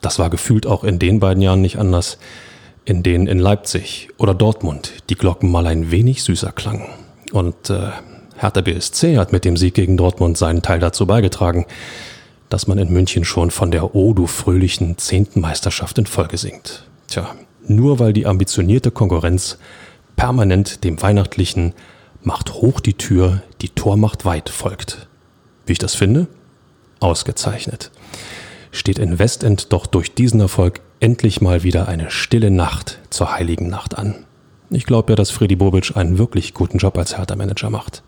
Das 0.00 0.18
war 0.18 0.30
gefühlt 0.30 0.66
auch 0.66 0.82
in 0.82 0.98
den 0.98 1.20
beiden 1.20 1.42
Jahren 1.42 1.60
nicht 1.60 1.78
anders, 1.78 2.16
in 2.86 3.02
denen 3.02 3.26
in 3.26 3.38
Leipzig 3.38 4.08
oder 4.16 4.32
Dortmund 4.32 4.94
die 5.10 5.14
Glocken 5.14 5.50
mal 5.50 5.66
ein 5.66 5.90
wenig 5.90 6.22
süßer 6.22 6.50
klangen. 6.50 6.86
Und 7.32 7.70
äh, 7.70 7.90
Hertha 8.36 8.60
BSC 8.60 9.18
hat 9.18 9.32
mit 9.32 9.44
dem 9.44 9.56
Sieg 9.56 9.74
gegen 9.74 9.96
Dortmund 9.96 10.36
seinen 10.36 10.62
Teil 10.62 10.80
dazu 10.80 11.06
beigetragen, 11.06 11.66
dass 12.48 12.66
man 12.66 12.78
in 12.78 12.92
München 12.92 13.24
schon 13.24 13.50
von 13.50 13.70
der 13.70 13.94
O 13.94 14.12
du 14.12 14.26
fröhlichen 14.26 14.98
zehnten 14.98 15.40
Meisterschaft 15.40 15.98
in 15.98 16.06
Folge 16.06 16.36
singt. 16.36 16.84
Tja, 17.08 17.34
nur 17.66 17.98
weil 17.98 18.12
die 18.12 18.26
ambitionierte 18.26 18.90
Konkurrenz 18.90 19.58
permanent 20.16 20.84
dem 20.84 21.00
weihnachtlichen 21.00 21.74
Macht 22.22 22.54
hoch 22.54 22.80
die 22.80 22.94
Tür, 22.94 23.42
die 23.60 23.68
Tor 23.68 23.96
macht 23.96 24.24
weit 24.24 24.48
folgt. 24.48 25.08
Wie 25.66 25.72
ich 25.72 25.78
das 25.78 25.94
finde? 25.94 26.26
Ausgezeichnet. 27.00 27.90
Steht 28.70 28.98
in 28.98 29.18
Westend 29.18 29.72
doch 29.72 29.86
durch 29.86 30.14
diesen 30.14 30.40
Erfolg 30.40 30.80
endlich 31.00 31.40
mal 31.40 31.62
wieder 31.62 31.86
eine 31.86 32.10
stille 32.10 32.50
Nacht 32.50 32.98
zur 33.10 33.34
heiligen 33.34 33.68
Nacht 33.68 33.96
an. 33.96 34.24
Ich 34.74 34.86
glaube 34.86 35.12
ja, 35.12 35.16
dass 35.16 35.30
Freddy 35.30 35.56
Bobic 35.56 35.96
einen 35.96 36.18
wirklich 36.18 36.52
guten 36.52 36.78
Job 36.78 36.98
als 36.98 37.16
Hertha-Manager 37.16 37.70
macht. 37.70 38.02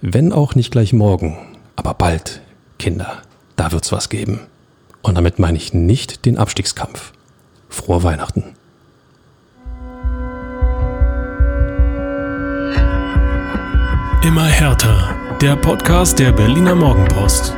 Wenn 0.00 0.32
auch 0.32 0.54
nicht 0.54 0.70
gleich 0.72 0.92
morgen, 0.92 1.38
aber 1.76 1.94
bald, 1.94 2.40
Kinder, 2.78 3.22
da 3.56 3.70
wird's 3.72 3.92
was 3.92 4.08
geben. 4.08 4.40
Und 5.02 5.14
damit 5.14 5.38
meine 5.38 5.56
ich 5.56 5.74
nicht 5.74 6.26
den 6.26 6.36
Abstiegskampf. 6.36 7.12
Frohe 7.68 8.02
Weihnachten. 8.02 8.44
Immer 14.24 14.46
härter. 14.46 15.14
Der 15.40 15.54
Podcast 15.54 16.18
der 16.18 16.32
Berliner 16.32 16.74
Morgenpost. 16.74 17.54